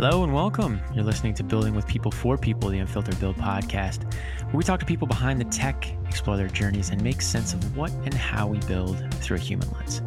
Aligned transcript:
Hello 0.00 0.22
and 0.22 0.32
welcome. 0.32 0.80
You're 0.94 1.02
listening 1.04 1.34
to 1.34 1.42
Building 1.42 1.74
with 1.74 1.84
People 1.88 2.12
for 2.12 2.38
People, 2.38 2.68
the 2.68 2.78
Unfiltered 2.78 3.18
Build 3.18 3.34
podcast, 3.36 4.04
where 4.44 4.56
we 4.56 4.62
talk 4.62 4.78
to 4.78 4.86
people 4.86 5.08
behind 5.08 5.40
the 5.40 5.44
tech, 5.46 5.88
explore 6.06 6.36
their 6.36 6.46
journeys, 6.46 6.90
and 6.90 7.02
make 7.02 7.20
sense 7.20 7.52
of 7.52 7.76
what 7.76 7.90
and 8.04 8.14
how 8.14 8.46
we 8.46 8.60
build 8.60 9.12
through 9.14 9.38
a 9.38 9.40
human 9.40 9.68
lens. 9.72 10.00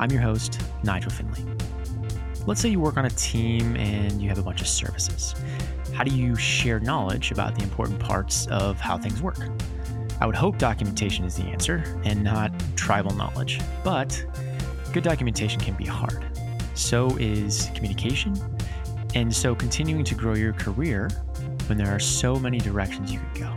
I'm 0.00 0.10
your 0.10 0.20
host, 0.20 0.60
Nigel 0.82 1.12
Finley. 1.12 1.44
Let's 2.46 2.60
say 2.60 2.68
you 2.68 2.80
work 2.80 2.96
on 2.96 3.04
a 3.04 3.10
team 3.10 3.76
and 3.76 4.20
you 4.20 4.28
have 4.28 4.38
a 4.38 4.42
bunch 4.42 4.60
of 4.60 4.66
services. 4.66 5.36
How 5.94 6.02
do 6.02 6.14
you 6.14 6.34
share 6.34 6.80
knowledge 6.80 7.30
about 7.30 7.54
the 7.54 7.62
important 7.62 8.00
parts 8.00 8.48
of 8.48 8.80
how 8.80 8.98
things 8.98 9.22
work? 9.22 9.38
I 10.20 10.26
would 10.26 10.34
hope 10.34 10.58
documentation 10.58 11.24
is 11.24 11.36
the 11.36 11.44
answer 11.44 12.00
and 12.04 12.24
not 12.24 12.52
tribal 12.76 13.14
knowledge, 13.14 13.60
but 13.84 14.24
good 14.92 15.04
documentation 15.04 15.60
can 15.60 15.74
be 15.74 15.84
hard. 15.84 16.24
So 16.74 17.16
is 17.18 17.70
communication 17.74 18.34
and 19.14 19.34
so, 19.34 19.54
continuing 19.54 20.04
to 20.04 20.14
grow 20.14 20.34
your 20.34 20.52
career 20.52 21.08
when 21.66 21.78
there 21.78 21.88
are 21.88 21.98
so 21.98 22.36
many 22.36 22.58
directions 22.58 23.10
you 23.10 23.18
could 23.18 23.40
go. 23.40 23.56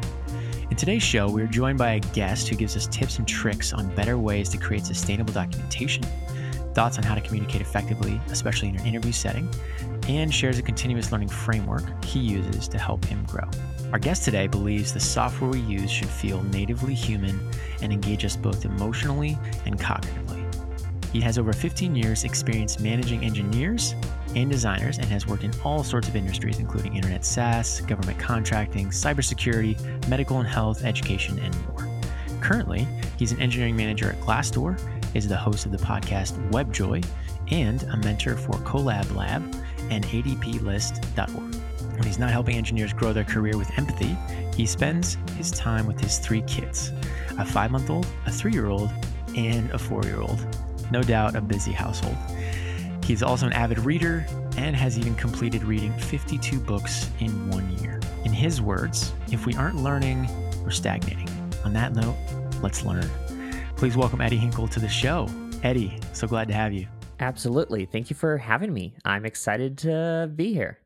In 0.70 0.78
today's 0.78 1.04
show, 1.04 1.30
we're 1.30 1.48
joined 1.48 1.78
by 1.78 1.94
a 1.94 2.00
guest 2.00 2.48
who 2.48 2.56
gives 2.56 2.78
us 2.78 2.88
tips 2.88 3.20
and 3.20 3.28
tricks 3.28 3.74
on 3.74 3.94
better 3.94 4.18
ways 4.18 4.48
to 4.50 4.58
create 4.58 4.86
sustainable 4.86 5.34
documentation, 5.34 6.04
thoughts 6.74 6.98
on 6.98 7.04
how 7.04 7.16
to 7.16 7.22
communicate 7.22 7.62
effectively, 7.62 8.20
especially 8.30 8.70
in 8.70 8.78
an 8.78 8.86
interview 8.86 9.12
setting, 9.12 9.50
and 10.08 10.34
shares 10.34 10.58
a 10.58 10.62
continuous 10.62 11.12
learning 11.12 11.28
framework 11.28 11.84
he 12.06 12.20
uses 12.20 12.70
to 12.70 12.80
help 12.80 13.04
him 13.04 13.26
grow. 13.26 13.48
Our 13.94 14.00
guest 14.00 14.24
today 14.24 14.48
believes 14.48 14.94
the 14.94 15.02
software 15.02 15.50
we 15.50 15.60
use 15.60 15.92
should 15.92 16.08
feel 16.08 16.44
natively 16.44 16.94
human 16.94 17.38
and 17.82 17.92
engage 17.92 18.24
us 18.24 18.38
both 18.38 18.64
emotionally 18.64 19.38
and 19.66 19.78
cognitively. 19.78 20.42
He 21.12 21.20
has 21.20 21.38
over 21.38 21.52
15 21.52 21.94
years 21.94 22.24
experience 22.24 22.80
managing 22.80 23.26
engineers 23.26 23.96
and 24.34 24.50
designers 24.50 24.98
and 24.98 25.08
has 25.08 25.28
worked 25.28 25.44
in 25.44 25.52
all 25.66 25.84
sorts 25.84 26.08
of 26.08 26.16
industries, 26.16 26.60
including 26.60 26.96
internet 26.96 27.26
SaaS, 27.26 27.82
government 27.82 28.18
contracting, 28.18 28.88
cybersecurity, 28.92 30.08
medical 30.08 30.40
and 30.40 30.48
health, 30.48 30.86
education, 30.86 31.38
and 31.40 31.54
more. 31.68 31.90
Currently, 32.40 32.88
he's 33.20 33.34
an 33.34 33.42
engineering 33.42 33.76
manager 33.76 34.10
at 34.10 34.22
Glassdoor, 34.22 34.80
is 35.14 35.28
the 35.28 35.36
host 35.36 35.66
of 35.66 35.74
the 35.74 35.78
podcast 35.78 36.50
WebJoy, 36.52 37.06
and 37.52 37.84
a 37.84 37.98
mentor 37.98 38.38
for 38.38 38.54
Collab 38.60 39.14
Lab 39.18 39.44
and 39.90 40.06
ADPList.org. 40.06 41.71
When 41.94 42.04
he's 42.04 42.20
not 42.20 42.32
helping 42.32 42.58
engineers 42.58 42.94
grow 42.94 43.14
their 43.14 43.24
career 43.24 43.58
with 43.58 43.78
empathy, 43.78 44.18
he 44.56 44.66
spends 44.66 45.18
his 45.38 45.52
time 45.52 45.86
with 45.88 46.00
his 46.00 46.18
three 46.18 46.42
kids 46.44 46.92
a 47.38 47.46
five 47.46 47.72
month 47.72 47.90
old, 47.90 48.08
a 48.26 48.32
three 48.32 48.52
year 48.52 48.68
old, 48.68 48.90
and 49.36 49.70
a 49.72 49.78
four 49.78 50.04
year 50.04 50.22
old. 50.22 50.46
No 50.92 51.02
doubt 51.02 51.36
a 51.36 51.42
busy 51.42 51.72
household. 51.72 52.18
He's 53.04 53.24
also 53.24 53.48
an 53.48 53.54
avid 53.54 53.80
reader 53.80 54.26
and 54.58 54.76
has 54.76 54.98
even 54.98 55.16
completed 55.16 55.64
reading 55.64 55.94
52 55.94 56.60
books 56.60 57.10
in 57.20 57.50
one 57.50 57.70
year. 57.80 58.00
In 58.26 58.34
his 58.34 58.62
words, 58.62 59.14
if 59.32 59.46
we 59.46 59.56
aren't 59.56 59.78
learning, 59.78 60.28
we're 60.64 60.72
stagnating. 60.72 61.30
On 61.64 61.74
that 61.74 61.94
note, 61.94 62.16
let's 62.62 62.84
learn. 62.84 63.10
Please 63.76 63.98
welcome 63.98 64.22
Eddie 64.22 64.38
Hinkle 64.38 64.68
to 64.68 64.80
the 64.80 64.90
show. 64.90 65.28
Eddie, 65.64 65.98
so 66.14 66.28
glad 66.28 66.48
to 66.50 66.54
have 66.54 66.74
you. 66.74 66.88
Absolutely. 67.20 67.86
Thank 67.86 68.10
you 68.10 68.16
for 68.16 68.38
having 68.38 68.74
me. 68.74 68.94
I'm 69.06 69.26
excited 69.26 69.78
to 69.80 70.30
be 70.36 70.54
here. 70.54 70.81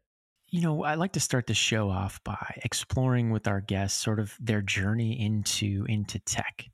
You 0.56 0.62
know, 0.62 0.86
I 0.86 0.96
like 0.96 1.12
to 1.12 1.20
start 1.20 1.48
the 1.48 1.54
show 1.54 1.90
off 1.90 2.24
by 2.24 2.62
exploring 2.64 3.30
with 3.30 3.46
our 3.46 3.60
guests 3.60 4.02
sort 4.02 4.22
of 4.22 4.34
their 4.40 4.62
journey 4.62 5.20
into 5.20 5.86
into 5.90 6.18
tech. 6.20 6.66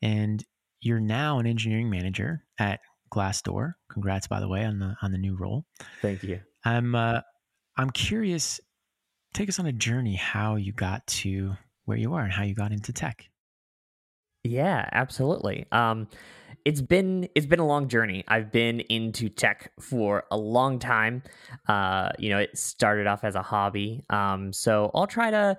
And 0.00 0.42
you're 0.80 1.00
now 1.00 1.38
an 1.38 1.46
engineering 1.46 1.90
manager 1.90 2.42
at 2.58 2.80
Glassdoor. 3.12 3.74
Congrats, 3.92 4.26
by 4.26 4.40
the 4.40 4.48
way, 4.48 4.64
on 4.64 4.78
the 4.78 4.96
on 5.02 5.12
the 5.12 5.18
new 5.18 5.36
role. 5.36 5.66
Thank 6.00 6.22
you. 6.22 6.40
I'm 6.64 6.94
uh, 6.94 7.20
I'm 7.76 7.90
curious. 7.90 8.58
Take 9.34 9.50
us 9.50 9.58
on 9.58 9.66
a 9.66 9.72
journey 9.72 10.16
how 10.16 10.56
you 10.56 10.72
got 10.72 11.06
to 11.08 11.52
where 11.84 11.98
you 11.98 12.14
are 12.14 12.22
and 12.22 12.32
how 12.32 12.44
you 12.44 12.54
got 12.54 12.72
into 12.72 12.90
tech. 12.90 13.28
Yeah, 14.44 14.88
absolutely. 14.92 15.66
Um, 15.72 16.08
it's 16.64 16.80
been 16.80 17.28
it's 17.34 17.46
been 17.46 17.58
a 17.58 17.66
long 17.66 17.88
journey. 17.88 18.24
I've 18.28 18.52
been 18.52 18.80
into 18.80 19.28
tech 19.28 19.72
for 19.80 20.24
a 20.30 20.36
long 20.36 20.78
time. 20.78 21.22
Uh, 21.68 22.10
you 22.18 22.30
know, 22.30 22.38
it 22.38 22.56
started 22.56 23.06
off 23.06 23.24
as 23.24 23.34
a 23.34 23.42
hobby. 23.42 24.04
Um, 24.10 24.52
so 24.52 24.90
I'll 24.94 25.06
try 25.06 25.30
to 25.30 25.56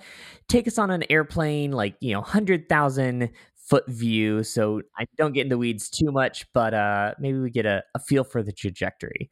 take 0.47 0.67
us 0.67 0.77
on 0.77 0.91
an 0.91 1.03
airplane, 1.09 1.71
like 1.71 1.95
you 1.99 2.13
know, 2.13 2.21
hundred 2.21 2.69
thousand 2.69 3.31
foot 3.55 3.87
view. 3.87 4.43
So 4.43 4.81
I 4.97 5.05
don't 5.17 5.33
get 5.33 5.41
in 5.41 5.49
the 5.49 5.57
weeds 5.57 5.89
too 5.89 6.11
much, 6.11 6.45
but 6.53 6.73
uh, 6.73 7.13
maybe 7.19 7.39
we 7.39 7.49
get 7.49 7.65
a, 7.65 7.83
a 7.95 7.99
feel 7.99 8.23
for 8.23 8.43
the 8.43 8.51
trajectory. 8.51 9.29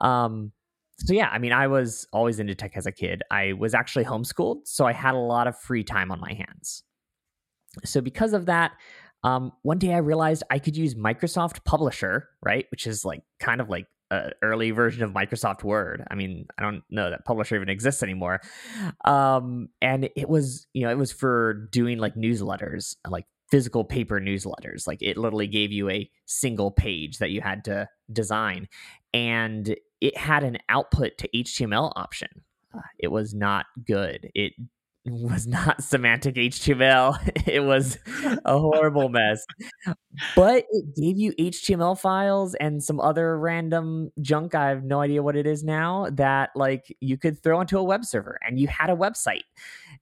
Um, 0.00 0.52
so 0.98 1.14
yeah, 1.14 1.28
I 1.28 1.38
mean, 1.38 1.52
I 1.52 1.66
was 1.66 2.06
always 2.12 2.38
into 2.38 2.54
tech 2.54 2.76
as 2.76 2.86
a 2.86 2.92
kid. 2.92 3.22
I 3.30 3.54
was 3.54 3.74
actually 3.74 4.04
homeschooled, 4.04 4.66
so 4.66 4.86
I 4.86 4.92
had 4.92 5.14
a 5.14 5.18
lot 5.18 5.48
of 5.48 5.58
free 5.58 5.82
time 5.82 6.12
on 6.12 6.20
my 6.20 6.32
hands. 6.32 6.84
So 7.84 8.00
because 8.00 8.34
of 8.34 8.46
that, 8.46 8.72
um, 9.24 9.52
one 9.62 9.78
day 9.78 9.94
I 9.94 9.98
realized 9.98 10.42
I 10.50 10.58
could 10.58 10.76
use 10.76 10.94
Microsoft 10.94 11.64
Publisher, 11.64 12.28
right, 12.42 12.66
which 12.70 12.86
is 12.86 13.04
like 13.04 13.22
kind 13.38 13.60
of 13.60 13.68
like 13.68 13.86
an 14.10 14.32
early 14.42 14.72
version 14.72 15.02
of 15.02 15.12
Microsoft 15.12 15.62
Word. 15.62 16.04
I 16.10 16.14
mean, 16.14 16.46
I 16.58 16.62
don't 16.62 16.82
know 16.90 17.10
that 17.10 17.24
Publisher 17.24 17.56
even 17.56 17.68
exists 17.68 18.02
anymore. 18.02 18.40
Um, 19.04 19.68
and 19.80 20.10
it 20.16 20.28
was, 20.28 20.66
you 20.72 20.84
know, 20.84 20.90
it 20.90 20.98
was 20.98 21.12
for 21.12 21.68
doing 21.70 21.98
like 21.98 22.14
newsletters, 22.14 22.96
like 23.08 23.26
physical 23.50 23.84
paper 23.84 24.20
newsletters. 24.20 24.86
Like 24.86 25.02
it 25.02 25.16
literally 25.16 25.46
gave 25.46 25.72
you 25.72 25.88
a 25.88 26.10
single 26.26 26.70
page 26.70 27.18
that 27.18 27.30
you 27.30 27.40
had 27.40 27.64
to 27.66 27.88
design, 28.12 28.68
and 29.14 29.76
it 30.00 30.16
had 30.16 30.42
an 30.42 30.58
output 30.68 31.16
to 31.18 31.28
HTML 31.28 31.92
option. 31.94 32.28
Uh, 32.74 32.80
it 32.98 33.08
was 33.08 33.34
not 33.34 33.66
good. 33.86 34.30
It 34.34 34.54
was 35.10 35.46
not 35.46 35.82
semantic 35.82 36.36
HTML. 36.36 37.18
It 37.52 37.64
was 37.64 37.98
a 38.44 38.58
horrible 38.58 39.08
mess. 39.08 39.44
But 40.36 40.64
it 40.70 40.96
gave 40.96 41.18
you 41.18 41.32
HTML 41.32 41.98
files 41.98 42.54
and 42.54 42.82
some 42.82 43.00
other 43.00 43.38
random 43.38 44.10
junk. 44.20 44.54
I 44.54 44.68
have 44.68 44.84
no 44.84 45.00
idea 45.00 45.22
what 45.22 45.36
it 45.36 45.46
is 45.46 45.64
now 45.64 46.08
that 46.12 46.50
like 46.54 46.94
you 47.00 47.18
could 47.18 47.42
throw 47.42 47.60
into 47.60 47.78
a 47.78 47.82
web 47.82 48.04
server 48.04 48.38
and 48.46 48.60
you 48.60 48.68
had 48.68 48.90
a 48.90 48.96
website. 48.96 49.42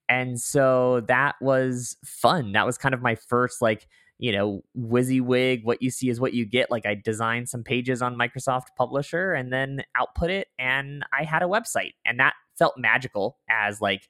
And 0.08 0.38
so 0.38 1.00
that 1.08 1.36
was 1.40 1.96
fun. 2.04 2.52
That 2.52 2.66
was 2.66 2.76
kind 2.76 2.94
of 2.94 3.00
my 3.00 3.14
first 3.14 3.62
like, 3.62 3.88
you 4.18 4.32
know, 4.32 4.62
WYSIWYG, 4.76 5.64
what 5.64 5.80
you 5.80 5.90
see 5.90 6.10
is 6.10 6.20
what 6.20 6.34
you 6.34 6.44
get. 6.44 6.70
Like 6.70 6.84
I 6.84 6.94
designed 6.94 7.48
some 7.48 7.64
pages 7.64 8.02
on 8.02 8.18
Microsoft 8.18 8.66
Publisher 8.76 9.32
and 9.32 9.50
then 9.52 9.82
output 9.96 10.30
it 10.30 10.48
and 10.58 11.04
I 11.18 11.24
had 11.24 11.42
a 11.42 11.46
website. 11.46 11.94
And 12.04 12.20
that 12.20 12.34
felt 12.58 12.74
magical 12.76 13.38
as 13.48 13.80
like 13.80 14.08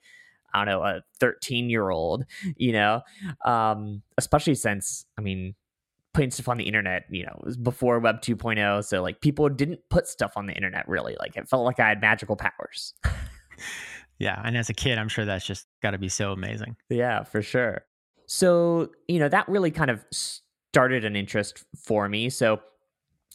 I 0.54 0.64
don't 0.64 0.74
know, 0.74 0.82
a 0.82 1.02
13 1.18 1.70
year 1.70 1.90
old, 1.90 2.24
you 2.56 2.72
know, 2.72 3.02
um, 3.44 4.02
especially 4.18 4.54
since, 4.54 5.06
I 5.18 5.20
mean, 5.20 5.54
putting 6.12 6.30
stuff 6.30 6.48
on 6.48 6.56
the 6.56 6.64
internet, 6.64 7.04
you 7.10 7.24
know, 7.24 7.40
was 7.44 7.56
before 7.56 7.98
Web 8.00 8.20
2.0. 8.20 8.84
So 8.84 9.02
like 9.02 9.20
people 9.20 9.48
didn't 9.48 9.80
put 9.90 10.08
stuff 10.08 10.32
on 10.36 10.46
the 10.46 10.52
internet 10.52 10.88
really. 10.88 11.16
Like 11.20 11.36
it 11.36 11.48
felt 11.48 11.64
like 11.64 11.78
I 11.78 11.88
had 11.88 12.00
magical 12.00 12.36
powers. 12.36 12.94
Yeah. 14.20 14.40
And 14.44 14.56
as 14.56 14.68
a 14.68 14.74
kid, 14.74 14.98
I'm 14.98 15.08
sure 15.08 15.24
that's 15.24 15.46
just 15.46 15.66
got 15.82 15.92
to 15.92 15.98
be 15.98 16.10
so 16.10 16.32
amazing. 16.32 16.76
Yeah, 16.90 17.24
for 17.24 17.40
sure. 17.40 17.86
So, 18.26 18.90
you 19.08 19.18
know, 19.18 19.28
that 19.28 19.48
really 19.48 19.70
kind 19.70 19.90
of 19.90 20.04
started 20.12 21.04
an 21.04 21.16
interest 21.16 21.64
for 21.74 22.08
me. 22.08 22.28
So 22.28 22.60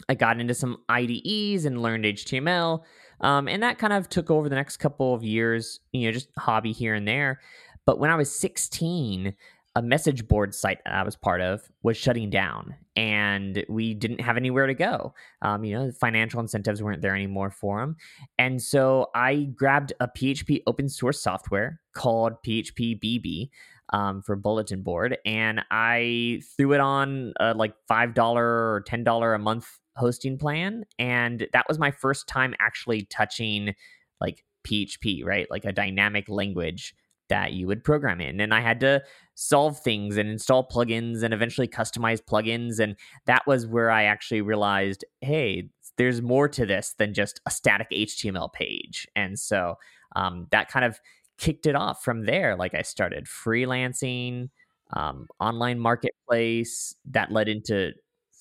I 0.07 0.13
got 0.13 0.39
into 0.39 0.53
some 0.53 0.77
IDEs 0.87 1.65
and 1.65 1.81
learned 1.81 2.05
HTML. 2.05 2.83
Um, 3.21 3.47
and 3.47 3.63
that 3.63 3.77
kind 3.77 3.93
of 3.93 4.09
took 4.09 4.29
over 4.29 4.49
the 4.49 4.55
next 4.55 4.77
couple 4.77 5.13
of 5.13 5.23
years, 5.23 5.79
you 5.91 6.07
know, 6.07 6.11
just 6.11 6.29
hobby 6.37 6.71
here 6.71 6.93
and 6.93 7.07
there. 7.07 7.39
But 7.85 7.99
when 7.99 8.09
I 8.09 8.15
was 8.15 8.33
16, 8.33 9.35
a 9.75 9.81
message 9.81 10.27
board 10.27 10.55
site 10.55 10.79
that 10.85 10.93
I 10.93 11.03
was 11.03 11.15
part 11.15 11.41
of 11.41 11.61
was 11.83 11.97
shutting 11.97 12.29
down, 12.29 12.75
and 12.95 13.63
we 13.67 13.93
didn't 13.93 14.21
have 14.21 14.37
anywhere 14.37 14.67
to 14.67 14.73
go. 14.73 15.13
Um, 15.41 15.65
you 15.65 15.75
know, 15.75 15.91
financial 15.91 16.39
incentives 16.39 16.81
weren't 16.81 17.01
there 17.01 17.15
anymore 17.15 17.51
for 17.51 17.81
them, 17.81 17.97
and 18.37 18.61
so 18.61 19.09
I 19.13 19.49
grabbed 19.55 19.91
a 19.99 20.07
PHP 20.07 20.63
open 20.65 20.87
source 20.87 21.21
software 21.21 21.81
called 21.93 22.33
PHP 22.45 23.01
BB 23.03 23.49
um, 23.91 24.21
for 24.21 24.37
bulletin 24.37 24.81
board, 24.81 25.17
and 25.25 25.61
I 25.69 26.41
threw 26.55 26.73
it 26.73 26.79
on 26.79 27.33
a 27.39 27.53
like 27.53 27.73
five 27.87 28.13
dollar 28.13 28.45
or 28.45 28.83
ten 28.87 29.03
dollar 29.03 29.33
a 29.33 29.39
month 29.39 29.67
hosting 29.95 30.37
plan, 30.37 30.85
and 30.99 31.47
that 31.53 31.65
was 31.67 31.79
my 31.79 31.91
first 31.91 32.27
time 32.27 32.53
actually 32.59 33.03
touching 33.05 33.73
like 34.21 34.43
PHP, 34.65 35.25
right, 35.25 35.47
like 35.49 35.65
a 35.65 35.71
dynamic 35.71 36.29
language 36.29 36.95
that 37.29 37.53
you 37.53 37.67
would 37.67 37.83
program 37.83 38.21
in. 38.21 38.39
And 38.39 38.53
I 38.53 38.61
had 38.61 38.79
to 38.81 39.01
solve 39.33 39.79
things 39.79 40.17
and 40.17 40.29
install 40.29 40.67
plugins 40.67 41.23
and 41.23 41.33
eventually 41.33 41.67
customize 41.67 42.21
plugins. 42.21 42.79
And 42.79 42.95
that 43.25 43.45
was 43.47 43.65
where 43.65 43.89
I 43.89 44.03
actually 44.03 44.41
realized 44.41 45.03
hey, 45.21 45.69
there's 45.97 46.21
more 46.21 46.47
to 46.49 46.65
this 46.65 46.93
than 46.97 47.13
just 47.13 47.39
a 47.45 47.51
static 47.51 47.87
HTML 47.91 48.51
page. 48.51 49.07
And 49.15 49.39
so 49.39 49.75
um, 50.15 50.47
that 50.51 50.69
kind 50.69 50.85
of 50.85 50.99
kicked 51.37 51.65
it 51.65 51.75
off 51.75 52.03
from 52.03 52.25
there. 52.25 52.55
Like 52.55 52.73
I 52.73 52.81
started 52.81 53.25
freelancing, 53.25 54.49
um, 54.93 55.27
online 55.39 55.79
marketplace 55.79 56.95
that 57.05 57.31
led 57.31 57.47
into 57.47 57.93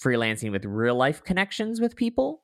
freelancing 0.03 0.53
with 0.53 0.65
real 0.65 0.95
life 0.95 1.23
connections 1.25 1.81
with 1.81 1.97
people. 1.97 2.43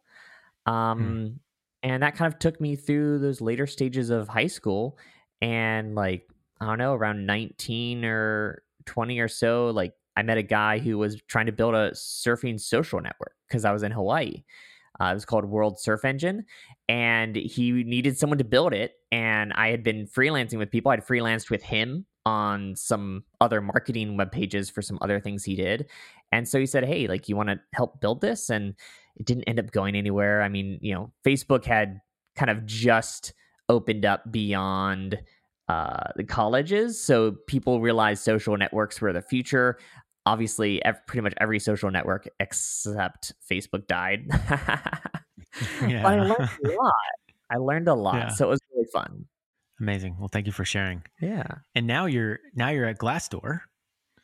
Hmm. 0.66 0.72
Um, 0.72 1.40
and 1.82 2.02
that 2.02 2.14
kind 2.14 2.32
of 2.32 2.38
took 2.38 2.60
me 2.60 2.76
through 2.76 3.18
those 3.20 3.40
later 3.40 3.66
stages 3.66 4.10
of 4.10 4.28
high 4.28 4.46
school. 4.46 4.98
And 5.40 5.94
like, 5.94 6.28
I 6.60 6.66
don't 6.66 6.78
know, 6.78 6.94
around 6.94 7.26
19 7.26 8.04
or 8.04 8.62
20 8.86 9.18
or 9.18 9.28
so, 9.28 9.70
like 9.70 9.94
I 10.16 10.22
met 10.22 10.36
a 10.36 10.42
guy 10.42 10.78
who 10.78 10.98
was 10.98 11.20
trying 11.28 11.46
to 11.46 11.52
build 11.52 11.74
a 11.74 11.92
surfing 11.92 12.60
social 12.60 13.00
network 13.00 13.32
because 13.48 13.64
I 13.64 13.72
was 13.72 13.82
in 13.82 13.92
Hawaii. 13.92 14.44
Uh, 15.00 15.06
it 15.06 15.14
was 15.14 15.24
called 15.24 15.46
World 15.46 15.80
Surf 15.80 16.04
Engine, 16.04 16.44
and 16.86 17.34
he 17.34 17.72
needed 17.84 18.18
someone 18.18 18.36
to 18.36 18.44
build 18.44 18.74
it. 18.74 18.92
And 19.10 19.50
I 19.54 19.68
had 19.68 19.82
been 19.82 20.06
freelancing 20.06 20.58
with 20.58 20.70
people. 20.70 20.90
I'd 20.90 21.06
freelanced 21.06 21.48
with 21.48 21.62
him 21.62 22.04
on 22.30 22.76
some 22.76 23.24
other 23.40 23.60
marketing 23.60 24.16
web 24.16 24.30
pages 24.30 24.70
for 24.70 24.82
some 24.82 24.98
other 25.02 25.18
things 25.18 25.42
he 25.42 25.56
did. 25.56 25.90
And 26.30 26.46
so 26.46 26.60
he 26.60 26.66
said, 26.66 26.84
Hey, 26.84 27.08
like, 27.08 27.28
you 27.28 27.34
want 27.34 27.48
to 27.48 27.58
help 27.74 28.00
build 28.00 28.20
this? 28.20 28.50
And 28.50 28.74
it 29.16 29.26
didn't 29.26 29.44
end 29.44 29.58
up 29.58 29.72
going 29.72 29.96
anywhere. 29.96 30.40
I 30.40 30.48
mean, 30.48 30.78
you 30.80 30.94
know, 30.94 31.10
Facebook 31.26 31.64
had 31.64 32.00
kind 32.36 32.50
of 32.50 32.64
just 32.66 33.32
opened 33.68 34.04
up 34.04 34.30
beyond 34.30 35.20
uh, 35.68 36.12
the 36.14 36.24
colleges. 36.24 37.00
So 37.00 37.32
people 37.48 37.80
realized 37.80 38.22
social 38.22 38.56
networks 38.56 39.00
were 39.00 39.12
the 39.12 39.22
future. 39.22 39.78
Obviously, 40.24 40.84
ev- 40.84 41.04
pretty 41.08 41.22
much 41.22 41.34
every 41.40 41.58
social 41.58 41.90
network 41.90 42.28
except 42.38 43.32
Facebook 43.50 43.88
died. 43.88 44.28
Yeah. 45.86 46.06
I 46.06 46.20
learned 46.20 46.48
a 46.64 46.68
lot. 46.70 46.94
I 47.50 47.56
learned 47.56 47.88
a 47.88 47.94
lot. 47.94 48.14
Yeah. 48.14 48.28
So 48.28 48.46
it 48.46 48.50
was 48.50 48.60
really 48.72 48.86
fun. 48.92 49.26
Amazing. 49.80 50.16
Well, 50.18 50.28
thank 50.28 50.46
you 50.46 50.52
for 50.52 50.64
sharing. 50.64 51.02
Yeah. 51.20 51.46
And 51.74 51.86
now 51.86 52.06
you're 52.06 52.40
now 52.54 52.68
you're 52.68 52.86
at 52.86 52.98
Glassdoor. 52.98 53.60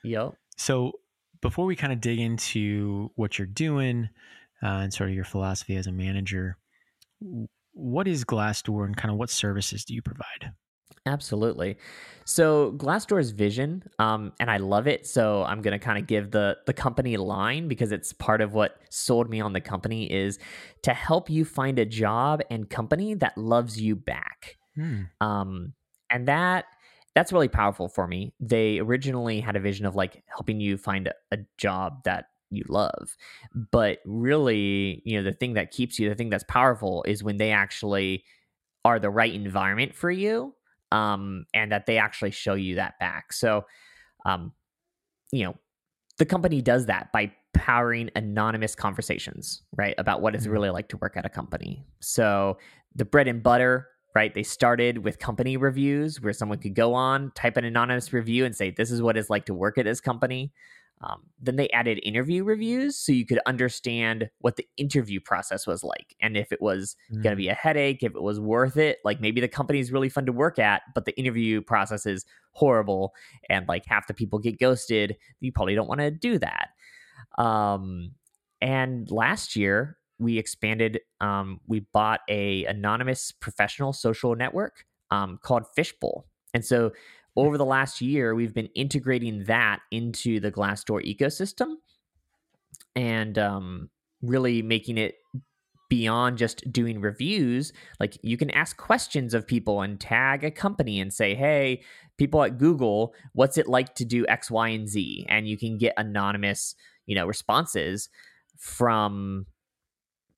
Yep. 0.04 0.34
So 0.56 0.92
before 1.40 1.64
we 1.64 1.76
kind 1.76 1.92
of 1.92 2.00
dig 2.00 2.18
into 2.18 3.10
what 3.16 3.38
you're 3.38 3.46
doing 3.46 4.08
uh, 4.62 4.66
and 4.66 4.92
sort 4.92 5.08
of 5.08 5.14
your 5.14 5.24
philosophy 5.24 5.76
as 5.76 5.86
a 5.86 5.92
manager, 5.92 6.58
what 7.72 8.06
is 8.06 8.24
Glassdoor 8.24 8.84
and 8.84 8.96
kind 8.96 9.10
of 9.10 9.18
what 9.18 9.30
services 9.30 9.84
do 9.84 9.94
you 9.94 10.02
provide? 10.02 10.52
Absolutely. 11.06 11.76
So 12.24 12.72
Glassdoor's 12.72 13.30
vision, 13.30 13.84
um, 13.98 14.32
and 14.40 14.50
I 14.50 14.56
love 14.56 14.88
it. 14.88 15.06
So 15.06 15.44
I'm 15.44 15.62
going 15.62 15.78
to 15.78 15.84
kind 15.84 15.98
of 15.98 16.06
give 16.06 16.32
the 16.32 16.56
the 16.66 16.72
company 16.72 17.16
line 17.16 17.68
because 17.68 17.92
it's 17.92 18.12
part 18.12 18.40
of 18.40 18.52
what 18.54 18.80
sold 18.90 19.30
me 19.30 19.40
on 19.40 19.52
the 19.52 19.60
company 19.60 20.12
is 20.12 20.38
to 20.82 20.92
help 20.92 21.30
you 21.30 21.44
find 21.44 21.78
a 21.78 21.84
job 21.84 22.42
and 22.50 22.68
company 22.68 23.14
that 23.14 23.38
loves 23.38 23.80
you 23.80 23.94
back. 23.94 24.56
Hmm. 24.76 25.04
Um, 25.20 25.74
and 26.10 26.28
that 26.28 26.66
that's 27.14 27.32
really 27.32 27.48
powerful 27.48 27.88
for 27.88 28.06
me. 28.06 28.34
They 28.40 28.78
originally 28.78 29.40
had 29.40 29.56
a 29.56 29.60
vision 29.60 29.86
of 29.86 29.96
like 29.96 30.22
helping 30.26 30.60
you 30.60 30.76
find 30.76 31.08
a, 31.08 31.14
a 31.32 31.38
job 31.56 32.04
that 32.04 32.26
you 32.50 32.64
love, 32.68 33.16
but 33.72 34.00
really, 34.04 35.02
you 35.04 35.16
know, 35.16 35.24
the 35.24 35.32
thing 35.36 35.54
that 35.54 35.70
keeps 35.70 35.98
you, 35.98 36.08
the 36.08 36.14
thing 36.14 36.30
that's 36.30 36.44
powerful, 36.44 37.04
is 37.08 37.22
when 37.24 37.38
they 37.38 37.50
actually 37.52 38.24
are 38.84 38.98
the 38.98 39.10
right 39.10 39.34
environment 39.34 39.94
for 39.94 40.10
you 40.10 40.54
um, 40.92 41.46
and 41.54 41.72
that 41.72 41.86
they 41.86 41.98
actually 41.98 42.30
show 42.30 42.54
you 42.54 42.76
that 42.76 42.98
back. 43.00 43.32
So, 43.32 43.66
um, 44.26 44.52
you 45.32 45.44
know, 45.44 45.54
the 46.18 46.26
company 46.26 46.62
does 46.62 46.86
that 46.86 47.12
by 47.12 47.32
powering 47.54 48.10
anonymous 48.16 48.74
conversations, 48.74 49.62
right, 49.76 49.94
about 49.98 50.22
what 50.22 50.34
it's 50.34 50.46
Mhm. 50.46 50.52
really 50.52 50.70
like 50.70 50.88
to 50.88 50.96
work 50.98 51.16
at 51.16 51.26
a 51.26 51.30
company. 51.30 51.86
So, 52.00 52.58
the 52.94 53.04
bread 53.04 53.28
and 53.28 53.42
butter, 53.42 53.88
right, 54.16 54.34
they 54.34 54.42
started 54.42 55.04
with 55.04 55.18
company 55.20 55.56
reviews 55.58 56.20
where 56.20 56.32
someone 56.32 56.58
could 56.58 56.74
go 56.74 56.94
on, 56.94 57.30
type 57.36 57.56
an 57.58 57.64
anonymous 57.64 58.12
review, 58.12 58.44
and 58.46 58.56
say, 58.56 58.70
This 58.70 58.90
is 58.90 59.02
what 59.02 59.16
it's 59.16 59.30
like 59.30 59.46
to 59.46 59.54
work 59.54 59.78
at 59.78 59.84
this 59.84 60.00
company. 60.00 60.52
Um, 61.02 61.24
then 61.38 61.56
they 61.56 61.68
added 61.70 62.00
interview 62.02 62.42
reviews 62.42 62.96
so 62.96 63.12
you 63.12 63.26
could 63.26 63.40
understand 63.46 64.30
what 64.38 64.56
the 64.56 64.66
interview 64.78 65.20
process 65.20 65.66
was 65.66 65.84
like 65.84 66.16
and 66.22 66.38
if 66.38 66.52
it 66.52 66.62
was 66.62 66.96
going 67.12 67.22
to 67.24 67.30
Mm. 67.34 67.36
be 67.36 67.48
a 67.48 67.54
headache, 67.54 68.02
if 68.02 68.14
it 68.16 68.22
was 68.22 68.40
worth 68.40 68.78
it. 68.78 68.96
Like 69.04 69.20
maybe 69.20 69.42
the 69.42 69.48
company 69.48 69.78
is 69.78 69.92
really 69.92 70.08
fun 70.08 70.24
to 70.24 70.32
work 70.32 70.58
at, 70.58 70.80
but 70.94 71.04
the 71.04 71.14
interview 71.18 71.60
process 71.60 72.06
is 72.06 72.24
horrible 72.52 73.12
and 73.50 73.68
like 73.68 73.84
half 73.86 74.06
the 74.06 74.14
people 74.14 74.38
get 74.38 74.58
ghosted. 74.58 75.18
You 75.40 75.52
probably 75.52 75.74
don't 75.74 75.88
want 75.88 76.00
to 76.00 76.10
do 76.10 76.38
that. 76.38 76.70
Um, 77.36 78.12
and 78.62 79.10
last 79.10 79.54
year 79.54 79.98
we 80.18 80.38
expanded. 80.38 81.00
Um, 81.20 81.60
we 81.66 81.80
bought 81.92 82.20
a 82.28 82.64
anonymous 82.64 83.32
professional 83.32 83.92
social 83.92 84.34
network 84.34 84.84
um, 85.10 85.38
called 85.42 85.64
Fishbowl, 85.74 86.26
and 86.54 86.64
so 86.64 86.92
over 87.36 87.58
the 87.58 87.64
last 87.64 88.00
year 88.00 88.34
we've 88.34 88.54
been 88.54 88.70
integrating 88.74 89.44
that 89.44 89.80
into 89.90 90.40
the 90.40 90.50
Glassdoor 90.50 91.04
ecosystem 91.04 91.74
and 92.94 93.38
um, 93.38 93.90
really 94.22 94.62
making 94.62 94.96
it 94.96 95.16
beyond 95.88 96.38
just 96.38 96.70
doing 96.72 97.00
reviews. 97.00 97.72
Like 98.00 98.18
you 98.22 98.36
can 98.36 98.50
ask 98.50 98.76
questions 98.76 99.34
of 99.34 99.46
people 99.46 99.82
and 99.82 100.00
tag 100.00 100.42
a 100.42 100.50
company 100.50 100.98
and 100.98 101.12
say 101.12 101.34
hey 101.34 101.82
people 102.18 102.42
at 102.42 102.58
google 102.58 103.14
what's 103.34 103.58
it 103.58 103.68
like 103.68 103.94
to 103.94 104.04
do 104.04 104.26
x 104.26 104.50
y 104.50 104.68
and 104.68 104.88
z? 104.88 105.24
And 105.28 105.46
you 105.46 105.56
can 105.56 105.78
get 105.78 105.94
anonymous 105.96 106.74
you 107.06 107.14
know 107.14 107.26
responses 107.26 108.08
from 108.58 109.46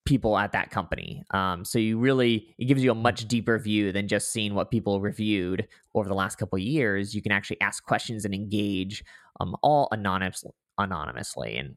people 0.08 0.38
at 0.38 0.52
that 0.52 0.70
company. 0.70 1.22
Um, 1.32 1.64
so 1.64 1.78
you 1.78 1.98
really 1.98 2.54
it 2.58 2.64
gives 2.64 2.82
you 2.82 2.90
a 2.90 2.94
much 2.94 3.28
deeper 3.28 3.58
view 3.58 3.92
than 3.92 4.08
just 4.08 4.32
seeing 4.32 4.54
what 4.54 4.70
people 4.70 5.00
reviewed 5.00 5.68
over 5.94 6.08
the 6.08 6.14
last 6.14 6.36
couple 6.36 6.56
of 6.56 6.62
years. 6.62 7.14
You 7.14 7.20
can 7.20 7.30
actually 7.30 7.60
ask 7.60 7.84
questions 7.84 8.24
and 8.24 8.34
engage 8.34 9.04
um, 9.38 9.54
all 9.62 9.88
anonymous 9.92 10.44
anonymously 10.78 11.56
and 11.56 11.76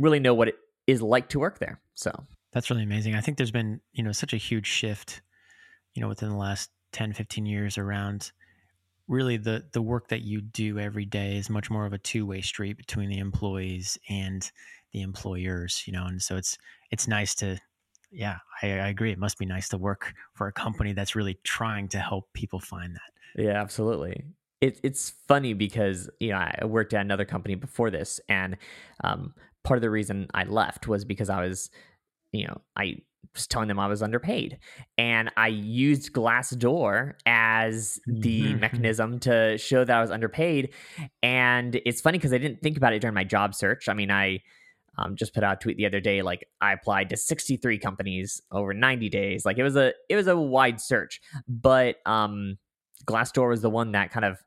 really 0.00 0.18
know 0.18 0.34
what 0.34 0.48
it 0.48 0.56
is 0.86 1.00
like 1.00 1.28
to 1.28 1.38
work 1.38 1.58
there 1.58 1.80
so. 1.94 2.26
That's 2.52 2.68
really 2.70 2.82
amazing. 2.82 3.14
I 3.14 3.20
think 3.20 3.36
there's 3.36 3.52
been, 3.52 3.80
you 3.92 4.02
know, 4.02 4.10
such 4.10 4.32
a 4.32 4.36
huge 4.36 4.66
shift, 4.66 5.22
you 5.94 6.02
know, 6.02 6.08
within 6.08 6.30
the 6.30 6.36
last 6.36 6.70
10, 6.92 7.12
15 7.12 7.46
years 7.46 7.78
around 7.78 8.32
really 9.06 9.36
the 9.36 9.64
the 9.72 9.82
work 9.82 10.08
that 10.08 10.22
you 10.22 10.40
do 10.40 10.78
every 10.78 11.04
day 11.04 11.36
is 11.36 11.50
much 11.50 11.68
more 11.68 11.84
of 11.84 11.92
a 11.92 11.98
two-way 11.98 12.40
street 12.40 12.76
between 12.76 13.08
the 13.08 13.18
employees 13.18 13.98
and 14.08 14.52
the 14.92 15.02
employers, 15.02 15.84
you 15.86 15.92
know, 15.92 16.06
and 16.06 16.22
so 16.22 16.36
it's 16.36 16.58
it's 16.90 17.08
nice 17.08 17.34
to 17.36 17.60
yeah, 18.12 18.38
I, 18.62 18.66
I 18.72 18.88
agree. 18.88 19.12
It 19.12 19.18
must 19.18 19.38
be 19.38 19.46
nice 19.46 19.68
to 19.70 19.78
work 19.78 20.14
for 20.34 20.48
a 20.48 20.52
company 20.52 20.92
that's 20.92 21.14
really 21.14 21.34
trying 21.44 21.88
to 21.90 22.00
help 22.00 22.32
people 22.34 22.58
find 22.60 22.94
that. 22.96 23.12
Yeah, 23.36 23.60
absolutely. 23.60 24.24
It, 24.60 24.80
it's 24.82 25.10
funny 25.10 25.54
because 25.54 26.10
you 26.20 26.30
know 26.30 26.36
I 26.38 26.64
worked 26.64 26.92
at 26.92 27.00
another 27.00 27.24
company 27.24 27.54
before 27.54 27.90
this, 27.90 28.20
and 28.28 28.56
um, 29.04 29.34
part 29.64 29.78
of 29.78 29.82
the 29.82 29.90
reason 29.90 30.26
I 30.34 30.44
left 30.44 30.86
was 30.88 31.04
because 31.04 31.30
I 31.30 31.40
was, 31.46 31.70
you 32.32 32.46
know, 32.46 32.60
I 32.76 32.98
was 33.34 33.46
telling 33.46 33.68
them 33.68 33.80
I 33.80 33.88
was 33.88 34.02
underpaid, 34.02 34.58
and 34.98 35.30
I 35.36 35.48
used 35.48 36.12
Glassdoor 36.12 37.14
as 37.26 38.00
the 38.08 38.54
Mhm. 38.54 38.56
mechanism 38.56 39.20
to 39.20 39.58
show 39.58 39.84
that 39.84 39.96
I 39.96 40.00
was 40.02 40.10
underpaid. 40.10 40.74
And 41.22 41.80
it's 41.86 42.00
funny 42.02 42.18
because 42.18 42.32
I 42.34 42.38
didn't 42.38 42.62
think 42.62 42.76
about 42.76 42.92
it 42.94 43.00
during 43.00 43.14
my 43.14 43.24
job 43.24 43.54
search. 43.54 43.88
I 43.88 43.94
mean, 43.94 44.10
I 44.10 44.40
um, 45.00 45.16
just 45.16 45.34
put 45.34 45.42
out 45.42 45.56
a 45.56 45.60
tweet 45.60 45.76
the 45.76 45.86
other 45.86 46.00
day 46.00 46.22
like 46.22 46.46
I 46.60 46.72
applied 46.72 47.10
to 47.10 47.16
63 47.16 47.78
companies 47.78 48.40
over 48.52 48.74
90 48.74 49.08
days. 49.08 49.44
Like 49.44 49.58
it 49.58 49.62
was 49.62 49.76
a 49.76 49.92
it 50.08 50.16
was 50.16 50.26
a 50.26 50.36
wide 50.36 50.80
search, 50.80 51.20
but 51.48 51.96
um, 52.06 52.58
Glassdoor 53.06 53.48
was 53.48 53.62
the 53.62 53.70
one 53.70 53.92
that 53.92 54.10
kind 54.10 54.24
of 54.24 54.38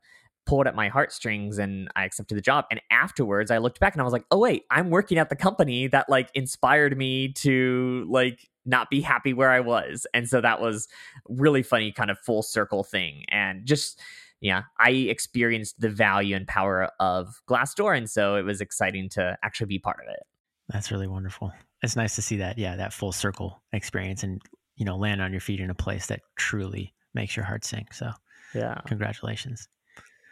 pulled 0.46 0.66
at 0.66 0.74
my 0.74 0.88
heartstrings 0.88 1.58
and 1.58 1.88
I 1.96 2.04
accepted 2.04 2.36
the 2.36 2.42
job. 2.42 2.66
And 2.70 2.80
afterwards 2.90 3.50
I 3.50 3.58
looked 3.58 3.80
back 3.80 3.94
and 3.94 4.00
I 4.00 4.04
was 4.04 4.12
like, 4.12 4.26
oh 4.30 4.38
wait, 4.38 4.64
I'm 4.70 4.90
working 4.90 5.18
at 5.18 5.28
the 5.28 5.36
company 5.36 5.86
that 5.88 6.08
like 6.08 6.30
inspired 6.34 6.96
me 6.96 7.32
to 7.34 8.06
like 8.10 8.48
not 8.66 8.90
be 8.90 9.00
happy 9.00 9.32
where 9.32 9.50
I 9.50 9.60
was. 9.60 10.06
And 10.14 10.28
so 10.28 10.40
that 10.40 10.60
was 10.60 10.88
really 11.28 11.62
funny 11.62 11.92
kind 11.92 12.10
of 12.10 12.18
full 12.18 12.42
circle 12.42 12.84
thing. 12.84 13.24
And 13.28 13.66
just 13.66 14.00
yeah, 14.40 14.64
I 14.78 14.90
experienced 14.90 15.80
the 15.80 15.88
value 15.88 16.36
and 16.36 16.46
power 16.46 16.90
of 17.00 17.40
Glassdoor. 17.48 17.96
And 17.96 18.10
so 18.10 18.36
it 18.36 18.42
was 18.42 18.60
exciting 18.60 19.08
to 19.10 19.38
actually 19.42 19.68
be 19.68 19.78
part 19.78 20.00
of 20.06 20.12
it. 20.12 20.20
That's 20.68 20.90
really 20.90 21.06
wonderful. 21.06 21.52
It's 21.82 21.96
nice 21.96 22.14
to 22.16 22.22
see 22.22 22.36
that, 22.38 22.56
yeah, 22.58 22.76
that 22.76 22.92
full 22.92 23.12
circle 23.12 23.62
experience 23.72 24.22
and, 24.22 24.40
you 24.76 24.84
know, 24.84 24.96
land 24.96 25.20
on 25.20 25.30
your 25.30 25.40
feet 25.40 25.60
in 25.60 25.70
a 25.70 25.74
place 25.74 26.06
that 26.06 26.20
truly 26.36 26.94
makes 27.12 27.36
your 27.36 27.44
heart 27.44 27.64
sing. 27.64 27.86
So 27.92 28.10
Yeah. 28.54 28.80
congratulations. 28.86 29.68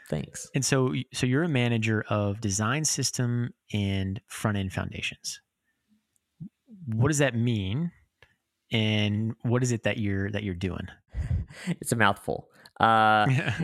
Thanks. 0.08 0.50
And 0.54 0.64
so, 0.64 0.94
so 1.12 1.26
you're 1.26 1.42
a 1.44 1.48
manager 1.48 2.04
of 2.08 2.40
design 2.40 2.84
system 2.84 3.52
and 3.72 4.20
front 4.26 4.56
end 4.56 4.72
foundations. 4.72 5.40
What 6.86 7.08
does 7.08 7.18
that 7.18 7.34
mean? 7.36 7.92
And 8.72 9.34
what 9.42 9.62
is 9.62 9.70
it 9.72 9.82
that 9.82 9.98
you're 9.98 10.30
that 10.30 10.42
you're 10.42 10.54
doing? 10.54 10.88
It's 11.80 11.92
a 11.92 11.96
mouthful. 11.96 12.48
Uh, 12.80 13.26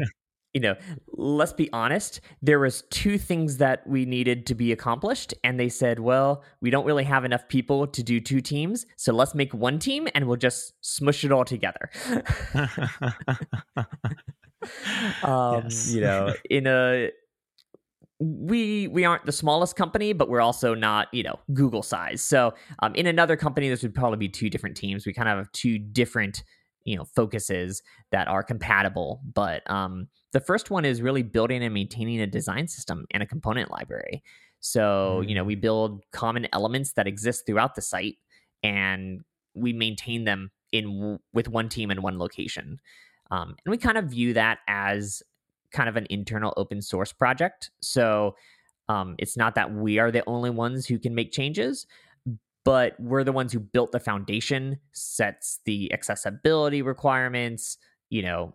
you 0.54 0.60
know, 0.60 0.74
let's 1.12 1.52
be 1.52 1.70
honest. 1.72 2.20
There 2.42 2.58
was 2.58 2.82
two 2.90 3.18
things 3.18 3.58
that 3.58 3.86
we 3.86 4.04
needed 4.04 4.46
to 4.46 4.54
be 4.54 4.72
accomplished, 4.72 5.34
and 5.44 5.60
they 5.60 5.68
said, 5.68 6.00
"Well, 6.00 6.42
we 6.60 6.70
don't 6.70 6.86
really 6.86 7.04
have 7.04 7.24
enough 7.24 7.48
people 7.48 7.86
to 7.86 8.02
do 8.02 8.20
two 8.20 8.40
teams, 8.40 8.86
so 8.96 9.12
let's 9.12 9.34
make 9.34 9.52
one 9.52 9.78
team, 9.78 10.08
and 10.14 10.26
we'll 10.26 10.36
just 10.36 10.72
smush 10.80 11.24
it 11.24 11.32
all 11.32 11.44
together." 11.44 11.90
um, 15.22 15.64
Yes. 15.64 15.92
You 15.92 16.00
know, 16.00 16.34
in 16.50 16.66
a 16.66 17.10
we 18.20 18.88
we 18.88 19.04
aren't 19.04 19.26
the 19.26 19.32
smallest 19.32 19.76
company, 19.76 20.12
but 20.12 20.28
we're 20.28 20.40
also 20.40 20.74
not 20.74 21.08
you 21.12 21.22
know 21.22 21.38
Google 21.52 21.82
size. 21.82 22.22
So 22.22 22.54
um, 22.80 22.94
in 22.94 23.06
another 23.06 23.36
company, 23.36 23.68
this 23.68 23.82
would 23.82 23.94
probably 23.94 24.18
be 24.18 24.28
two 24.28 24.50
different 24.50 24.76
teams. 24.76 25.06
We 25.06 25.12
kind 25.12 25.28
of 25.28 25.38
have 25.38 25.52
two 25.52 25.78
different 25.78 26.42
you 26.84 26.96
know 26.96 27.04
focuses 27.04 27.82
that 28.10 28.28
are 28.28 28.42
compatible. 28.42 29.20
But 29.34 29.68
um, 29.70 30.08
the 30.32 30.40
first 30.40 30.70
one 30.70 30.84
is 30.84 31.00
really 31.00 31.22
building 31.22 31.62
and 31.62 31.72
maintaining 31.72 32.20
a 32.20 32.26
design 32.26 32.68
system 32.68 33.06
and 33.10 33.22
a 33.22 33.26
component 33.26 33.70
library. 33.70 34.22
So 34.60 35.18
mm-hmm. 35.20 35.28
you 35.28 35.34
know 35.34 35.44
we 35.44 35.56
mm. 35.56 35.60
build 35.60 36.02
common 36.12 36.46
elements 36.52 36.92
that 36.92 37.06
exist 37.06 37.46
throughout 37.46 37.74
the 37.74 37.82
site, 37.82 38.18
and 38.62 39.22
we 39.54 39.72
maintain 39.72 40.24
them 40.24 40.50
in 40.72 41.18
with 41.32 41.48
one 41.48 41.68
team 41.68 41.90
in 41.90 42.02
one 42.02 42.18
location. 42.18 42.80
Um, 43.30 43.56
and 43.64 43.70
we 43.70 43.78
kind 43.78 43.98
of 43.98 44.06
view 44.06 44.32
that 44.34 44.58
as 44.68 45.22
kind 45.70 45.88
of 45.88 45.96
an 45.96 46.06
internal 46.08 46.54
open 46.56 46.80
source 46.80 47.12
project. 47.12 47.70
So 47.80 48.36
um, 48.88 49.16
it's 49.18 49.36
not 49.36 49.54
that 49.56 49.72
we 49.72 49.98
are 49.98 50.10
the 50.10 50.24
only 50.26 50.50
ones 50.50 50.86
who 50.86 50.98
can 50.98 51.14
make 51.14 51.30
changes, 51.30 51.86
but 52.64 52.98
we're 52.98 53.24
the 53.24 53.32
ones 53.32 53.52
who 53.52 53.60
built 53.60 53.92
the 53.92 54.00
foundation, 54.00 54.78
sets 54.92 55.60
the 55.64 55.92
accessibility 55.92 56.80
requirements, 56.80 57.76
you 58.08 58.22
know, 58.22 58.54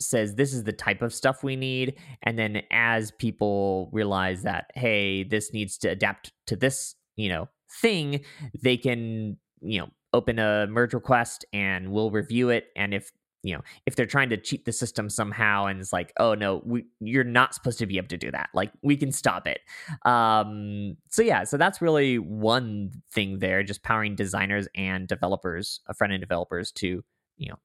says 0.00 0.34
this 0.34 0.52
is 0.52 0.64
the 0.64 0.72
type 0.72 1.02
of 1.02 1.12
stuff 1.12 1.42
we 1.42 1.56
need. 1.56 1.94
And 2.22 2.38
then 2.38 2.62
as 2.70 3.10
people 3.12 3.90
realize 3.92 4.42
that, 4.42 4.70
hey, 4.74 5.24
this 5.24 5.52
needs 5.52 5.78
to 5.78 5.88
adapt 5.88 6.32
to 6.46 6.56
this, 6.56 6.94
you 7.16 7.28
know, 7.28 7.48
thing, 7.80 8.24
they 8.60 8.76
can, 8.76 9.38
you 9.60 9.80
know, 9.80 9.88
open 10.12 10.38
a 10.38 10.66
merge 10.68 10.94
request 10.94 11.44
and 11.52 11.90
we'll 11.90 12.10
review 12.10 12.50
it. 12.50 12.68
And 12.76 12.94
if 12.94 13.10
you 13.42 13.54
know 13.54 13.60
if 13.86 13.94
they're 13.94 14.04
trying 14.04 14.28
to 14.28 14.36
cheat 14.36 14.64
the 14.64 14.72
system 14.72 15.08
somehow 15.08 15.66
and 15.66 15.80
it's 15.80 15.92
like 15.92 16.12
oh 16.18 16.34
no 16.34 16.60
we, 16.64 16.84
you're 17.00 17.22
not 17.22 17.54
supposed 17.54 17.78
to 17.78 17.86
be 17.86 17.96
able 17.96 18.08
to 18.08 18.16
do 18.16 18.32
that 18.32 18.48
like 18.52 18.72
we 18.82 18.96
can 18.96 19.12
stop 19.12 19.46
it 19.46 19.60
um 20.04 20.96
so 21.08 21.22
yeah 21.22 21.44
so 21.44 21.56
that's 21.56 21.80
really 21.80 22.18
one 22.18 22.90
thing 23.12 23.38
there 23.38 23.62
just 23.62 23.84
powering 23.84 24.16
designers 24.16 24.66
and 24.74 25.06
developers 25.06 25.80
uh, 25.88 25.92
front 25.92 26.12
end 26.12 26.20
developers 26.20 26.72
to 26.72 27.04
you 27.36 27.48
know 27.48 27.56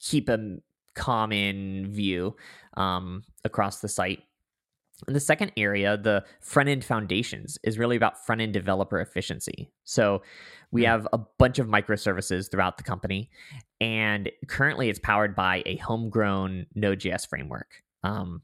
keep 0.00 0.28
a 0.28 0.38
common 1.00 1.90
view 1.90 2.36
um 2.76 3.22
across 3.44 3.80
the 3.80 3.88
site 3.88 4.22
and 5.06 5.16
the 5.16 5.20
second 5.20 5.52
area, 5.56 5.96
the 5.96 6.24
front 6.40 6.68
end 6.68 6.84
foundations, 6.84 7.58
is 7.62 7.78
really 7.78 7.96
about 7.96 8.24
front 8.24 8.40
end 8.40 8.52
developer 8.52 9.00
efficiency. 9.00 9.70
So 9.84 10.22
we 10.70 10.82
hmm. 10.82 10.88
have 10.88 11.08
a 11.12 11.18
bunch 11.38 11.58
of 11.58 11.66
microservices 11.66 12.50
throughout 12.50 12.76
the 12.76 12.82
company, 12.82 13.30
and 13.80 14.30
currently 14.46 14.88
it's 14.88 14.98
powered 14.98 15.34
by 15.34 15.62
a 15.66 15.76
homegrown 15.76 16.66
Node.js 16.74 17.28
framework. 17.28 17.82
Um, 18.02 18.42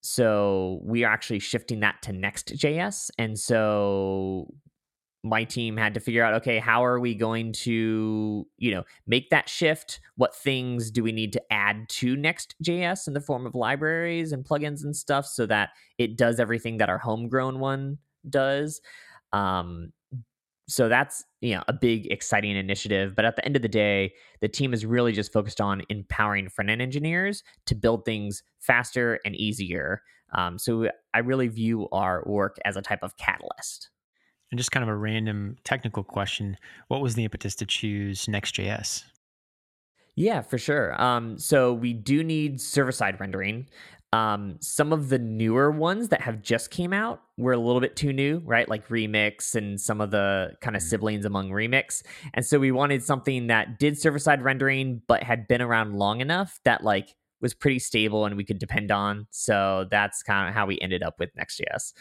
so 0.00 0.80
we 0.82 1.04
are 1.04 1.12
actually 1.12 1.40
shifting 1.40 1.80
that 1.80 2.02
to 2.02 2.12
Next.js. 2.12 3.10
And 3.18 3.38
so 3.38 4.54
my 5.24 5.44
team 5.44 5.76
had 5.76 5.94
to 5.94 6.00
figure 6.00 6.22
out 6.22 6.34
okay 6.34 6.58
how 6.58 6.84
are 6.84 7.00
we 7.00 7.14
going 7.14 7.52
to 7.52 8.46
you 8.58 8.70
know 8.70 8.84
make 9.06 9.30
that 9.30 9.48
shift? 9.48 10.00
What 10.16 10.34
things 10.34 10.90
do 10.90 11.02
we 11.02 11.12
need 11.12 11.32
to 11.32 11.52
add 11.52 11.88
to 11.90 12.16
next.js 12.16 13.06
in 13.06 13.14
the 13.14 13.20
form 13.20 13.46
of 13.46 13.54
libraries 13.54 14.32
and 14.32 14.44
plugins 14.44 14.84
and 14.84 14.94
stuff 14.94 15.26
so 15.26 15.46
that 15.46 15.70
it 15.98 16.16
does 16.16 16.40
everything 16.40 16.78
that 16.78 16.88
our 16.88 16.98
homegrown 16.98 17.58
one 17.58 17.98
does? 18.28 18.80
Um, 19.32 19.92
so 20.68 20.88
that's 20.88 21.24
you 21.40 21.54
know 21.54 21.62
a 21.66 21.72
big 21.72 22.06
exciting 22.12 22.56
initiative 22.56 23.14
but 23.16 23.24
at 23.24 23.36
the 23.36 23.44
end 23.44 23.56
of 23.56 23.62
the 23.62 23.68
day 23.68 24.12
the 24.40 24.48
team 24.48 24.74
is 24.74 24.84
really 24.84 25.12
just 25.12 25.32
focused 25.32 25.60
on 25.60 25.82
empowering 25.88 26.48
front 26.48 26.70
end 26.70 26.82
engineers 26.82 27.42
to 27.66 27.74
build 27.74 28.04
things 28.04 28.42
faster 28.60 29.18
and 29.24 29.34
easier. 29.34 30.02
Um, 30.34 30.58
so 30.58 30.88
i 31.14 31.20
really 31.20 31.48
view 31.48 31.88
our 31.90 32.22
work 32.26 32.58
as 32.64 32.76
a 32.76 32.82
type 32.82 33.02
of 33.02 33.16
catalyst 33.16 33.88
and 34.50 34.58
just 34.58 34.70
kind 34.72 34.82
of 34.82 34.88
a 34.88 34.96
random 34.96 35.56
technical 35.64 36.02
question 36.02 36.56
what 36.88 37.00
was 37.00 37.14
the 37.14 37.24
impetus 37.24 37.54
to 37.54 37.66
choose 37.66 38.28
next.js 38.28 39.04
yeah 40.16 40.40
for 40.40 40.58
sure 40.58 41.00
um, 41.00 41.38
so 41.38 41.72
we 41.72 41.92
do 41.92 42.22
need 42.22 42.60
server 42.60 42.92
side 42.92 43.18
rendering 43.20 43.66
um, 44.12 44.56
some 44.60 44.92
of 44.92 45.10
the 45.10 45.18
newer 45.18 45.70
ones 45.70 46.08
that 46.08 46.22
have 46.22 46.40
just 46.40 46.70
came 46.70 46.92
out 46.92 47.22
were 47.36 47.52
a 47.52 47.58
little 47.58 47.80
bit 47.80 47.94
too 47.94 48.12
new, 48.12 48.40
right? 48.44 48.68
Like 48.68 48.88
Remix 48.88 49.54
and 49.54 49.78
some 49.78 50.00
of 50.00 50.10
the 50.10 50.52
kind 50.62 50.76
of 50.76 50.82
mm. 50.82 50.86
siblings 50.86 51.24
among 51.24 51.50
Remix. 51.50 52.02
And 52.32 52.44
so 52.44 52.58
we 52.58 52.72
wanted 52.72 53.02
something 53.02 53.48
that 53.48 53.78
did 53.78 53.98
server 53.98 54.18
side 54.18 54.42
rendering, 54.42 55.02
but 55.06 55.22
had 55.22 55.46
been 55.46 55.60
around 55.60 55.94
long 55.94 56.20
enough 56.20 56.58
that 56.64 56.82
like 56.82 57.14
was 57.40 57.52
pretty 57.52 57.78
stable 57.78 58.24
and 58.24 58.36
we 58.36 58.44
could 58.44 58.58
depend 58.58 58.90
on. 58.90 59.26
So 59.30 59.86
that's 59.90 60.22
kind 60.22 60.48
of 60.48 60.54
how 60.54 60.66
we 60.66 60.78
ended 60.80 61.02
up 61.02 61.18
with 61.18 61.30
Next.js. 61.36 61.92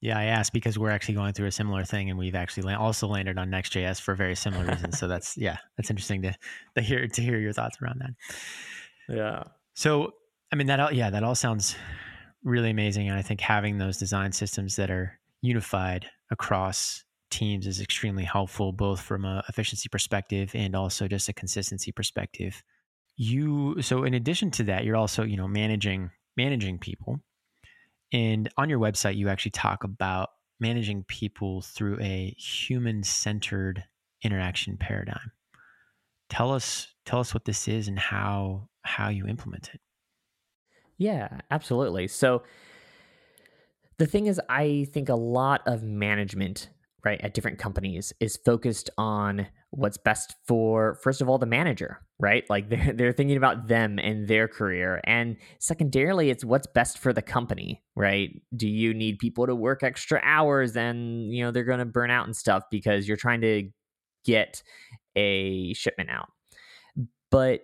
Yeah, 0.00 0.18
I 0.18 0.24
asked 0.24 0.52
because 0.52 0.78
we're 0.78 0.90
actually 0.90 1.14
going 1.14 1.32
through 1.32 1.46
a 1.46 1.52
similar 1.52 1.84
thing, 1.84 2.10
and 2.10 2.18
we've 2.18 2.34
actually 2.34 2.72
also 2.74 3.08
landed 3.08 3.38
on 3.38 3.48
Next.js 3.50 4.00
for 4.00 4.14
very 4.14 4.36
similar 4.36 4.66
reasons. 4.66 4.98
so 4.98 5.08
that's 5.08 5.36
yeah, 5.38 5.56
that's 5.76 5.90
interesting 5.90 6.22
to 6.22 6.34
to 6.74 6.82
hear 6.82 7.06
to 7.08 7.22
hear 7.22 7.38
your 7.38 7.52
thoughts 7.52 7.78
around 7.82 8.00
that. 8.00 8.10
Yeah. 9.08 9.42
So 9.74 10.12
I 10.52 10.56
mean 10.56 10.66
that 10.66 10.80
all 10.80 10.92
yeah 10.92 11.10
that 11.10 11.24
all 11.24 11.34
sounds 11.34 11.76
really 12.44 12.70
amazing, 12.70 13.08
and 13.08 13.18
I 13.18 13.22
think 13.22 13.40
having 13.40 13.78
those 13.78 13.96
design 13.96 14.32
systems 14.32 14.76
that 14.76 14.90
are 14.90 15.18
unified 15.40 16.06
across 16.30 17.04
teams 17.30 17.66
is 17.66 17.80
extremely 17.80 18.24
helpful, 18.24 18.72
both 18.72 19.00
from 19.00 19.24
a 19.24 19.42
efficiency 19.48 19.88
perspective 19.88 20.52
and 20.54 20.76
also 20.76 21.08
just 21.08 21.28
a 21.28 21.32
consistency 21.32 21.90
perspective. 21.90 22.62
You 23.16 23.80
so 23.80 24.04
in 24.04 24.12
addition 24.12 24.50
to 24.52 24.64
that, 24.64 24.84
you're 24.84 24.96
also 24.96 25.22
you 25.22 25.38
know 25.38 25.48
managing 25.48 26.10
managing 26.36 26.78
people 26.78 27.20
and 28.12 28.48
on 28.56 28.68
your 28.68 28.78
website, 28.78 29.16
you 29.16 29.28
actually 29.28 29.50
talk 29.52 29.84
about 29.84 30.30
managing 30.60 31.04
people 31.04 31.62
through 31.62 32.00
a 32.00 32.34
human 32.38 33.02
centered 33.02 33.84
interaction 34.22 34.76
paradigm. 34.76 35.32
Tell 36.28 36.52
us 36.52 36.88
tell 37.04 37.20
us 37.20 37.34
what 37.34 37.44
this 37.44 37.68
is 37.68 37.88
and 37.88 37.98
how 37.98 38.68
how 38.82 39.08
you 39.08 39.26
implement 39.26 39.70
it. 39.74 39.80
Yeah, 40.98 41.40
absolutely. 41.50 42.08
So 42.08 42.42
the 43.98 44.06
thing 44.06 44.26
is 44.26 44.40
I 44.48 44.86
think 44.92 45.08
a 45.08 45.14
lot 45.14 45.62
of 45.66 45.82
management 45.82 46.68
right 47.06 47.20
at 47.22 47.32
different 47.32 47.58
companies 47.58 48.12
is 48.20 48.36
focused 48.44 48.90
on 48.98 49.46
what's 49.70 49.96
best 49.96 50.34
for 50.46 50.98
first 51.02 51.22
of 51.22 51.28
all 51.28 51.38
the 51.38 51.46
manager 51.46 52.00
right? 52.18 52.44
Like 52.48 52.68
they're, 52.70 52.92
they're 52.92 53.12
thinking 53.12 53.36
about 53.36 53.68
them 53.68 53.98
and 53.98 54.28
their 54.28 54.48
career. 54.48 55.00
And 55.04 55.36
secondarily 55.58 56.30
it's 56.30 56.44
what's 56.44 56.66
best 56.66 56.98
for 56.98 57.12
the 57.12 57.22
company 57.22 57.82
right? 57.94 58.30
Do 58.54 58.68
you 58.68 58.92
need 58.94 59.18
people 59.18 59.46
to 59.46 59.54
work 59.54 59.82
extra 59.82 60.20
hours 60.22 60.76
and 60.76 61.32
you 61.32 61.44
know 61.44 61.50
they're 61.50 61.64
going 61.64 61.78
to 61.78 61.84
burn 61.84 62.10
out 62.10 62.26
and 62.26 62.36
stuff 62.36 62.64
because 62.70 63.08
you're 63.08 63.16
trying 63.16 63.40
to 63.42 63.70
get 64.24 64.62
a 65.16 65.72
shipment 65.74 66.10
out? 66.10 66.28
But 67.30 67.62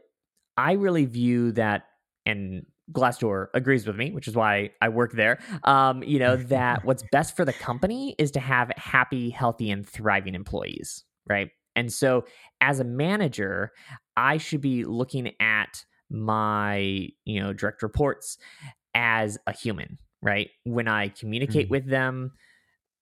i 0.58 0.72
really 0.72 1.06
view 1.06 1.52
that 1.52 1.84
and 2.26 2.66
Glassdoor 2.90 3.46
agrees 3.54 3.86
with 3.86 3.96
me, 3.96 4.10
which 4.10 4.26
is 4.26 4.34
why 4.34 4.70
I 4.80 4.88
work 4.88 5.12
there. 5.12 5.38
Um, 5.64 6.02
you 6.02 6.18
know, 6.18 6.36
that 6.36 6.84
what's 6.84 7.04
best 7.12 7.36
for 7.36 7.44
the 7.44 7.52
company 7.52 8.14
is 8.18 8.30
to 8.32 8.40
have 8.40 8.70
happy, 8.76 9.30
healthy, 9.30 9.70
and 9.70 9.88
thriving 9.88 10.34
employees, 10.34 11.04
right? 11.28 11.50
And 11.76 11.92
so 11.92 12.24
as 12.60 12.80
a 12.80 12.84
manager, 12.84 13.72
I 14.16 14.38
should 14.38 14.60
be 14.60 14.84
looking 14.84 15.32
at 15.40 15.84
my, 16.10 17.08
you 17.24 17.40
know, 17.40 17.52
direct 17.52 17.82
reports 17.82 18.38
as 18.94 19.38
a 19.46 19.52
human, 19.52 19.98
right? 20.20 20.50
When 20.64 20.88
I 20.88 21.08
communicate 21.08 21.66
mm-hmm. 21.66 21.72
with 21.72 21.86
them, 21.86 22.32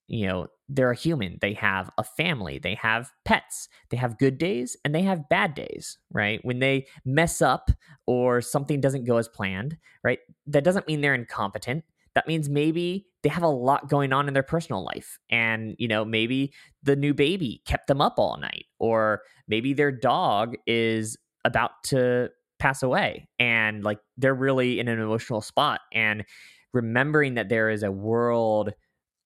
you 0.06 0.26
know, 0.26 0.46
they're 0.72 0.92
a 0.92 0.96
human. 0.96 1.36
They 1.40 1.52
have 1.54 1.90
a 1.98 2.04
family, 2.04 2.58
they 2.58 2.76
have 2.76 3.10
pets, 3.24 3.68
they 3.90 3.96
have 3.96 4.18
good 4.18 4.38
days 4.38 4.76
and 4.84 4.94
they 4.94 5.02
have 5.02 5.28
bad 5.28 5.54
days, 5.54 5.98
right? 6.12 6.38
When 6.42 6.60
they 6.60 6.86
mess 7.04 7.42
up 7.42 7.70
or 8.06 8.40
something 8.40 8.80
doesn't 8.80 9.04
go 9.04 9.16
as 9.16 9.28
planned, 9.28 9.76
right? 10.04 10.20
That 10.46 10.62
doesn't 10.62 10.86
mean 10.86 11.00
they're 11.00 11.14
incompetent. 11.14 11.84
That 12.14 12.28
means 12.28 12.48
maybe 12.48 13.06
they 13.22 13.28
have 13.28 13.42
a 13.42 13.48
lot 13.48 13.88
going 13.88 14.12
on 14.12 14.28
in 14.28 14.34
their 14.34 14.44
personal 14.44 14.84
life. 14.84 15.18
And, 15.28 15.74
you 15.78 15.88
know, 15.88 16.04
maybe 16.04 16.52
the 16.82 16.96
new 16.96 17.14
baby 17.14 17.62
kept 17.66 17.88
them 17.88 18.00
up 18.00 18.14
all 18.18 18.36
night, 18.38 18.66
or 18.78 19.22
maybe 19.48 19.72
their 19.72 19.92
dog 19.92 20.54
is 20.66 21.16
about 21.44 21.70
to 21.84 22.30
pass 22.58 22.82
away 22.82 23.26
and 23.38 23.82
like 23.82 23.98
they're 24.18 24.34
really 24.34 24.78
in 24.78 24.86
an 24.86 25.00
emotional 25.00 25.40
spot. 25.40 25.80
And 25.92 26.24
remembering 26.72 27.34
that 27.34 27.48
there 27.48 27.70
is 27.70 27.82
a 27.82 27.90
world 27.90 28.72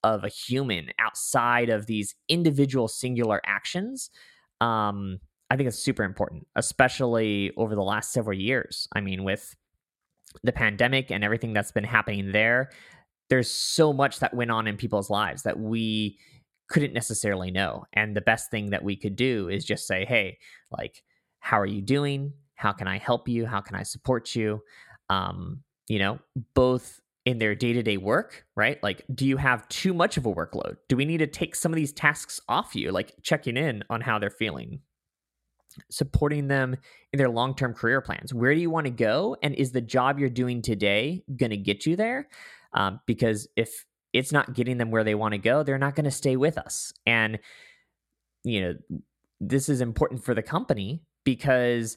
of 0.05 0.23
a 0.23 0.29
human 0.29 0.91
outside 1.01 1.71
of 1.71 1.87
these 1.87 2.15
individual 2.29 2.87
singular 2.87 3.41
actions 3.45 4.11
um, 4.61 5.19
i 5.51 5.57
think 5.57 5.67
it's 5.67 5.79
super 5.79 6.05
important 6.05 6.47
especially 6.55 7.51
over 7.57 7.75
the 7.75 7.83
last 7.83 8.13
several 8.13 8.39
years. 8.39 8.87
I 8.95 9.01
mean 9.01 9.25
with 9.25 9.57
the 10.43 10.53
pandemic 10.53 11.11
and 11.11 11.25
everything 11.25 11.53
that's 11.53 11.73
been 11.73 11.85
happening 11.85 12.33
there 12.33 12.71
there's 13.31 13.51
so 13.51 13.93
much 13.93 14.21
that 14.21 14.35
went 14.35 14.51
on 14.51 14.67
in 14.67 14.77
people's 14.77 15.11
lives 15.11 15.43
that 15.43 15.59
we 15.59 16.19
couldn't 16.69 16.93
necessarily 16.93 17.51
know. 17.51 17.85
And 17.93 18.17
the 18.17 18.21
best 18.21 18.51
thing 18.51 18.71
that 18.71 18.85
we 18.85 18.97
could 18.97 19.17
do 19.17 19.49
is 19.49 19.65
just 19.65 19.87
say 19.87 20.05
hey 20.05 20.39
like 20.71 21.03
how 21.41 21.59
are 21.61 21.67
you 21.67 21.83
doing? 21.83 22.33
How 22.55 22.73
can 22.73 22.87
i 22.87 22.99
help 22.99 23.29
you? 23.29 23.47
How 23.47 23.61
can 23.61 23.77
i 23.77 23.83
support 23.83 24.35
you? 24.35 24.61
Um, 25.11 25.63
you 25.89 25.99
know 25.99 26.19
both 26.55 27.01
in 27.25 27.39
their 27.39 27.55
day 27.55 27.73
to 27.73 27.83
day 27.83 27.97
work, 27.97 28.45
right? 28.55 28.83
Like, 28.83 29.05
do 29.15 29.27
you 29.27 29.37
have 29.39 29.67
too 29.69 29.95
much 29.95 30.17
of 30.17 30.27
a 30.27 30.35
workload? 30.35 30.77
Do 30.89 30.97
we 30.97 31.05
need 31.05 31.19
to 31.19 31.27
take 31.27 31.55
some 31.55 31.73
of 31.73 31.77
these 31.77 31.93
tasks 31.93 32.41
off 32.49 32.75
you? 32.77 32.91
Like, 32.91 33.15
checking 33.23 33.57
in 33.57 33.83
on 33.89 34.03
how 34.03 34.19
they're 34.19 34.31
feeling, 34.31 34.81
supporting 35.91 36.49
them 36.49 36.77
in 37.13 37.19
their 37.19 37.31
long 37.31 37.55
term 37.55 37.73
career 37.73 38.01
plans. 38.01 38.35
Where 38.35 38.55
do 38.55 38.61
you 38.61 38.71
want 38.71 38.87
to 38.87 38.91
go? 38.91 39.37
And 39.43 39.55
is 39.55 39.73
the 39.73 39.81
job 39.81 40.19
you're 40.19 40.29
doing 40.29 40.61
today 40.61 41.25
going 41.35 41.51
to 41.51 41.57
get 41.57 41.87
you 41.87 41.97
there? 41.97 42.29
Um, 42.75 43.01
because 43.07 43.49
if 43.57 43.87
it's 44.13 44.33
not 44.33 44.55
getting 44.55 44.79
them 44.79 44.91
where 44.91 45.05
they 45.05 45.15
want 45.15 45.33
to 45.33 45.39
go, 45.39 45.63
they're 45.63 45.79
not 45.79 45.95
going 45.95 46.05
to 46.05 46.11
stay 46.11 46.37
with 46.37 46.59
us. 46.59 46.93
And, 47.07 47.39
you 48.45 48.61
know, 48.61 48.75
this 49.41 49.69
is 49.69 49.81
important 49.81 50.25
for 50.25 50.35
the 50.35 50.43
company 50.43 51.03
because 51.25 51.97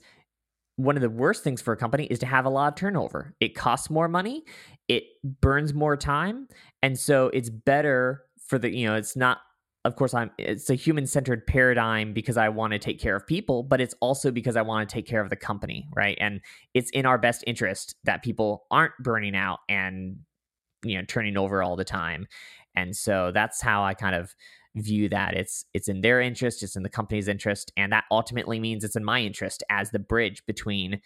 one 0.77 0.95
of 0.95 1.01
the 1.01 1.09
worst 1.09 1.43
things 1.43 1.61
for 1.61 1.73
a 1.73 1.77
company 1.77 2.05
is 2.05 2.19
to 2.19 2.25
have 2.25 2.45
a 2.45 2.49
lot 2.49 2.69
of 2.69 2.75
turnover. 2.75 3.35
It 3.39 3.55
costs 3.55 3.89
more 3.89 4.07
money, 4.07 4.43
it 4.87 5.03
burns 5.41 5.73
more 5.73 5.97
time, 5.97 6.47
and 6.81 6.97
so 6.97 7.27
it's 7.33 7.49
better 7.49 8.23
for 8.47 8.57
the 8.57 8.73
you 8.73 8.87
know 8.87 8.95
it's 8.95 9.15
not 9.15 9.39
of 9.85 9.95
course 9.95 10.13
I'm 10.13 10.31
it's 10.37 10.69
a 10.69 10.75
human-centered 10.75 11.47
paradigm 11.47 12.13
because 12.13 12.37
I 12.37 12.49
want 12.49 12.73
to 12.73 12.79
take 12.79 12.99
care 12.99 13.15
of 13.15 13.25
people, 13.25 13.63
but 13.63 13.81
it's 13.81 13.95
also 14.01 14.31
because 14.31 14.55
I 14.55 14.61
want 14.61 14.87
to 14.87 14.93
take 14.93 15.07
care 15.07 15.21
of 15.21 15.29
the 15.29 15.35
company, 15.35 15.87
right? 15.95 16.17
And 16.21 16.41
it's 16.73 16.91
in 16.91 17.05
our 17.05 17.17
best 17.17 17.43
interest 17.47 17.95
that 18.03 18.23
people 18.23 18.65
aren't 18.71 18.93
burning 18.99 19.35
out 19.35 19.59
and 19.67 20.19
you 20.83 20.97
know 20.97 21.05
turning 21.07 21.37
over 21.37 21.63
all 21.63 21.75
the 21.75 21.83
time. 21.83 22.27
And 22.75 22.95
so 22.95 23.31
that's 23.33 23.61
how 23.61 23.83
I 23.83 23.95
kind 23.95 24.15
of 24.15 24.35
view 24.81 25.09
that 25.09 25.33
it's 25.33 25.65
it's 25.73 25.87
in 25.87 26.01
their 26.01 26.21
interest 26.21 26.63
it's 26.63 26.75
in 26.75 26.83
the 26.83 26.89
company's 26.89 27.27
interest 27.27 27.71
and 27.77 27.91
that 27.91 28.05
ultimately 28.11 28.59
means 28.59 28.83
it's 28.83 28.95
in 28.95 29.03
my 29.03 29.21
interest 29.21 29.63
as 29.69 29.91
the 29.91 29.99
bridge 29.99 30.45
between 30.45 31.01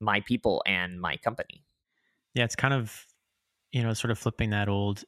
my 0.00 0.20
people 0.20 0.62
and 0.66 1.00
my 1.00 1.16
company. 1.16 1.64
Yeah 2.34 2.44
it's 2.44 2.56
kind 2.56 2.74
of 2.74 3.06
you 3.70 3.82
know 3.82 3.94
sort 3.94 4.10
of 4.10 4.18
flipping 4.18 4.50
that 4.50 4.68
old 4.68 5.04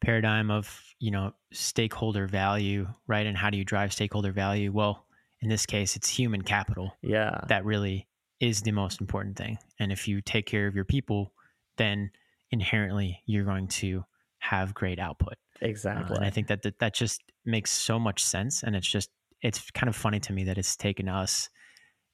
paradigm 0.00 0.50
of 0.50 0.82
you 0.98 1.10
know 1.10 1.32
stakeholder 1.52 2.26
value 2.26 2.86
right? 3.06 3.26
And 3.26 3.36
how 3.36 3.50
do 3.50 3.58
you 3.58 3.64
drive 3.64 3.92
stakeholder 3.92 4.32
value? 4.32 4.72
Well 4.72 5.06
in 5.40 5.48
this 5.48 5.66
case 5.66 5.96
it's 5.96 6.08
human 6.08 6.42
capital 6.42 6.96
yeah. 7.02 7.40
that 7.48 7.64
really 7.64 8.06
is 8.40 8.62
the 8.62 8.72
most 8.72 9.00
important 9.00 9.36
thing. 9.36 9.58
And 9.78 9.92
if 9.92 10.08
you 10.08 10.20
take 10.20 10.46
care 10.46 10.66
of 10.66 10.74
your 10.74 10.84
people 10.84 11.32
then 11.76 12.10
inherently 12.50 13.20
you're 13.26 13.44
going 13.44 13.66
to 13.66 14.04
have 14.44 14.74
great 14.74 14.98
output. 14.98 15.34
Exactly. 15.60 16.14
Uh, 16.14 16.18
and 16.18 16.24
I 16.24 16.30
think 16.30 16.48
that, 16.48 16.62
that 16.62 16.78
that 16.78 16.94
just 16.94 17.22
makes 17.44 17.70
so 17.70 17.98
much 17.98 18.24
sense. 18.24 18.62
And 18.62 18.74
it's 18.76 18.88
just, 18.88 19.10
it's 19.42 19.70
kind 19.72 19.88
of 19.88 19.96
funny 19.96 20.20
to 20.20 20.32
me 20.32 20.44
that 20.44 20.58
it's 20.58 20.76
taken 20.76 21.08
us, 21.08 21.48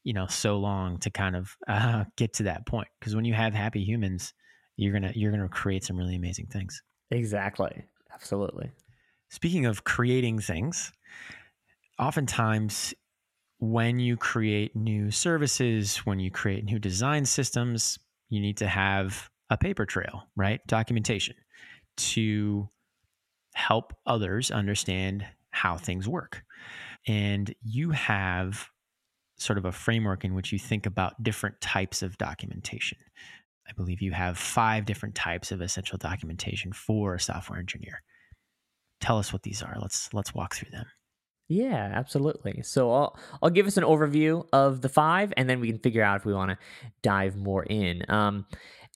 you 0.05 0.13
know, 0.13 0.27
so 0.27 0.59
long 0.59 0.99
to 0.99 1.11
kind 1.11 1.37
of 1.37 1.57
uh, 1.69 2.05
get 2.17 2.33
to 2.35 2.43
that 2.45 2.67
point. 2.67 2.89
Because 2.99 3.15
when 3.15 3.25
you 3.25 3.35
have 3.35 3.55
happy 3.55 3.83
humans, 3.83 4.35
you're 4.77 4.93
gonna 4.93 5.13
you're 5.15 5.31
gonna 5.31 5.49
create 5.49 5.85
some 5.85 5.97
really 5.97 6.17
amazing 6.17 6.47
things. 6.47 6.83
Exactly. 7.11 7.85
Absolutely. 8.15 8.71
Speaking 9.29 9.67
of 9.67 9.85
creating 9.85 10.41
things, 10.41 10.91
oftentimes 11.99 12.95
when 13.59 14.01
you 14.01 14.17
create 14.17 14.75
new 14.75 15.11
services, 15.11 15.99
when 15.99 16.19
you 16.19 16.31
create 16.31 16.65
new 16.65 16.79
design 16.79 17.27
systems, 17.27 17.99
you 18.31 18.41
need 18.41 18.57
to 18.57 18.67
have 18.67 19.29
a 19.51 19.57
paper 19.57 19.85
trail, 19.85 20.25
right? 20.35 20.61
Documentation 20.67 21.37
to 21.97 22.69
help 23.55 23.93
others 24.07 24.51
understand 24.51 25.27
how 25.51 25.77
things 25.77 26.09
work. 26.09 26.43
And 27.07 27.55
you 27.63 27.91
have 27.91 28.69
sort 29.37 29.59
of 29.59 29.65
a 29.65 29.73
framework 29.73 30.25
in 30.25 30.35
which 30.35 30.53
you 30.53 30.59
think 30.59 30.87
about 30.87 31.23
different 31.23 31.61
types 31.61 32.03
of 32.03 32.19
documentation. 32.19 32.99
I 33.69 33.73
believe 33.73 34.03
you 34.03 34.13
have 34.13 34.37
five 34.37 34.85
different 34.85 35.15
types 35.15 35.53
of 35.53 35.61
essential 35.61 35.97
documentation 35.97 36.73
for 36.73 37.15
a 37.15 37.21
software 37.21 37.59
engineer. 37.59 38.03
Tell 39.01 39.19
us 39.19 39.33
what 39.33 39.43
these 39.43 39.63
are. 39.63 39.77
Let's 39.81 40.13
let's 40.13 40.35
walk 40.35 40.55
through 40.55 40.73
them. 40.73 40.87
Yeah, 41.49 41.91
absolutely. 41.95 42.63
So 42.63 42.93
I'll 42.93 43.19
I'll 43.43 43.51
give 43.51 43.67
us 43.67 43.77
an 43.77 43.85
overview 43.85 44.47
of 44.53 44.83
the 44.83 44.89
five, 44.89 45.33
and 45.37 45.49
then 45.49 45.61
we 45.61 45.69
can 45.69 45.79
figure 45.79 46.03
out 46.03 46.17
if 46.19 46.25
we 46.25 46.35
want 46.35 46.51
to 46.51 46.59
dive 47.03 47.37
more 47.37 47.65
in. 47.65 48.05
Um, 48.09 48.47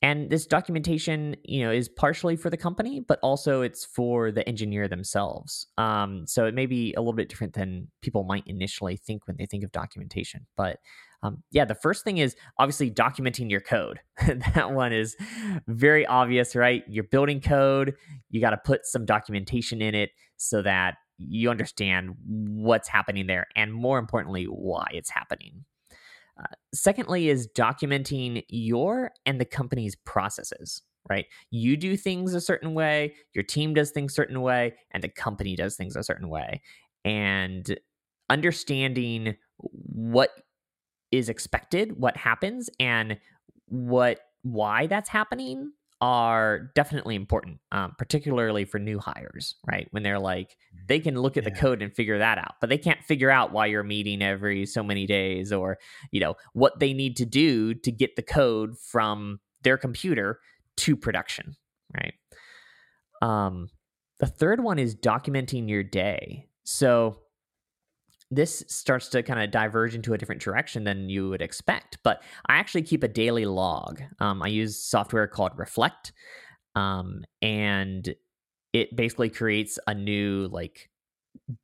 and 0.04 0.28
this 0.28 0.44
documentation, 0.44 1.34
you 1.44 1.64
know, 1.64 1.70
is 1.70 1.88
partially 1.88 2.36
for 2.36 2.50
the 2.50 2.58
company, 2.58 3.00
but 3.00 3.18
also 3.22 3.62
it's 3.62 3.86
for 3.86 4.30
the 4.30 4.46
engineer 4.46 4.86
themselves. 4.86 5.66
Um, 5.78 6.26
so 6.26 6.44
it 6.44 6.52
may 6.52 6.66
be 6.66 6.92
a 6.92 7.00
little 7.00 7.14
bit 7.14 7.30
different 7.30 7.54
than 7.54 7.88
people 8.02 8.24
might 8.24 8.46
initially 8.46 8.98
think 8.98 9.26
when 9.26 9.38
they 9.38 9.46
think 9.46 9.64
of 9.64 9.72
documentation. 9.72 10.46
But 10.58 10.76
um, 11.22 11.42
yeah, 11.52 11.64
the 11.64 11.74
first 11.74 12.04
thing 12.04 12.18
is 12.18 12.36
obviously 12.58 12.90
documenting 12.90 13.50
your 13.50 13.62
code. 13.62 13.98
that 14.54 14.72
one 14.72 14.92
is 14.92 15.16
very 15.68 16.04
obvious, 16.04 16.54
right? 16.54 16.84
You're 16.86 17.04
building 17.04 17.40
code, 17.40 17.94
you 18.28 18.42
got 18.42 18.50
to 18.50 18.58
put 18.62 18.84
some 18.84 19.06
documentation 19.06 19.80
in 19.80 19.94
it 19.94 20.10
so 20.36 20.60
that 20.60 20.96
you 21.16 21.48
understand 21.48 22.10
what's 22.26 22.88
happening 22.88 23.26
there 23.26 23.46
and 23.56 23.72
more 23.72 23.98
importantly, 23.98 24.44
why 24.44 24.86
it's 24.92 25.08
happening. 25.08 25.64
Uh, 26.38 26.46
secondly, 26.74 27.28
is 27.28 27.48
documenting 27.56 28.44
your 28.48 29.12
and 29.24 29.40
the 29.40 29.44
company's 29.44 29.94
processes, 29.94 30.82
right? 31.08 31.26
You 31.50 31.76
do 31.76 31.96
things 31.96 32.34
a 32.34 32.40
certain 32.40 32.74
way, 32.74 33.14
your 33.34 33.44
team 33.44 33.74
does 33.74 33.90
things 33.90 34.12
a 34.12 34.14
certain 34.14 34.40
way, 34.40 34.74
and 34.90 35.02
the 35.02 35.08
company 35.08 35.54
does 35.54 35.76
things 35.76 35.96
a 35.96 36.02
certain 36.02 36.28
way. 36.28 36.60
And 37.04 37.78
understanding 38.30 39.36
what 39.58 40.30
is 41.12 41.28
expected, 41.28 42.00
what 42.00 42.16
happens, 42.16 42.68
and 42.80 43.18
what 43.66 44.20
why 44.42 44.86
that's 44.86 45.08
happening 45.08 45.72
are 46.04 46.70
definitely 46.74 47.14
important, 47.14 47.58
um, 47.72 47.94
particularly 47.96 48.66
for 48.66 48.78
new 48.78 48.98
hires, 48.98 49.54
right? 49.66 49.88
When 49.90 50.02
they're 50.02 50.18
like, 50.18 50.50
mm-hmm. 50.50 50.84
they 50.86 51.00
can 51.00 51.18
look 51.18 51.38
at 51.38 51.44
yeah. 51.44 51.48
the 51.48 51.56
code 51.56 51.80
and 51.80 51.94
figure 51.94 52.18
that 52.18 52.36
out, 52.36 52.56
but 52.60 52.68
they 52.68 52.76
can't 52.76 53.02
figure 53.02 53.30
out 53.30 53.52
why 53.52 53.64
you're 53.64 53.82
meeting 53.82 54.20
every 54.20 54.66
so 54.66 54.82
many 54.82 55.06
days 55.06 55.50
or, 55.50 55.78
you 56.10 56.20
know, 56.20 56.34
what 56.52 56.78
they 56.78 56.92
need 56.92 57.16
to 57.16 57.24
do 57.24 57.72
to 57.72 57.90
get 57.90 58.16
the 58.16 58.22
code 58.22 58.78
from 58.78 59.40
their 59.62 59.78
computer 59.78 60.40
to 60.76 60.94
production, 60.94 61.56
right? 61.96 62.12
Um, 63.22 63.70
the 64.20 64.26
third 64.26 64.62
one 64.62 64.78
is 64.78 64.94
documenting 64.94 65.70
your 65.70 65.82
day. 65.82 66.48
So 66.64 67.16
this 68.36 68.64
starts 68.68 69.08
to 69.08 69.22
kind 69.22 69.40
of 69.40 69.50
diverge 69.50 69.94
into 69.94 70.14
a 70.14 70.18
different 70.18 70.42
direction 70.42 70.84
than 70.84 71.08
you 71.08 71.28
would 71.28 71.42
expect. 71.42 71.98
But 72.02 72.22
I 72.46 72.56
actually 72.56 72.82
keep 72.82 73.02
a 73.02 73.08
daily 73.08 73.46
log. 73.46 74.02
Um, 74.20 74.42
I 74.42 74.48
use 74.48 74.82
software 74.82 75.26
called 75.26 75.52
Reflect, 75.56 76.12
um, 76.74 77.24
and 77.42 78.14
it 78.72 78.96
basically 78.96 79.30
creates 79.30 79.78
a 79.86 79.94
new 79.94 80.48
like 80.50 80.90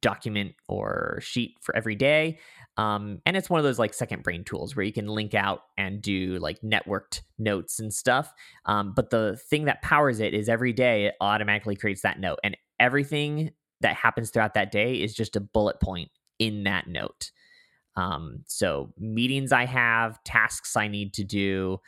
document 0.03 0.55
or 0.69 1.19
sheet 1.23 1.57
for 1.61 1.75
every 1.75 1.95
day. 1.95 2.39
Um, 2.77 3.21
and 3.27 3.37
it's 3.37 3.51
one 3.51 3.59
of 3.59 3.65
those 3.65 3.79
like 3.79 3.93
second 3.95 4.23
brain 4.23 4.45
tools 4.45 4.75
where 4.75 4.85
you 4.85 4.93
can 4.93 5.07
link 5.07 5.35
out 5.35 5.61
and 5.77 6.01
do 6.01 6.39
like 6.39 6.61
networked 6.63 7.23
notes 7.39 7.81
and 7.81 7.93
stuff. 7.93 8.33
Um, 8.67 8.93
but 8.95 9.11
the 9.11 9.39
thing 9.49 9.65
that 9.65 9.83
powers 9.83 10.21
it 10.21 10.35
is 10.35 10.49
every 10.49 10.73
day 10.73 11.07
it 11.07 11.15
automatically 11.21 11.77
creates 11.77 12.03
that 12.03 12.21
note, 12.21 12.39
and 12.45 12.57
everything 12.79 13.51
that 13.81 13.97
happens 13.97 14.31
throughout 14.31 14.55
that 14.55 14.71
day 14.71 14.95
is 14.95 15.15
just 15.15 15.37
a 15.37 15.41
bullet 15.41 15.81
point 15.81 16.11
in 16.41 16.65
that 16.65 16.89
note. 16.89 17.31
Um, 17.95 18.43
so 18.47 18.93
meetings 18.99 19.53
I 19.53 19.67
have, 19.67 20.23
tasks 20.25 20.77
I 20.77 20.89
need 20.89 21.15
to 21.15 21.25
do, 21.25 21.79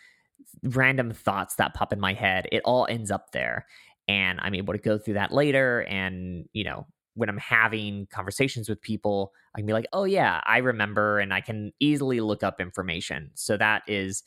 random 0.62 1.10
thoughts 1.10 1.56
that 1.56 1.74
pop 1.74 1.92
in 1.92 1.98
my 1.98 2.12
head, 2.12 2.46
it 2.52 2.62
all 2.64 2.86
ends 2.88 3.10
up 3.10 3.32
there. 3.32 3.66
And 4.08 4.38
I'm 4.42 4.54
able 4.54 4.74
to 4.74 4.78
go 4.78 4.98
through 4.98 5.14
that 5.14 5.32
later. 5.32 5.80
And, 5.82 6.48
you 6.52 6.64
know, 6.64 6.86
when 7.14 7.28
I'm 7.28 7.38
having 7.38 8.06
conversations 8.10 8.68
with 8.68 8.82
people, 8.82 9.32
I 9.54 9.60
can 9.60 9.66
be 9.66 9.72
like, 9.72 9.86
oh, 9.92 10.04
yeah, 10.04 10.40
I 10.44 10.58
remember, 10.58 11.18
and 11.18 11.32
I 11.32 11.40
can 11.40 11.72
easily 11.78 12.20
look 12.20 12.42
up 12.42 12.60
information. 12.60 13.30
So 13.34 13.56
that 13.56 13.82
is, 13.86 14.22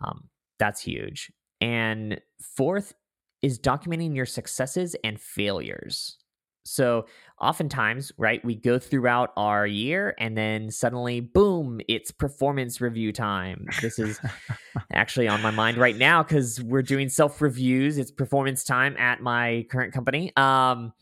um, 0.00 0.28
that's 0.58 0.80
huge. 0.80 1.30
And 1.60 2.20
fourth 2.40 2.94
is 3.42 3.58
documenting 3.58 4.14
your 4.14 4.26
successes 4.26 4.96
and 5.04 5.20
failures. 5.20 6.16
So 6.64 7.06
oftentimes, 7.40 8.12
right, 8.16 8.44
we 8.44 8.54
go 8.54 8.78
throughout 8.78 9.32
our 9.36 9.66
year 9.66 10.14
and 10.18 10.36
then 10.36 10.70
suddenly, 10.70 11.20
boom, 11.20 11.80
it's 11.88 12.10
performance 12.10 12.80
review 12.80 13.12
time. 13.12 13.66
This 13.80 13.98
is 13.98 14.20
actually 14.92 15.28
on 15.28 15.42
my 15.42 15.50
mind 15.50 15.76
right 15.76 15.96
now 15.96 16.22
because 16.22 16.62
we're 16.62 16.82
doing 16.82 17.08
self 17.08 17.40
reviews. 17.42 17.98
It's 17.98 18.10
performance 18.10 18.64
time 18.64 18.96
at 18.96 19.20
my 19.20 19.66
current 19.70 19.92
company. 19.92 20.32
Um, 20.36 20.92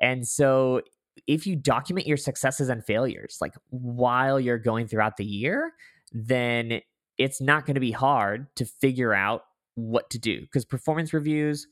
and 0.00 0.26
so 0.26 0.82
if 1.26 1.46
you 1.46 1.56
document 1.56 2.06
your 2.06 2.16
successes 2.16 2.68
and 2.68 2.84
failures, 2.84 3.38
like 3.40 3.54
while 3.70 4.40
you're 4.40 4.58
going 4.58 4.88
throughout 4.88 5.16
the 5.16 5.24
year, 5.24 5.72
then 6.12 6.80
it's 7.18 7.40
not 7.40 7.66
going 7.66 7.74
to 7.74 7.80
be 7.80 7.92
hard 7.92 8.46
to 8.56 8.64
figure 8.64 9.14
out 9.14 9.44
what 9.76 10.08
to 10.10 10.18
do 10.18 10.40
because 10.40 10.64
performance 10.64 11.12
reviews 11.12 11.66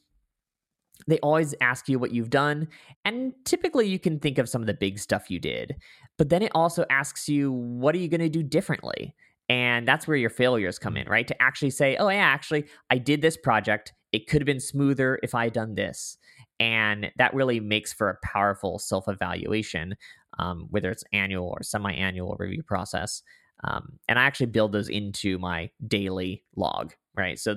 they 1.06 1.18
always 1.18 1.54
ask 1.60 1.88
you 1.88 1.98
what 1.98 2.12
you've 2.12 2.30
done 2.30 2.68
and 3.04 3.32
typically 3.44 3.86
you 3.86 3.98
can 3.98 4.18
think 4.18 4.38
of 4.38 4.48
some 4.48 4.60
of 4.60 4.66
the 4.66 4.74
big 4.74 4.98
stuff 4.98 5.30
you 5.30 5.38
did 5.38 5.76
but 6.18 6.28
then 6.28 6.42
it 6.42 6.52
also 6.54 6.84
asks 6.90 7.28
you 7.28 7.52
what 7.52 7.94
are 7.94 7.98
you 7.98 8.08
going 8.08 8.20
to 8.20 8.28
do 8.28 8.42
differently 8.42 9.14
and 9.48 9.86
that's 9.86 10.06
where 10.06 10.16
your 10.16 10.30
failures 10.30 10.78
come 10.78 10.96
in 10.96 11.08
right 11.08 11.28
to 11.28 11.42
actually 11.42 11.70
say 11.70 11.96
oh 11.96 12.08
yeah 12.08 12.16
actually 12.16 12.64
i 12.90 12.98
did 12.98 13.22
this 13.22 13.36
project 13.36 13.92
it 14.12 14.28
could 14.28 14.42
have 14.42 14.46
been 14.46 14.60
smoother 14.60 15.18
if 15.22 15.34
I 15.34 15.44
had 15.44 15.54
done 15.54 15.74
this. 15.74 16.18
And 16.60 17.10
that 17.16 17.34
really 17.34 17.58
makes 17.58 17.92
for 17.92 18.10
a 18.10 18.18
powerful 18.24 18.78
self 18.78 19.08
evaluation, 19.08 19.96
um, 20.38 20.66
whether 20.70 20.90
it's 20.90 21.04
annual 21.12 21.48
or 21.48 21.62
semi 21.62 21.92
annual 21.92 22.36
review 22.38 22.62
process. 22.62 23.22
Um, 23.64 23.98
and 24.08 24.18
I 24.18 24.24
actually 24.24 24.46
build 24.46 24.72
those 24.72 24.88
into 24.88 25.38
my 25.38 25.70
daily 25.86 26.44
log, 26.56 26.94
right? 27.16 27.38
So 27.38 27.56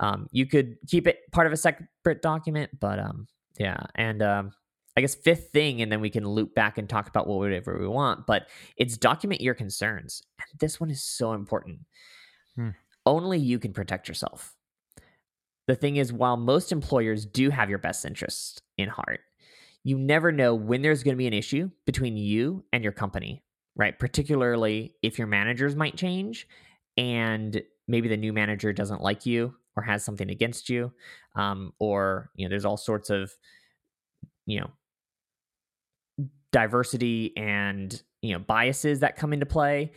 um, 0.00 0.28
you 0.32 0.46
could 0.46 0.76
keep 0.88 1.06
it 1.06 1.20
part 1.30 1.46
of 1.46 1.52
a 1.52 1.56
separate 1.56 2.22
document, 2.22 2.70
but 2.80 2.98
um, 2.98 3.28
yeah. 3.58 3.84
And 3.94 4.22
um, 4.22 4.52
I 4.96 5.02
guess 5.02 5.14
fifth 5.14 5.50
thing, 5.52 5.82
and 5.82 5.92
then 5.92 6.00
we 6.00 6.10
can 6.10 6.26
loop 6.26 6.54
back 6.54 6.78
and 6.78 6.88
talk 6.88 7.06
about 7.06 7.28
whatever 7.28 7.78
we 7.78 7.86
want, 7.86 8.26
but 8.26 8.48
it's 8.76 8.96
document 8.96 9.42
your 9.42 9.54
concerns. 9.54 10.22
And 10.38 10.58
this 10.58 10.80
one 10.80 10.90
is 10.90 11.02
so 11.02 11.34
important. 11.34 11.80
Hmm. 12.56 12.70
Only 13.04 13.38
you 13.38 13.58
can 13.58 13.72
protect 13.72 14.08
yourself. 14.08 14.54
The 15.68 15.76
thing 15.76 15.96
is, 15.96 16.12
while 16.12 16.36
most 16.36 16.72
employers 16.72 17.26
do 17.26 17.50
have 17.50 17.68
your 17.68 17.78
best 17.78 18.04
interest 18.04 18.62
in 18.78 18.88
heart, 18.88 19.20
you 19.84 19.98
never 19.98 20.32
know 20.32 20.54
when 20.54 20.82
there's 20.82 21.02
going 21.02 21.14
to 21.14 21.18
be 21.18 21.26
an 21.26 21.32
issue 21.32 21.70
between 21.86 22.16
you 22.16 22.64
and 22.72 22.82
your 22.82 22.92
company, 22.92 23.42
right? 23.76 23.98
Particularly 23.98 24.94
if 25.02 25.18
your 25.18 25.26
managers 25.26 25.76
might 25.76 25.96
change 25.96 26.48
and 26.96 27.62
maybe 27.86 28.08
the 28.08 28.16
new 28.16 28.32
manager 28.32 28.72
doesn't 28.72 29.00
like 29.00 29.26
you 29.26 29.54
or 29.76 29.82
has 29.82 30.04
something 30.04 30.30
against 30.30 30.68
you, 30.68 30.92
um, 31.36 31.72
or 31.78 32.30
you 32.34 32.44
know, 32.44 32.50
there's 32.50 32.64
all 32.64 32.76
sorts 32.76 33.10
of 33.10 33.32
you 34.46 34.60
know 34.60 34.70
diversity 36.52 37.32
and 37.36 38.02
you 38.22 38.32
know 38.32 38.38
biases 38.40 39.00
that 39.00 39.16
come 39.16 39.32
into 39.32 39.46
play 39.46 39.92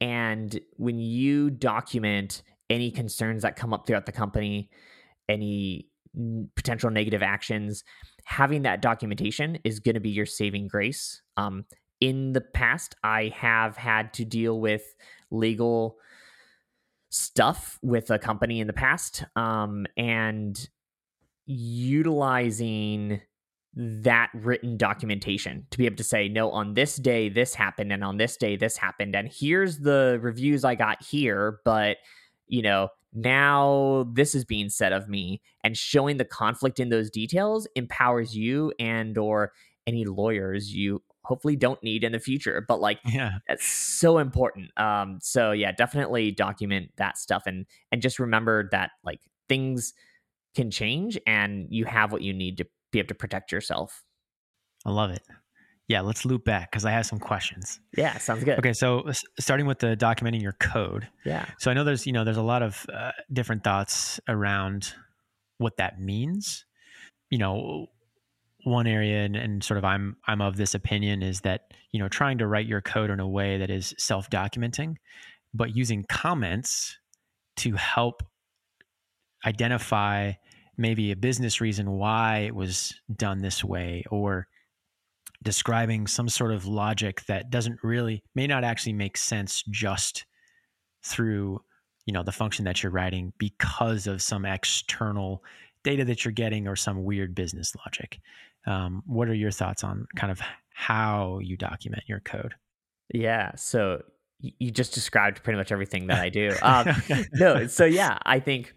and 0.00 0.60
when 0.76 0.98
you 0.98 1.50
document 1.50 2.42
any 2.68 2.90
concerns 2.90 3.42
that 3.42 3.56
come 3.56 3.72
up 3.72 3.86
throughout 3.86 4.06
the 4.06 4.12
company 4.12 4.68
any 5.28 5.88
potential 6.54 6.90
negative 6.90 7.22
actions 7.22 7.84
having 8.24 8.62
that 8.62 8.82
documentation 8.82 9.58
is 9.64 9.80
going 9.80 9.94
to 9.94 10.00
be 10.00 10.10
your 10.10 10.26
saving 10.26 10.66
grace. 10.66 11.20
Um, 11.36 11.64
in 12.00 12.32
the 12.32 12.40
past 12.40 12.96
i 13.04 13.32
have 13.34 13.76
had 13.76 14.12
to 14.12 14.24
deal 14.24 14.60
with 14.60 14.94
legal 15.30 15.96
stuff 17.14 17.78
with 17.80 18.10
a 18.10 18.18
company 18.18 18.58
in 18.58 18.66
the 18.66 18.72
past 18.72 19.24
um, 19.36 19.86
and 19.96 20.68
utilizing 21.46 23.20
that 23.76 24.30
written 24.34 24.76
documentation 24.76 25.64
to 25.70 25.78
be 25.78 25.86
able 25.86 25.96
to 25.96 26.04
say 26.04 26.28
no 26.28 26.50
on 26.50 26.74
this 26.74 26.96
day 26.96 27.28
this 27.28 27.54
happened 27.54 27.92
and 27.92 28.02
on 28.02 28.16
this 28.16 28.36
day 28.36 28.56
this 28.56 28.76
happened 28.76 29.14
and 29.14 29.28
here's 29.32 29.78
the 29.78 30.18
reviews 30.22 30.64
i 30.64 30.76
got 30.76 31.02
here 31.02 31.58
but 31.64 31.96
you 32.46 32.62
know 32.62 32.88
now 33.12 34.06
this 34.12 34.34
is 34.34 34.44
being 34.44 34.68
said 34.68 34.92
of 34.92 35.08
me 35.08 35.40
and 35.64 35.76
showing 35.76 36.18
the 36.18 36.24
conflict 36.24 36.78
in 36.78 36.88
those 36.88 37.10
details 37.10 37.66
empowers 37.74 38.36
you 38.36 38.72
and 38.78 39.18
or 39.18 39.52
any 39.86 40.04
lawyers 40.04 40.72
you 40.72 41.02
hopefully 41.24 41.56
don't 41.56 41.82
need 41.82 42.04
in 42.04 42.12
the 42.12 42.18
future 42.18 42.64
but 42.68 42.80
like 42.80 42.98
yeah 43.06 43.32
that's 43.48 43.66
so 43.66 44.18
important 44.18 44.70
um 44.78 45.18
so 45.22 45.52
yeah 45.52 45.72
definitely 45.72 46.30
document 46.30 46.90
that 46.96 47.16
stuff 47.18 47.44
and 47.46 47.66
and 47.90 48.02
just 48.02 48.18
remember 48.18 48.68
that 48.70 48.90
like 49.04 49.20
things 49.48 49.94
can 50.54 50.70
change 50.70 51.18
and 51.26 51.66
you 51.70 51.84
have 51.84 52.12
what 52.12 52.22
you 52.22 52.32
need 52.32 52.58
to 52.58 52.66
be 52.92 52.98
able 52.98 53.08
to 53.08 53.14
protect 53.14 53.52
yourself. 53.52 54.02
I 54.86 54.90
love 54.90 55.10
it. 55.10 55.22
Yeah, 55.88 56.00
let's 56.00 56.24
loop 56.24 56.44
back 56.44 56.70
because 56.70 56.86
I 56.86 56.92
have 56.92 57.04
some 57.04 57.18
questions. 57.18 57.78
Yeah, 57.96 58.16
sounds 58.16 58.42
good. 58.42 58.58
Okay, 58.58 58.72
so 58.72 59.10
starting 59.38 59.66
with 59.66 59.80
the 59.80 59.96
documenting 59.96 60.40
your 60.40 60.54
code. 60.54 61.08
Yeah. 61.26 61.44
So 61.58 61.70
I 61.70 61.74
know 61.74 61.84
there's 61.84 62.06
you 62.06 62.12
know 62.12 62.24
there's 62.24 62.38
a 62.38 62.42
lot 62.42 62.62
of 62.62 62.86
uh, 62.90 63.10
different 63.30 63.64
thoughts 63.64 64.18
around 64.26 64.94
what 65.58 65.76
that 65.76 66.00
means. 66.00 66.64
You 67.28 67.38
know, 67.38 67.86
one 68.64 68.86
area 68.86 69.24
and, 69.24 69.36
and 69.36 69.62
sort 69.62 69.78
of 69.78 69.84
I'm 69.84 70.16
I'm 70.26 70.40
of 70.40 70.56
this 70.56 70.74
opinion 70.74 71.22
is 71.22 71.40
that 71.42 71.72
you 71.92 72.00
know 72.00 72.08
trying 72.08 72.38
to 72.38 72.46
write 72.46 72.66
your 72.66 72.80
code 72.80 73.10
in 73.10 73.20
a 73.20 73.28
way 73.28 73.58
that 73.58 73.70
is 73.70 73.94
self-documenting, 73.98 74.96
but 75.52 75.76
using 75.76 76.04
comments 76.08 76.98
to 77.56 77.74
help 77.74 78.22
identify 79.46 80.32
maybe 80.76 81.12
a 81.12 81.16
business 81.16 81.60
reason 81.60 81.90
why 81.92 82.38
it 82.38 82.54
was 82.54 82.94
done 83.14 83.42
this 83.42 83.62
way 83.62 84.02
or 84.10 84.48
describing 85.42 86.06
some 86.06 86.28
sort 86.28 86.50
of 86.50 86.66
logic 86.66 87.24
that 87.26 87.50
doesn't 87.50 87.78
really 87.82 88.22
may 88.34 88.46
not 88.46 88.64
actually 88.64 88.94
make 88.94 89.16
sense 89.16 89.62
just 89.70 90.24
through 91.04 91.60
you 92.06 92.12
know 92.12 92.22
the 92.22 92.32
function 92.32 92.64
that 92.64 92.82
you're 92.82 92.92
writing 92.92 93.32
because 93.38 94.06
of 94.06 94.22
some 94.22 94.44
external 94.44 95.42
data 95.84 96.04
that 96.06 96.24
you're 96.24 96.32
getting 96.32 96.66
or 96.66 96.74
some 96.74 97.04
weird 97.04 97.34
business 97.34 97.72
logic. 97.86 98.20
Um, 98.66 99.02
what 99.06 99.28
are 99.28 99.34
your 99.34 99.50
thoughts 99.50 99.84
on 99.84 100.06
kind 100.16 100.32
of 100.32 100.40
how 100.72 101.38
you 101.40 101.56
document 101.56 102.02
your 102.06 102.20
code? 102.20 102.54
Yeah 103.12 103.54
so 103.54 104.02
you 104.40 104.70
just 104.70 104.92
described 104.92 105.42
pretty 105.42 105.56
much 105.56 105.72
everything 105.72 106.08
that 106.08 106.20
i 106.20 106.28
do. 106.28 106.52
Um, 106.62 106.86
no 107.34 107.66
so 107.66 107.84
yeah 107.84 108.18
i 108.26 108.40
think 108.40 108.74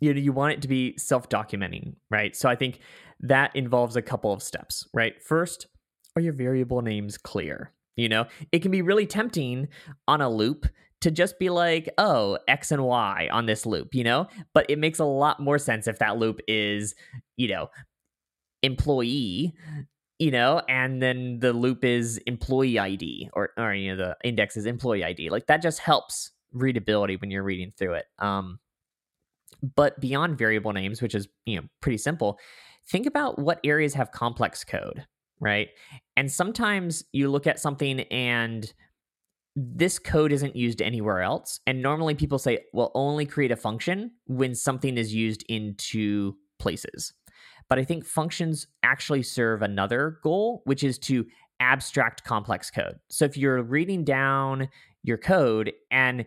you 0.00 0.12
know 0.12 0.20
you 0.20 0.32
want 0.32 0.52
it 0.54 0.62
to 0.62 0.68
be 0.68 0.96
self-documenting 0.98 1.94
right? 2.10 2.36
So 2.36 2.48
i 2.48 2.56
think 2.56 2.80
that 3.20 3.54
involves 3.54 3.96
a 3.96 4.02
couple 4.02 4.32
of 4.32 4.42
steps 4.42 4.86
right? 4.92 5.20
First 5.22 5.68
are 6.16 6.22
your 6.22 6.32
variable 6.32 6.82
names 6.82 7.16
clear? 7.16 7.72
You 7.96 8.08
know 8.08 8.26
it 8.52 8.60
can 8.60 8.70
be 8.70 8.82
really 8.82 9.06
tempting 9.06 9.68
on 10.08 10.20
a 10.20 10.28
loop 10.28 10.66
to 11.04 11.10
just 11.10 11.38
be 11.38 11.50
like 11.50 11.88
oh 11.98 12.38
x 12.48 12.72
and 12.72 12.84
y 12.84 13.28
on 13.32 13.46
this 13.46 13.64
loop 13.64 13.94
you 13.94 14.04
know? 14.04 14.26
But 14.52 14.66
it 14.68 14.78
makes 14.78 14.98
a 14.98 15.04
lot 15.04 15.40
more 15.40 15.58
sense 15.58 15.86
if 15.86 15.98
that 16.00 16.18
loop 16.18 16.40
is 16.48 16.94
you 17.36 17.48
know 17.48 17.68
employee 18.62 19.54
you 20.18 20.30
know 20.30 20.62
and 20.68 21.02
then 21.02 21.38
the 21.40 21.52
loop 21.52 21.84
is 21.84 22.18
employee 22.26 22.78
id 22.78 23.28
or 23.34 23.50
or 23.58 23.74
you 23.74 23.94
know 23.94 23.96
the 23.96 24.16
index 24.26 24.56
is 24.56 24.64
employee 24.64 25.04
id 25.04 25.28
like 25.28 25.46
that 25.46 25.60
just 25.60 25.80
helps 25.80 26.30
readability 26.54 27.16
when 27.16 27.30
you're 27.30 27.42
reading 27.42 27.72
through 27.76 27.94
it. 27.94 28.06
Um 28.18 28.58
but 29.76 29.98
beyond 30.00 30.38
variable 30.38 30.72
names, 30.72 31.00
which 31.00 31.14
is, 31.14 31.28
you 31.46 31.56
know, 31.56 31.66
pretty 31.80 31.98
simple, 31.98 32.38
think 32.88 33.06
about 33.06 33.38
what 33.38 33.60
areas 33.64 33.94
have 33.94 34.10
complex 34.10 34.64
code, 34.64 35.06
right? 35.40 35.68
And 36.16 36.30
sometimes 36.30 37.04
you 37.12 37.30
look 37.30 37.46
at 37.46 37.58
something 37.58 38.00
and 38.00 38.72
this 39.56 39.98
code 39.98 40.32
isn't 40.32 40.56
used 40.56 40.82
anywhere 40.82 41.22
else. 41.22 41.60
And 41.66 41.80
normally 41.80 42.14
people 42.14 42.38
say, 42.38 42.60
well, 42.72 42.90
only 42.94 43.24
create 43.24 43.52
a 43.52 43.56
function 43.56 44.12
when 44.26 44.54
something 44.54 44.98
is 44.98 45.14
used 45.14 45.44
in 45.48 45.74
two 45.76 46.36
places. 46.58 47.12
But 47.68 47.78
I 47.78 47.84
think 47.84 48.04
functions 48.04 48.66
actually 48.82 49.22
serve 49.22 49.62
another 49.62 50.18
goal, 50.22 50.62
which 50.64 50.82
is 50.82 50.98
to 51.00 51.24
abstract 51.60 52.24
complex 52.24 52.70
code. 52.70 52.98
So 53.10 53.24
if 53.24 53.36
you're 53.36 53.62
reading 53.62 54.04
down 54.04 54.68
your 55.02 55.18
code 55.18 55.72
and 55.90 56.24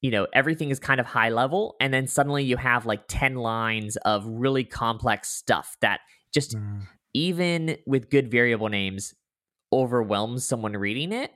you 0.00 0.10
know 0.10 0.26
everything 0.32 0.70
is 0.70 0.78
kind 0.78 1.00
of 1.00 1.06
high 1.06 1.30
level 1.30 1.74
and 1.80 1.92
then 1.92 2.06
suddenly 2.06 2.44
you 2.44 2.56
have 2.56 2.86
like 2.86 3.02
10 3.08 3.34
lines 3.34 3.96
of 3.98 4.24
really 4.26 4.64
complex 4.64 5.28
stuff 5.28 5.76
that 5.80 6.00
just 6.32 6.56
mm. 6.56 6.82
even 7.12 7.76
with 7.86 8.10
good 8.10 8.30
variable 8.30 8.68
names 8.68 9.14
overwhelms 9.72 10.46
someone 10.46 10.74
reading 10.74 11.12
it 11.12 11.32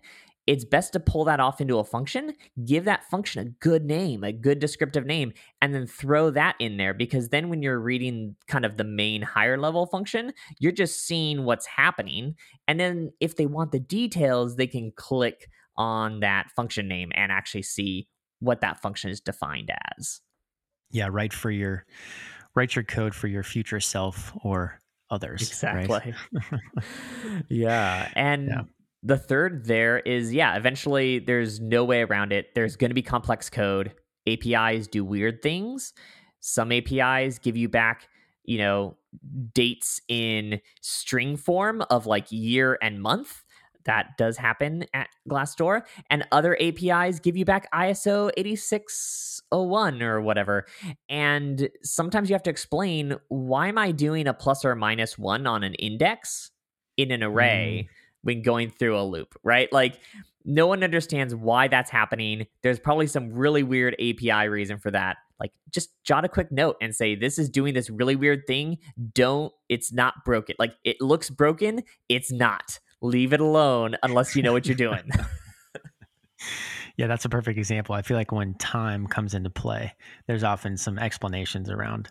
it's 0.51 0.65
best 0.65 0.93
to 0.93 0.99
pull 0.99 1.25
that 1.25 1.39
off 1.39 1.61
into 1.61 1.79
a 1.79 1.85
function 1.85 2.35
give 2.65 2.85
that 2.85 3.05
function 3.05 3.47
a 3.47 3.51
good 3.61 3.85
name 3.85 4.25
a 4.25 4.33
good 4.33 4.59
descriptive 4.59 5.07
name 5.07 5.33
and 5.63 5.75
then 5.75 5.87
throw 5.87 6.31
that 6.31 6.57
in 6.59 6.77
there 6.77 6.93
because 6.93 7.29
then 7.29 7.49
when 7.49 7.63
you're 7.63 7.79
reading 7.79 8.35
kind 8.49 8.65
of 8.65 8.77
the 8.77 8.85
main 8.85 9.23
higher 9.23 9.57
level 9.57 9.87
function 9.87 10.33
you're 10.59 10.73
just 10.73 11.07
seeing 11.07 11.45
what's 11.45 11.67
happening 11.67 12.35
and 12.67 12.81
then 12.81 13.13
if 13.21 13.37
they 13.37 13.47
want 13.47 13.71
the 13.71 13.81
details 13.81 14.57
they 14.57 14.67
can 14.67 14.91
click 14.97 15.49
on 15.77 16.21
that 16.21 16.51
function 16.51 16.89
name 16.89 17.11
and 17.15 17.33
actually 17.33 17.63
see 17.63 18.09
what 18.41 18.61
that 18.61 18.81
function 18.81 19.11
is 19.11 19.21
defined 19.21 19.71
as. 19.97 20.21
Yeah, 20.91 21.09
write 21.11 21.33
for 21.33 21.51
your 21.51 21.87
write 22.55 22.75
your 22.75 22.85
code 22.85 23.15
for 23.15 23.29
your 23.29 23.43
future 23.43 23.81
self 23.81 24.33
or 24.43 24.79
others. 25.11 25.43
Exactly. 25.43 26.15
Right? 26.33 26.61
yeah. 27.49 28.11
And 28.15 28.49
yeah. 28.49 28.63
The 29.03 29.17
third 29.17 29.67
there 29.67 29.99
is 30.01 30.33
yeah, 30.33 30.57
eventually 30.57 31.19
there's 31.19 31.61
no 31.61 31.85
way 31.85 32.03
around 32.03 32.33
it. 32.33 32.55
There's 32.55 32.77
going 32.77 32.91
to 32.91 32.95
be 32.95 33.03
complex 33.03 33.49
code. 33.49 33.95
APIs 34.27 34.87
do 34.87 35.05
weird 35.05 35.43
things. 35.43 35.93
Some 36.41 36.73
APIs 36.73 37.39
give 37.39 37.57
you 37.57 37.69
back, 37.69 38.09
you 38.45 38.59
know, 38.59 38.97
dates 39.55 40.01
in 40.09 40.61
string 40.81 41.37
form 41.37 41.83
of 41.91 42.07
like 42.07 42.31
year 42.31 42.79
and 42.83 43.03
month 43.03 43.43
that 43.85 44.17
does 44.19 44.37
happen 44.37 44.85
at 44.95 45.09
Glassdoor. 45.29 45.83
And 46.11 46.27
other 46.33 46.57
APIs 46.61 47.21
give 47.21 47.37
you 47.37 47.45
back 47.45 47.71
ISO 47.73 48.31
8601 48.37 50.03
or 50.03 50.21
whatever. 50.21 50.67
And 51.09 51.69
sometimes 51.83 52.29
you 52.29 52.35
have 52.35 52.43
to 52.45 52.51
explain 52.51 53.17
why 53.29 53.69
am 53.69 53.79
I 53.79 53.93
doing 53.93 54.27
a 54.27 54.35
plus 54.35 54.65
or 54.65 54.75
minus 54.75 55.19
one 55.19 55.47
on 55.47 55.63
an 55.63 55.75
index 55.75 56.51
in 56.97 57.11
an 57.11 57.23
array 57.23 57.89
mm. 57.89 57.95
When 58.23 58.43
going 58.43 58.71
through 58.71 58.99
a 58.99 59.03
loop, 59.03 59.35
right? 59.43 59.73
Like 59.73 59.99
no 60.45 60.67
one 60.67 60.83
understands 60.83 61.35
why 61.35 61.69
that's 61.69 61.91
happening. 61.91 62.47
There's 62.63 62.79
probably 62.79 63.07
some 63.07 63.33
really 63.33 63.63
weird 63.63 63.95
API 63.95 64.49
reason 64.49 64.79
for 64.79 64.91
that. 64.91 65.19
like 65.39 65.53
just 65.71 65.91
jot 66.05 66.25
a 66.25 66.29
quick 66.29 66.51
note 66.51 66.77
and 66.81 66.95
say 66.95 67.15
this 67.15 67.39
is 67.39 67.49
doing 67.49 67.75
this 67.75 67.91
really 67.91 68.17
weird 68.17 68.47
thing. 68.47 68.79
Don't 69.15 69.53
it's 69.69 69.93
not 69.93 70.25
broken. 70.25 70.57
Like 70.59 70.75
it 70.85 71.01
looks 71.01 71.31
broken 71.31 71.83
it's 72.09 72.33
not. 72.33 72.79
Leave 73.03 73.33
it 73.33 73.41
alone 73.41 73.97
unless 74.03 74.37
you 74.37 74.43
know 74.43 74.53
what 74.53 74.67
you're 74.67 74.77
doing. 74.77 75.09
Yeah 76.97 77.07
that's 77.07 77.25
a 77.25 77.31
perfect 77.31 77.57
example. 77.57 77.95
I 77.95 78.03
feel 78.03 78.17
like 78.19 78.31
when 78.33 78.55
time 78.55 79.07
comes 79.07 79.33
into 79.33 79.49
play 79.49 79.95
there's 80.27 80.45
often 80.45 80.77
some 80.77 80.99
explanations 80.99 81.71
around 81.71 82.11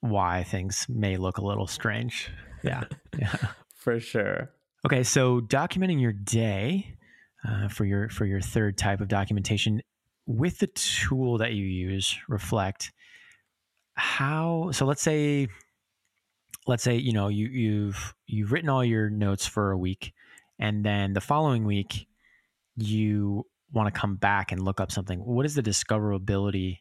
why 0.00 0.44
things 0.44 0.84
may 0.90 1.16
look 1.16 1.38
a 1.38 1.44
little 1.44 1.66
strange. 1.66 2.30
Yeah. 2.62 2.84
Yeah. 3.18 3.34
For 3.74 3.98
sure 3.98 4.50
okay 4.86 5.02
so 5.02 5.40
documenting 5.40 6.00
your 6.00 6.12
day 6.12 6.96
uh, 7.46 7.68
for 7.68 7.84
your 7.84 8.08
for 8.08 8.24
your 8.24 8.40
third 8.40 8.78
type 8.78 9.00
of 9.00 9.08
documentation 9.08 9.82
with 10.26 10.58
the 10.58 10.66
tool 10.68 11.38
that 11.38 11.52
you 11.52 11.64
use 11.64 12.18
reflect 12.28 12.92
how 13.94 14.70
so 14.72 14.86
let's 14.86 15.02
say 15.02 15.46
let's 16.66 16.82
say 16.82 16.96
you 16.96 17.12
know 17.12 17.28
you 17.28 17.46
you've 17.46 18.14
you've 18.26 18.52
written 18.52 18.68
all 18.68 18.84
your 18.84 19.10
notes 19.10 19.46
for 19.46 19.70
a 19.70 19.78
week 19.78 20.12
and 20.58 20.84
then 20.84 21.12
the 21.12 21.20
following 21.20 21.64
week 21.64 22.06
you 22.76 23.46
want 23.72 23.92
to 23.92 24.00
come 24.00 24.16
back 24.16 24.52
and 24.52 24.62
look 24.62 24.80
up 24.80 24.92
something. 24.92 25.20
What 25.20 25.46
is 25.46 25.54
the 25.54 25.62
discoverability 25.62 26.78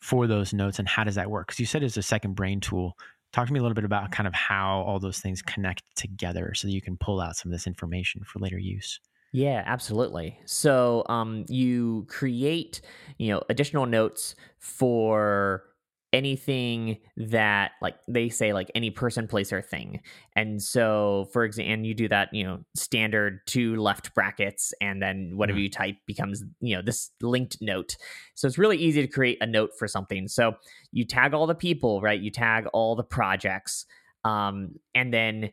for 0.00 0.26
those 0.26 0.52
notes 0.52 0.78
and 0.78 0.88
how 0.88 1.04
does 1.04 1.14
that 1.14 1.30
work? 1.30 1.46
Because 1.46 1.60
you 1.60 1.66
said 1.66 1.82
it's 1.82 1.96
a 1.96 2.02
second 2.02 2.34
brain 2.34 2.60
tool 2.60 2.96
talk 3.32 3.46
to 3.46 3.52
me 3.52 3.58
a 3.58 3.62
little 3.62 3.74
bit 3.74 3.84
about 3.84 4.10
kind 4.12 4.26
of 4.26 4.34
how 4.34 4.80
all 4.86 4.98
those 4.98 5.18
things 5.18 5.42
connect 5.42 5.82
together 5.94 6.52
so 6.54 6.66
that 6.68 6.72
you 6.72 6.80
can 6.80 6.96
pull 6.96 7.20
out 7.20 7.36
some 7.36 7.50
of 7.50 7.52
this 7.52 7.66
information 7.66 8.22
for 8.24 8.38
later 8.38 8.58
use 8.58 9.00
yeah, 9.32 9.62
absolutely. 9.66 10.40
So 10.46 11.04
um, 11.10 11.44
you 11.48 12.06
create, 12.08 12.80
you 13.18 13.28
know, 13.28 13.42
additional 13.50 13.84
notes 13.84 14.34
for 14.58 15.64
anything 16.12 16.98
that 17.16 17.72
like 17.82 17.96
they 18.08 18.28
say 18.28 18.52
like 18.52 18.70
any 18.74 18.90
person 18.90 19.26
place 19.26 19.52
or 19.52 19.60
thing 19.60 20.00
and 20.34 20.62
so 20.62 21.26
for 21.32 21.44
example 21.44 21.72
and 21.72 21.86
you 21.86 21.94
do 21.94 22.08
that 22.08 22.28
you 22.32 22.44
know 22.44 22.60
standard 22.74 23.40
two 23.46 23.76
left 23.76 24.14
brackets 24.14 24.72
and 24.80 25.02
then 25.02 25.32
whatever 25.34 25.56
mm-hmm. 25.56 25.64
you 25.64 25.70
type 25.70 25.96
becomes 26.06 26.44
you 26.60 26.76
know 26.76 26.82
this 26.82 27.10
linked 27.20 27.58
note 27.60 27.96
so 28.34 28.46
it's 28.46 28.56
really 28.56 28.78
easy 28.78 29.02
to 29.02 29.08
create 29.08 29.36
a 29.40 29.46
note 29.46 29.70
for 29.78 29.88
something 29.88 30.28
so 30.28 30.54
you 30.92 31.04
tag 31.04 31.34
all 31.34 31.46
the 31.46 31.54
people 31.54 32.00
right 32.00 32.20
you 32.20 32.30
tag 32.30 32.66
all 32.72 32.94
the 32.94 33.04
projects 33.04 33.84
um, 34.24 34.74
and 34.94 35.14
then 35.14 35.50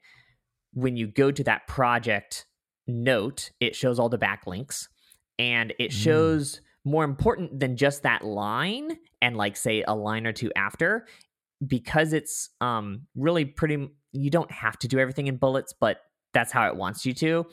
when 0.73 0.97
you 0.97 1.07
go 1.07 1.31
to 1.31 1.43
that 1.43 1.67
project 1.67 2.45
note, 2.87 3.51
it 3.59 3.75
shows 3.75 3.99
all 3.99 4.09
the 4.09 4.17
backlinks 4.17 4.87
and 5.39 5.73
it 5.79 5.91
mm. 5.91 5.93
shows 5.93 6.55
mm. 6.55 6.59
More 6.85 7.03
important 7.03 7.59
than 7.59 7.77
just 7.77 8.03
that 8.03 8.23
line 8.23 8.97
and 9.21 9.37
like 9.37 9.55
say 9.55 9.83
a 9.87 9.95
line 9.95 10.27
or 10.27 10.33
two 10.33 10.51
after 10.55 11.07
because 11.65 12.13
it's 12.13 12.49
um 12.61 13.03
really 13.15 13.45
pretty 13.45 13.89
you 14.11 14.29
don't 14.29 14.51
have 14.51 14.77
to 14.77 14.87
do 14.87 14.99
everything 14.99 15.27
in 15.27 15.37
bullets 15.37 15.73
but 15.79 15.97
that's 16.33 16.51
how 16.51 16.67
it 16.67 16.75
wants 16.75 17.05
you 17.05 17.13
to 17.13 17.45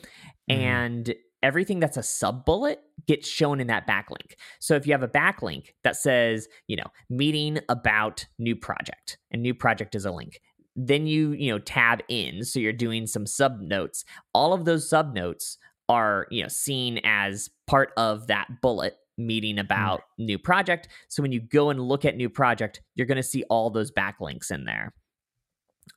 mm. 0.49 0.57
and 0.57 1.13
everything 1.43 1.79
that's 1.79 1.97
a 1.97 2.03
sub 2.03 2.45
bullet 2.45 2.81
gets 3.07 3.27
shown 3.27 3.59
in 3.59 3.65
that 3.67 3.87
backlink. 3.87 4.33
So 4.59 4.75
if 4.75 4.85
you 4.85 4.93
have 4.93 5.01
a 5.01 5.07
backlink 5.07 5.69
that 5.83 5.95
says, 5.95 6.47
you 6.67 6.75
know, 6.75 6.85
meeting 7.09 7.59
about 7.67 8.25
new 8.37 8.55
project 8.55 9.17
and 9.31 9.41
new 9.41 9.55
project 9.55 9.95
is 9.95 10.05
a 10.05 10.11
link, 10.11 10.39
then 10.75 11.05
you 11.05 11.31
you 11.31 11.51
know 11.51 11.59
tab 11.59 12.01
in 12.07 12.43
so 12.43 12.59
you're 12.59 12.71
doing 12.71 13.05
some 13.05 13.25
sub 13.25 13.59
notes 13.59 14.05
all 14.33 14.53
of 14.53 14.65
those 14.65 14.89
sub 14.89 15.13
notes 15.13 15.57
are 15.89 16.27
you 16.31 16.41
know 16.41 16.47
seen 16.47 16.99
as 17.03 17.49
part 17.67 17.91
of 17.97 18.27
that 18.27 18.47
bullet 18.61 18.95
meeting 19.17 19.55
mm. 19.55 19.61
about 19.61 20.01
mm. 20.19 20.25
new 20.25 20.37
project 20.37 20.87
so 21.09 21.21
when 21.21 21.31
you 21.31 21.39
go 21.39 21.69
and 21.69 21.79
look 21.79 22.05
at 22.05 22.15
new 22.15 22.29
project 22.29 22.81
you're 22.95 23.07
going 23.07 23.17
to 23.17 23.23
see 23.23 23.43
all 23.49 23.69
those 23.69 23.91
backlinks 23.91 24.51
in 24.51 24.65
there 24.65 24.93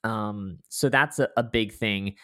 um 0.03 0.59
so 0.69 0.89
that's 0.89 1.19
a, 1.19 1.29
a 1.37 1.43
big 1.43 1.73
thing 1.73 2.15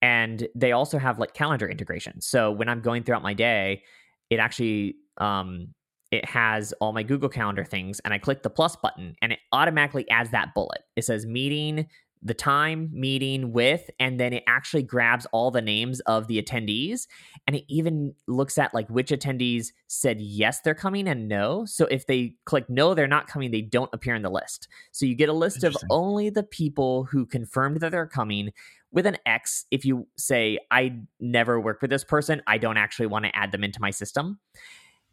and 0.00 0.46
they 0.54 0.72
also 0.72 0.98
have 0.98 1.18
like 1.18 1.34
calendar 1.34 1.68
integration 1.68 2.20
so 2.20 2.50
when 2.50 2.68
i'm 2.68 2.80
going 2.80 3.02
throughout 3.02 3.22
my 3.22 3.34
day 3.34 3.82
it 4.30 4.38
actually 4.38 4.96
um 5.18 5.68
it 6.10 6.24
has 6.24 6.72
all 6.80 6.92
my 6.92 7.02
Google 7.02 7.28
Calendar 7.28 7.64
things, 7.64 8.00
and 8.00 8.14
I 8.14 8.18
click 8.18 8.42
the 8.42 8.50
plus 8.50 8.76
button, 8.76 9.14
and 9.20 9.32
it 9.32 9.40
automatically 9.52 10.08
adds 10.08 10.30
that 10.30 10.54
bullet. 10.54 10.80
It 10.96 11.04
says 11.04 11.26
meeting, 11.26 11.86
the 12.22 12.34
time, 12.34 12.90
meeting 12.92 13.52
with, 13.52 13.90
and 13.98 14.18
then 14.18 14.32
it 14.32 14.44
actually 14.46 14.82
grabs 14.82 15.26
all 15.32 15.50
the 15.50 15.62
names 15.62 16.00
of 16.00 16.26
the 16.26 16.42
attendees, 16.42 17.06
and 17.46 17.56
it 17.56 17.64
even 17.68 18.14
looks 18.26 18.58
at 18.58 18.74
like 18.74 18.88
which 18.88 19.10
attendees 19.10 19.68
said 19.86 20.20
yes, 20.20 20.60
they're 20.60 20.74
coming, 20.74 21.08
and 21.08 21.28
no. 21.28 21.64
So 21.64 21.86
if 21.86 22.06
they 22.06 22.34
click 22.44 22.68
no, 22.68 22.94
they're 22.94 23.06
not 23.06 23.26
coming, 23.26 23.50
they 23.50 23.62
don't 23.62 23.90
appear 23.92 24.14
in 24.14 24.22
the 24.22 24.30
list. 24.30 24.68
So 24.92 25.06
you 25.06 25.14
get 25.14 25.28
a 25.28 25.34
list 25.34 25.64
of 25.64 25.76
only 25.90 26.30
the 26.30 26.42
people 26.42 27.04
who 27.04 27.26
confirmed 27.26 27.80
that 27.80 27.90
they're 27.90 28.06
coming. 28.06 28.52
With 28.90 29.04
an 29.04 29.18
X, 29.26 29.66
if 29.70 29.84
you 29.84 30.08
say, 30.16 30.58
I 30.70 31.00
never 31.20 31.60
work 31.60 31.82
with 31.82 31.90
this 31.90 32.04
person, 32.04 32.40
I 32.46 32.56
don't 32.56 32.78
actually 32.78 33.06
want 33.06 33.26
to 33.26 33.36
add 33.36 33.52
them 33.52 33.62
into 33.62 33.82
my 33.82 33.90
system 33.90 34.38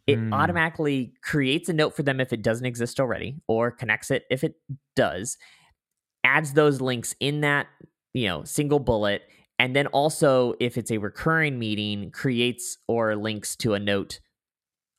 it 0.08 0.20
mm. 0.20 0.34
automatically 0.34 1.13
creates 1.22 1.70
a 1.70 1.74
note 1.74 1.96
for 1.96 2.04
them 2.04 2.20
if 2.20 2.32
it 2.32 2.41
doesn't 2.41 2.65
exist 2.65 3.00
already 3.00 3.36
or 3.48 3.72
connects 3.72 4.12
it 4.12 4.26
if 4.30 4.44
it 4.44 4.56
does 4.96 5.38
adds 6.26 6.54
those 6.54 6.82
links 6.82 7.16
in 7.22 7.42
that 7.42 7.68
you 8.14 8.28
know 8.28 8.44
single 8.44 8.80
bullet. 8.80 9.22
And 9.58 9.74
then 9.74 9.88
also 9.88 10.56
if 10.60 10.78
it's 10.78 10.92
a 10.92 10.98
recurring 10.98 11.58
meeting 11.58 12.12
creates 12.12 12.78
or 12.90 13.16
links 13.16 13.56
to 13.58 13.74
a 13.74 13.80
note 13.80 14.20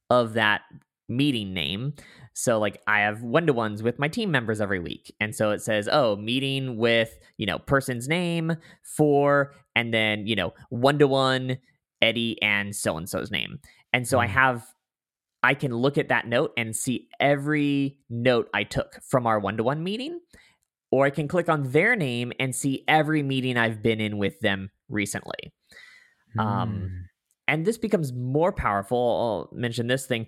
of 0.08 0.32
that 0.34 0.62
meeting 1.08 1.52
name. 1.52 1.94
So 2.32 2.58
like 2.58 2.80
i 2.86 3.00
have 3.00 3.22
one-to-ones 3.22 3.82
with 3.82 3.98
my 3.98 4.08
team 4.08 4.30
members 4.30 4.60
every 4.60 4.80
week. 4.80 5.14
And 5.20 5.34
so 5.34 5.50
it 5.50 5.60
says 5.60 5.88
oh 5.90 6.16
meeting 6.16 6.76
with 6.78 7.18
you 7.36 7.46
know 7.46 7.58
person's 7.58 8.08
name 8.08 8.56
for 8.82 9.54
and 9.74 9.92
then 9.92 10.26
you 10.26 10.36
know 10.36 10.54
one-to-one 10.70 11.58
eddie 12.02 12.40
and 12.42 12.74
so 12.74 12.96
and 12.96 13.08
so's 13.08 13.30
name. 13.30 13.58
And 13.92 14.06
so 14.06 14.18
i 14.18 14.26
mm-hmm. 14.26 14.34
have 14.34 14.66
I 15.42 15.54
can 15.54 15.72
look 15.72 15.96
at 15.96 16.08
that 16.08 16.26
note 16.26 16.52
and 16.56 16.74
see 16.74 17.08
every 17.20 17.98
note 18.10 18.48
I 18.52 18.64
took 18.64 19.00
from 19.08 19.28
our 19.28 19.38
one 19.38 19.56
to 19.58 19.62
one 19.62 19.84
meeting, 19.84 20.18
or 20.96 21.04
I 21.04 21.10
can 21.10 21.28
click 21.28 21.50
on 21.50 21.70
their 21.72 21.94
name 21.94 22.32
and 22.40 22.56
see 22.56 22.82
every 22.88 23.22
meeting 23.22 23.58
I've 23.58 23.82
been 23.82 24.00
in 24.00 24.16
with 24.16 24.40
them 24.40 24.70
recently. 24.88 25.52
Mm. 26.38 26.40
Um, 26.40 26.70
hmm. 26.70 26.86
and 27.48 27.66
this 27.66 27.76
becomes 27.76 28.14
more 28.14 28.50
powerful. 28.50 29.48
I'll 29.52 29.58
mention 29.58 29.88
this 29.88 30.06
thing 30.06 30.26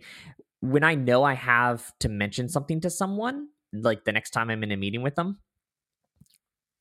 when 0.61 0.85
I 0.85 0.95
know 0.95 1.25
I 1.25 1.33
have 1.33 1.91
to 2.01 2.11
mention 2.11 2.51
something 2.51 2.83
to 2.83 2.91
someone, 2.91 3.49
like 3.73 4.05
the 4.05 4.13
next 4.13 4.33
time 4.33 4.51
I'm 4.51 4.63
in 4.63 4.71
a 4.71 4.77
meeting 4.77 5.01
with 5.01 5.15
them. 5.15 5.39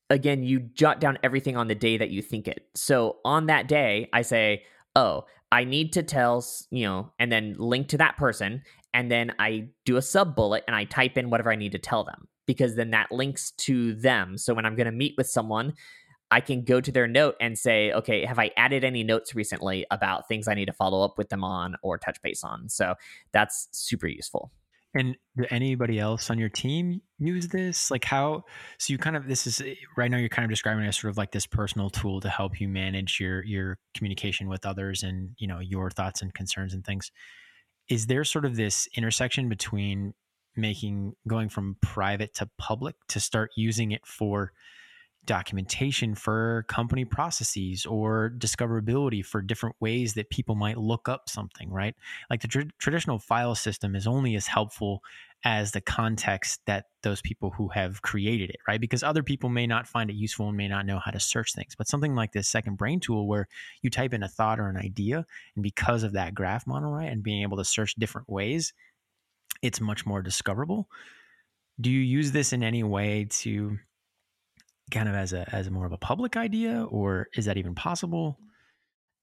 Again, 0.10 0.44
you 0.44 0.60
jot 0.60 1.00
down 1.00 1.18
everything 1.24 1.56
on 1.56 1.70
the 1.70 1.76
day 1.76 1.96
that 1.96 2.10
you 2.10 2.22
think 2.22 2.50
it. 2.50 2.68
So 2.76 3.20
on 3.24 3.46
that 3.46 3.70
day, 3.70 4.10
I 4.12 4.22
say, 4.22 4.64
oh, 4.98 5.28
I 5.50 5.64
need 5.64 5.94
to 5.94 6.04
tell, 6.04 6.44
you 6.72 6.84
know, 6.84 7.14
and 7.20 7.32
then 7.32 7.56
link 7.58 7.88
to 7.90 7.98
that 8.00 8.18
person. 8.18 8.64
And 8.94 9.10
then 9.10 9.34
I 9.40 9.70
do 9.86 9.96
a 9.96 10.02
sub 10.02 10.36
bullet 10.36 10.66
and 10.68 10.76
I 10.76 10.84
type 10.84 11.18
in 11.18 11.30
whatever 11.30 11.54
I 11.54 11.56
need 11.56 11.72
to 11.72 11.80
tell 11.80 12.04
them 12.04 12.28
because 12.48 12.76
then 12.76 12.90
that 12.92 13.12
links 13.12 13.52
to 13.52 13.94
them. 13.94 14.38
So 14.38 14.56
when 14.56 14.66
I'm 14.66 14.76
going 14.76 14.86
to 14.86 14.92
meet 14.92 15.14
with 15.18 15.28
someone, 15.28 15.74
I 16.32 16.42
can 16.42 16.64
go 16.64 16.82
to 16.82 16.92
their 16.92 17.08
note 17.08 17.36
and 17.40 17.58
say, 17.58 17.92
okay, 17.92 18.26
have 18.26 18.40
I 18.40 18.52
added 18.58 18.84
any 18.84 19.04
notes 19.04 19.36
recently 19.36 19.86
about 19.92 20.28
things 20.28 20.48
I 20.48 20.56
need 20.56 20.66
to 20.66 20.74
follow 20.74 21.04
up 21.04 21.18
with 21.18 21.30
them 21.30 21.44
on 21.44 21.76
or 21.82 21.98
touch 21.98 22.22
base 22.22 22.44
on? 22.44 22.68
So 22.70 22.96
that's 23.32 23.70
super 23.72 24.08
useful. 24.08 24.52
And 24.94 25.16
do 25.38 25.46
anybody 25.52 26.00
else 26.00 26.30
on 26.30 26.40
your 26.40 26.50
team 26.50 27.02
use 27.20 27.50
this? 27.50 27.92
Like 27.92 28.04
how 28.04 28.46
so 28.80 28.92
you 28.92 28.98
kind 28.98 29.16
of 29.16 29.28
this 29.28 29.46
is 29.46 29.62
eh, 29.62 29.76
right 29.96 30.10
now 30.10 30.18
you're 30.18 30.30
kind 30.30 30.46
of 30.46 30.50
describing 30.50 30.86
it 30.86 30.88
as 30.88 30.98
sort 30.98 31.12
of 31.12 31.18
like 31.18 31.32
this 31.32 31.46
personal 31.46 31.90
tool 31.90 32.20
to 32.22 32.30
help 32.30 32.60
you 32.60 32.68
manage 32.68 33.20
your 33.20 33.44
your 33.44 33.78
communication 33.96 34.48
with 34.48 34.66
others 34.66 35.04
and, 35.04 35.32
you 35.38 35.48
know, 35.48 35.60
your 35.60 35.92
thoughts 35.92 36.22
and 36.22 36.34
concerns 36.34 36.74
and 36.74 36.84
things. 36.84 37.12
Is 37.90 38.08
there 38.08 38.24
sort 38.24 38.46
of 38.46 38.56
this 38.56 38.88
intersection 38.96 39.50
between 39.50 40.14
making 40.58 41.16
going 41.28 41.50
from 41.50 41.78
private 41.82 42.34
to 42.36 42.50
public 42.58 42.96
to 43.10 43.20
start 43.20 43.52
using 43.56 43.92
it 43.92 44.06
for 44.06 44.52
documentation 45.28 46.16
for 46.16 46.66
company 46.68 47.06
processes 47.06 47.86
or 47.86 48.34
discoverability 48.40 49.24
for 49.24 49.42
different 49.42 49.76
ways 49.80 50.14
that 50.16 50.30
people 50.32 50.56
might 50.56 50.78
look 50.78 51.08
up 51.08 51.30
something, 51.30 51.70
right? 51.70 51.94
Like 52.32 52.42
the 52.42 52.48
tr- 52.48 52.62
traditional 52.80 53.20
file 53.20 53.54
system 53.54 53.96
is 53.96 54.08
only 54.08 54.36
as 54.36 54.48
helpful 54.48 55.04
as 55.44 55.72
the 55.72 55.82
context 55.82 56.62
that 56.66 56.86
those 57.04 57.22
people 57.22 57.52
who 57.52 57.68
have 57.68 58.02
created 58.02 58.50
it, 58.50 58.58
right? 58.68 58.82
Because 58.82 59.04
other 59.04 59.22
people 59.22 59.50
may 59.50 59.68
not 59.68 59.86
find 59.86 60.10
it 60.10 60.16
useful 60.16 60.48
and 60.48 60.58
may 60.58 60.68
not 60.68 60.86
know 60.86 60.98
how 60.98 61.12
to 61.12 61.20
search 61.20 61.54
things. 61.54 61.76
But 61.76 61.88
something 61.88 62.16
like 62.16 62.32
this 62.32 62.48
second 62.48 62.78
brain 62.78 63.00
tool 63.00 63.28
where 63.28 63.48
you 63.84 63.90
type 63.90 64.14
in 64.14 64.24
a 64.24 64.28
thought 64.28 64.60
or 64.60 64.70
an 64.70 64.78
idea, 64.78 65.26
and 65.56 65.62
because 65.62 66.04
of 66.04 66.14
that 66.14 66.34
graph 66.34 66.66
model, 66.66 66.92
right, 66.92 67.12
and 67.12 67.22
being 67.22 67.44
able 67.44 67.58
to 67.58 67.66
search 67.66 67.94
different 67.96 68.30
ways, 68.30 68.74
it's 69.62 69.82
much 69.82 70.06
more 70.06 70.22
discoverable. 70.22 70.90
Do 71.80 71.90
you 71.90 72.00
use 72.00 72.32
this 72.32 72.54
in 72.54 72.64
any 72.64 72.84
way 72.84 73.28
to 73.42 73.78
kind 74.92 75.10
of 75.10 75.16
as 75.16 75.34
a 75.34 75.48
as 75.54 75.70
more 75.70 75.86
of 75.86 75.92
a 75.92 75.98
public 75.98 76.38
idea 76.38 76.86
or 76.90 77.28
is 77.36 77.46
that 77.46 77.58
even 77.58 77.76
possible 77.76 78.40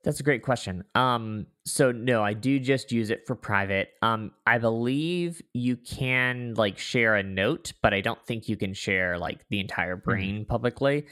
That's 0.04 0.20
a 0.20 0.22
great 0.22 0.42
question. 0.42 0.84
Um, 0.94 1.46
so 1.64 1.90
no, 1.90 2.22
I 2.22 2.34
do 2.34 2.58
just 2.58 2.92
use 2.92 3.08
it 3.08 3.26
for 3.26 3.34
private. 3.34 3.88
Um, 4.02 4.32
I 4.46 4.58
believe 4.58 5.40
you 5.54 5.78
can 5.78 6.52
like 6.54 6.78
share 6.78 7.14
a 7.14 7.22
note, 7.22 7.72
but 7.82 7.94
I 7.94 8.02
don't 8.02 8.22
think 8.26 8.46
you 8.46 8.56
can 8.56 8.74
share 8.74 9.16
like 9.18 9.46
the 9.48 9.60
entire 9.60 9.96
mm-hmm. 9.96 10.10
brain 10.10 10.34
mm-hmm. 10.34 10.44
publicly. 10.44 11.06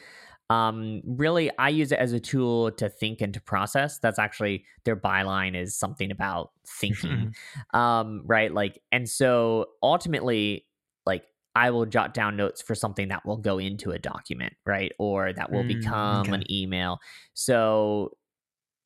Um, 0.52 1.00
really, 1.06 1.50
I 1.58 1.70
use 1.70 1.92
it 1.92 1.98
as 1.98 2.12
a 2.12 2.20
tool 2.20 2.72
to 2.72 2.88
think 2.88 3.20
and 3.20 3.32
to 3.34 3.40
process. 3.40 3.98
That's 3.98 4.18
actually 4.18 4.64
their 4.84 4.96
byline 4.96 5.56
is 5.56 5.76
something 5.76 6.10
about 6.10 6.50
thinking, 6.66 7.34
um, 7.74 8.22
right? 8.26 8.52
Like, 8.52 8.80
and 8.90 9.08
so 9.08 9.66
ultimately, 9.82 10.66
like 11.06 11.24
I 11.54 11.70
will 11.70 11.86
jot 11.86 12.12
down 12.12 12.36
notes 12.36 12.60
for 12.60 12.74
something 12.74 13.08
that 13.08 13.24
will 13.24 13.38
go 13.38 13.58
into 13.58 13.92
a 13.92 13.98
document, 13.98 14.54
right? 14.66 14.92
Or 14.98 15.32
that 15.32 15.50
will 15.50 15.64
mm, 15.64 15.68
become 15.68 16.22
okay. 16.22 16.32
an 16.32 16.52
email. 16.52 16.98
So 17.32 18.16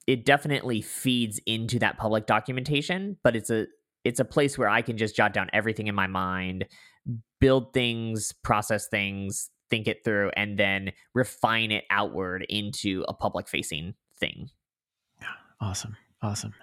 it 0.07 0.25
definitely 0.25 0.83
feeds 0.83 1.41
into 1.47 1.81
that 1.81 1.99
public 1.99 2.27
documentation, 2.27 3.19
but 3.25 3.35
it's 3.35 3.51
a 3.51 3.67
it's 4.05 4.21
a 4.21 4.25
place 4.25 4.57
where 4.57 4.69
I 4.69 4.83
can 4.83 4.97
just 4.97 5.17
jot 5.17 5.33
down 5.33 5.49
everything 5.53 5.89
in 5.89 5.95
my 5.97 6.07
mind, 6.07 6.67
build 7.41 7.73
things, 7.73 8.33
process 8.45 8.87
things, 8.87 9.51
think 9.71 9.89
it 9.89 10.05
through, 10.05 10.31
and 10.37 10.59
then 10.59 10.93
refine 11.15 11.73
it 11.73 11.85
outward 11.91 12.47
into 12.49 13.05
a 13.09 13.15
public 13.15 13.49
facing 13.49 13.95
thing. 14.19 14.51
Awesome. 15.61 15.97
Awesome. 16.23 16.55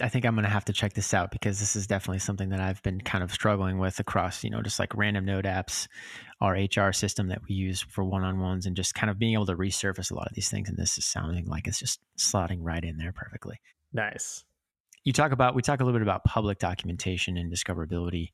I 0.00 0.08
think 0.08 0.24
I'm 0.24 0.34
going 0.34 0.44
to 0.44 0.50
have 0.50 0.64
to 0.64 0.72
check 0.72 0.94
this 0.94 1.12
out 1.12 1.30
because 1.30 1.60
this 1.60 1.76
is 1.76 1.86
definitely 1.86 2.18
something 2.18 2.48
that 2.48 2.60
I've 2.60 2.82
been 2.82 3.00
kind 3.00 3.22
of 3.22 3.30
struggling 3.30 3.78
with 3.78 4.00
across, 4.00 4.42
you 4.42 4.48
know, 4.48 4.62
just 4.62 4.78
like 4.78 4.96
random 4.96 5.26
node 5.26 5.44
apps, 5.44 5.86
our 6.40 6.54
HR 6.54 6.92
system 6.92 7.28
that 7.28 7.42
we 7.46 7.54
use 7.54 7.82
for 7.82 8.02
one 8.02 8.24
on 8.24 8.40
ones, 8.40 8.64
and 8.64 8.74
just 8.74 8.94
kind 8.94 9.10
of 9.10 9.18
being 9.18 9.34
able 9.34 9.46
to 9.46 9.54
resurface 9.54 10.10
a 10.10 10.14
lot 10.14 10.28
of 10.28 10.34
these 10.34 10.48
things. 10.48 10.68
And 10.68 10.78
this 10.78 10.96
is 10.96 11.04
sounding 11.04 11.46
like 11.46 11.66
it's 11.66 11.78
just 11.78 12.00
slotting 12.18 12.58
right 12.62 12.82
in 12.82 12.96
there 12.96 13.12
perfectly. 13.12 13.60
Nice. 13.92 14.44
You 15.04 15.12
talk 15.12 15.32
about, 15.32 15.54
we 15.54 15.62
talk 15.62 15.80
a 15.80 15.84
little 15.84 15.98
bit 15.98 16.06
about 16.06 16.24
public 16.24 16.58
documentation 16.58 17.36
and 17.36 17.52
discoverability. 17.52 18.32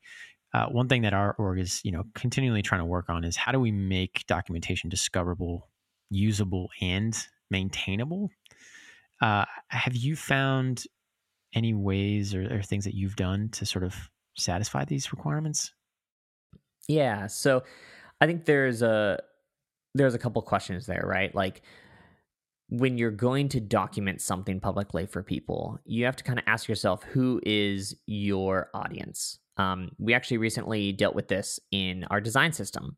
Uh, 0.55 0.67
one 0.67 0.89
thing 0.89 1.03
that 1.03 1.13
our 1.13 1.35
org 1.39 1.59
is, 1.59 1.81
you 1.85 1.93
know, 1.93 2.05
continually 2.15 2.63
trying 2.63 2.81
to 2.81 2.87
work 2.87 3.11
on 3.11 3.25
is 3.25 3.37
how 3.37 3.53
do 3.53 3.61
we 3.61 3.71
make 3.71 4.25
documentation 4.27 4.89
discoverable, 4.89 5.69
usable, 6.11 6.71
and 6.81 7.27
maintainable 7.51 8.31
uh, 9.21 9.45
have 9.69 9.97
you 9.97 10.17
found 10.17 10.85
any 11.55 11.75
ways 11.75 12.35
or, 12.35 12.59
or 12.59 12.63
things 12.63 12.85
that 12.85 12.95
you've 12.95 13.17
done 13.17 13.49
to 13.51 13.67
sort 13.67 13.85
of 13.85 13.95
satisfy 14.37 14.85
these 14.85 15.13
requirements? 15.13 15.73
Yeah. 16.89 17.27
So 17.27 17.65
I 18.21 18.27
think 18.27 18.45
there's 18.45 18.83
a 18.83 19.19
there's 19.95 20.15
a 20.15 20.19
couple 20.19 20.41
questions 20.43 20.87
there, 20.87 21.05
right? 21.07 21.35
Like 21.35 21.63
when 22.69 22.99
you're 22.99 23.11
going 23.11 23.49
to 23.49 23.61
document 23.61 24.21
something 24.21 24.61
publicly 24.61 25.07
for 25.07 25.23
people, 25.23 25.79
you 25.85 26.05
have 26.05 26.17
to 26.17 26.25
kind 26.25 26.39
of 26.39 26.45
ask 26.47 26.69
yourself 26.69 27.03
who 27.03 27.41
is 27.45 27.97
your 28.07 28.69
audience. 28.75 29.39
Um, 29.59 29.91
we 29.99 30.15
actually 30.15 30.39
recently 30.39 30.93
dealt 30.93 31.15
with 31.15 31.29
this 31.29 31.61
in 31.71 32.05
our 32.11 32.21
design 32.21 32.53
system 32.53 32.97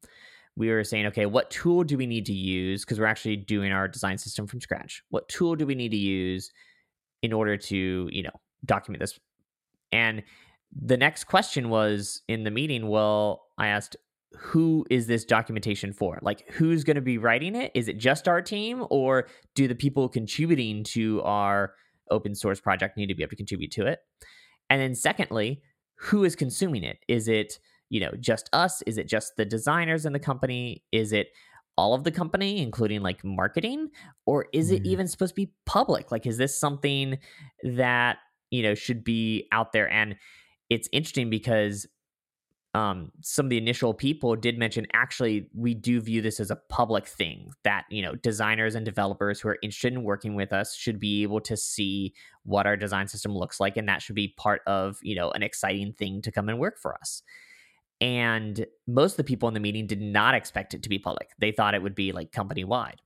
we 0.57 0.71
were 0.71 0.85
saying, 0.85 1.07
okay, 1.07 1.27
what 1.27 1.51
tool 1.51 1.85
do 1.85 1.97
we 1.97 2.07
need 2.07 2.27
to 2.27 2.35
use? 2.35 2.85
Because 2.85 2.99
we're 2.99 3.07
actually 3.07 3.37
doing 3.37 3.73
our 3.73 3.89
design 3.89 4.19
system 4.19 4.47
from 4.47 4.61
scratch. 4.61 5.03
What 5.11 5.29
tool 5.29 5.57
do 5.57 5.67
we 5.67 5.75
need 5.75 5.91
to 5.91 5.97
use 5.97 6.51
in 7.23 7.33
order 7.33 7.57
to, 7.57 8.09
you 8.11 8.23
know, 8.23 8.41
document 8.65 9.01
this? 9.01 9.19
And 9.93 10.23
the 10.71 10.97
next 10.97 11.25
question 11.25 11.71
was 11.71 12.23
in 12.29 12.45
the 12.45 12.51
meeting, 12.51 12.89
well, 12.89 13.47
I 13.59 13.69
asked, 13.69 13.97
who 14.39 14.85
is 14.91 15.07
this 15.07 15.25
documentation 15.25 15.93
for? 15.93 16.19
Like, 16.23 16.49
who's 16.51 16.85
going 16.85 16.97
to 16.97 17.01
be 17.01 17.19
writing 17.19 17.57
it? 17.57 17.73
Is 17.75 17.89
it 17.89 17.99
just 17.99 18.29
our 18.29 18.41
team, 18.41 18.85
or 18.89 19.27
do 19.57 19.67
the 19.67 19.75
people 19.75 20.09
contributing 20.09 20.85
to 20.85 21.21
our 21.23 21.75
open 22.11 22.35
source 22.35 22.61
project 22.61 22.97
need 22.97 23.07
to 23.07 23.15
be 23.15 23.23
able 23.23 23.31
to 23.31 23.37
contribute 23.37 23.73
to 23.73 23.87
it? 23.87 23.99
And 24.69 24.81
then, 24.81 24.95
secondly, 24.95 25.63
who 26.01 26.25
is 26.25 26.35
consuming 26.35 26.83
it? 26.83 26.99
Is 27.09 27.29
it 27.29 27.59
you 27.89 28.01
know 28.01 28.13
just 28.19 28.49
us? 28.53 28.83
Is 28.83 28.99
it 28.99 29.09
just 29.09 29.37
the 29.37 29.45
designers 29.45 30.07
in 30.07 30.13
the 30.13 30.19
company? 30.19 30.83
Is 30.93 31.13
it 31.13 31.29
all 31.77 31.95
of 31.95 32.05
the 32.05 32.11
company 32.11 32.63
including 32.63 33.01
like 33.03 33.25
marketing? 33.25 33.91
Or 34.27 34.47
is 34.53 34.71
it 34.71 34.83
mm. 34.83 34.87
even 34.87 35.09
supposed 35.09 35.33
to 35.33 35.43
be 35.47 35.53
public? 35.67 36.11
Like 36.11 36.27
is 36.27 36.39
this 36.39 36.59
something 36.59 37.19
that 37.63 38.19
you 38.51 38.63
know 38.63 38.75
should 38.75 39.05
be 39.05 39.49
out 39.53 39.73
there? 39.73 39.91
And 39.91 40.17
it's 40.69 40.89
interesting 40.93 41.31
because 41.31 41.87
um, 42.73 43.11
some 43.21 43.47
of 43.47 43.51
the 43.51 43.59
initial 43.59 43.93
people 43.93 44.37
did 44.37 44.57
mention 44.57 44.87
actually 44.93 45.49
we 45.55 45.75
do 45.75 46.01
view 46.01 46.23
this 46.23 46.39
as 46.39 46.53
a 46.53 46.57
public 46.57 47.07
thing 47.07 47.51
that 47.65 47.85
you 47.91 48.01
know 48.01 48.15
designers 48.15 48.75
and 48.77 48.85
developers 48.85 49.41
who 49.41 49.49
are 49.49 49.59
interested 49.63 49.93
in 49.93 50.05
working 50.05 50.35
with 50.37 50.53
us 50.53 50.75
should 50.77 51.01
be 51.01 51.23
able 51.25 51.41
to 51.41 51.57
see 51.57 52.15
what 52.45 52.67
our 52.67 52.77
design 52.77 53.09
system 53.09 53.37
looks 53.37 53.59
like 53.59 53.77
and 53.77 53.89
that 53.89 54.01
should 54.03 54.15
be 54.15 54.35
part 54.37 54.63
of 54.67 54.99
you 55.03 55.17
know 55.17 55.31
an 55.33 55.43
exciting 55.43 55.93
thing 55.93 56.23
to 56.23 56.31
come 56.31 56.49
and 56.49 56.59
work 56.59 56.79
for 56.79 56.95
us 56.95 57.23
and 58.01 58.65
most 58.87 59.13
of 59.13 59.17
the 59.19 59.25
people 59.25 59.49
in 59.49 59.55
the 59.55 59.61
meeting 59.61 59.87
did 59.87 60.01
not 60.01 60.35
expect 60.35 60.73
it 60.75 60.83
to 60.83 60.89
be 60.89 60.99
public. 60.99 61.31
They 61.39 61.53
thought 61.53 61.75
it 61.75 61.83
would 61.83 61.95
be 61.95 62.13
like 62.13 62.33
company 62.33 62.65
wide. 62.65 63.01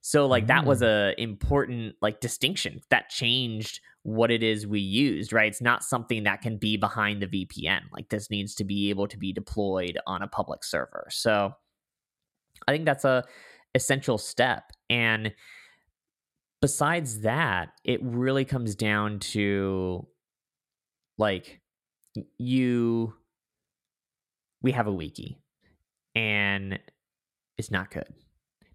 So 0.00 0.26
like 0.26 0.44
mm. 0.44 0.48
that 0.48 0.64
was 0.64 0.80
mm. 0.80 0.86
a 0.86 1.20
important 1.20 1.96
like 2.00 2.20
distinction 2.20 2.80
that 2.90 3.08
changed 3.08 3.80
what 4.08 4.30
it 4.30 4.42
is 4.42 4.66
we 4.66 4.80
used, 4.80 5.34
right? 5.34 5.48
It's 5.48 5.60
not 5.60 5.84
something 5.84 6.22
that 6.22 6.40
can 6.40 6.56
be 6.56 6.78
behind 6.78 7.20
the 7.20 7.26
VPN. 7.26 7.80
Like 7.92 8.08
this 8.08 8.30
needs 8.30 8.54
to 8.54 8.64
be 8.64 8.88
able 8.88 9.06
to 9.06 9.18
be 9.18 9.34
deployed 9.34 9.98
on 10.06 10.22
a 10.22 10.26
public 10.26 10.64
server. 10.64 11.06
So 11.10 11.52
I 12.66 12.72
think 12.72 12.86
that's 12.86 13.04
a 13.04 13.24
essential 13.74 14.16
step. 14.16 14.72
And 14.88 15.34
besides 16.62 17.20
that, 17.20 17.68
it 17.84 18.02
really 18.02 18.46
comes 18.46 18.74
down 18.74 19.18
to 19.18 20.06
like 21.18 21.60
you 22.38 23.12
we 24.62 24.72
have 24.72 24.86
a 24.86 24.92
wiki 24.92 25.38
and 26.14 26.78
it's 27.58 27.70
not 27.70 27.90
good. 27.90 28.08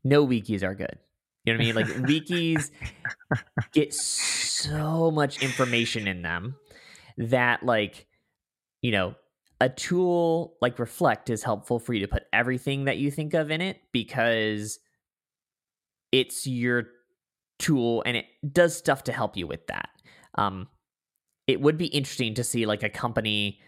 No 0.03 0.27
wikis 0.27 0.61
are 0.61 0.75
good. 0.75 0.99
You 1.45 1.53
know 1.53 1.57
what 1.57 1.63
I 1.63 1.65
mean? 1.65 1.75
Like 1.75 1.87
wikis 2.07 2.71
get 3.73 3.93
so 3.93 5.11
much 5.11 5.41
information 5.41 6.07
in 6.07 6.21
them 6.21 6.55
that 7.17 7.63
like, 7.63 8.07
you 8.81 8.91
know, 8.91 9.15
a 9.59 9.69
tool 9.69 10.57
like 10.61 10.79
Reflect 10.79 11.29
is 11.29 11.43
helpful 11.43 11.79
for 11.79 11.93
you 11.93 12.01
to 12.01 12.07
put 12.07 12.23
everything 12.31 12.85
that 12.85 12.97
you 12.97 13.11
think 13.11 13.33
of 13.33 13.51
in 13.51 13.61
it 13.61 13.81
because 13.91 14.79
it's 16.11 16.47
your 16.47 16.85
tool 17.59 18.03
and 18.05 18.17
it 18.17 18.25
does 18.51 18.75
stuff 18.75 19.03
to 19.05 19.11
help 19.11 19.37
you 19.37 19.47
with 19.47 19.65
that. 19.67 19.89
Um, 20.35 20.67
it 21.47 21.61
would 21.61 21.77
be 21.77 21.87
interesting 21.87 22.33
to 22.35 22.43
see 22.43 22.65
like 22.65 22.83
a 22.83 22.89
company 22.89 23.59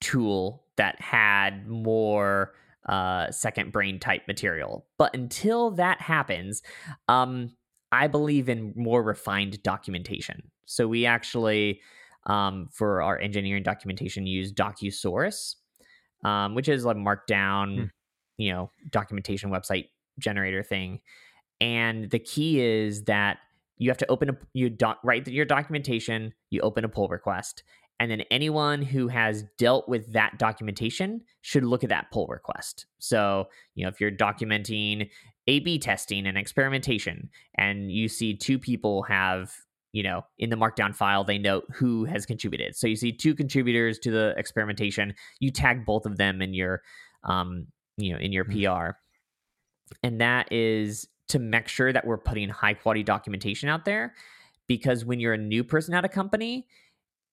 tool 0.00 0.64
that 0.76 1.00
had 1.00 1.66
more 1.68 2.52
uh, 2.88 3.30
second 3.30 3.72
brain 3.72 3.98
type 3.98 4.22
material. 4.26 4.86
But 4.98 5.14
until 5.14 5.70
that 5.72 6.00
happens, 6.00 6.62
um, 7.08 7.52
I 7.92 8.06
believe 8.06 8.48
in 8.48 8.72
more 8.76 9.02
refined 9.02 9.62
documentation. 9.62 10.50
So 10.66 10.86
we 10.86 11.06
actually, 11.06 11.80
um, 12.26 12.68
for 12.72 13.02
our 13.02 13.18
engineering 13.18 13.62
documentation, 13.62 14.26
use 14.26 14.52
Docusaurus, 14.52 15.56
um, 16.24 16.54
which 16.54 16.68
is 16.68 16.84
a 16.84 16.94
markdown, 16.94 17.74
hmm. 17.76 17.84
you 18.36 18.52
know, 18.52 18.70
documentation 18.90 19.50
website 19.50 19.88
generator 20.18 20.62
thing. 20.62 21.00
And 21.60 22.10
the 22.10 22.18
key 22.18 22.60
is 22.60 23.04
that 23.04 23.38
you 23.76 23.90
have 23.90 23.98
to 23.98 24.10
open 24.10 24.30
a 24.30 24.36
you 24.52 24.70
doc, 24.70 24.98
write 25.02 25.26
your 25.26 25.46
documentation, 25.46 26.34
you 26.50 26.60
open 26.60 26.84
a 26.84 26.88
pull 26.88 27.08
request, 27.08 27.62
and 28.00 28.10
then 28.10 28.22
anyone 28.30 28.80
who 28.80 29.08
has 29.08 29.44
dealt 29.58 29.86
with 29.86 30.14
that 30.14 30.38
documentation 30.38 31.20
should 31.42 31.64
look 31.64 31.84
at 31.84 31.90
that 31.90 32.10
pull 32.10 32.26
request. 32.28 32.86
So, 32.98 33.48
you 33.74 33.84
know, 33.84 33.90
if 33.90 34.00
you're 34.00 34.10
documenting 34.10 35.10
A 35.46 35.60
B 35.60 35.78
testing 35.78 36.26
and 36.26 36.38
experimentation, 36.38 37.28
and 37.56 37.92
you 37.92 38.08
see 38.08 38.34
two 38.34 38.58
people 38.58 39.02
have, 39.02 39.52
you 39.92 40.02
know, 40.02 40.24
in 40.38 40.48
the 40.48 40.56
markdown 40.56 40.94
file, 40.94 41.24
they 41.24 41.36
note 41.36 41.66
who 41.74 42.06
has 42.06 42.24
contributed. 42.24 42.74
So 42.74 42.86
you 42.86 42.96
see 42.96 43.12
two 43.12 43.34
contributors 43.34 43.98
to 43.98 44.10
the 44.10 44.34
experimentation, 44.38 45.14
you 45.38 45.50
tag 45.50 45.84
both 45.84 46.06
of 46.06 46.16
them 46.16 46.40
in 46.40 46.54
your, 46.54 46.80
um, 47.24 47.66
you 47.98 48.14
know, 48.14 48.18
in 48.18 48.32
your 48.32 48.46
mm-hmm. 48.46 48.86
PR. 48.86 48.96
And 50.02 50.22
that 50.22 50.50
is 50.50 51.06
to 51.28 51.38
make 51.38 51.68
sure 51.68 51.92
that 51.92 52.06
we're 52.06 52.16
putting 52.16 52.48
high 52.48 52.74
quality 52.74 53.02
documentation 53.02 53.68
out 53.68 53.84
there. 53.84 54.14
Because 54.66 55.04
when 55.04 55.20
you're 55.20 55.34
a 55.34 55.38
new 55.38 55.64
person 55.64 55.92
at 55.92 56.04
a 56.04 56.08
company, 56.08 56.66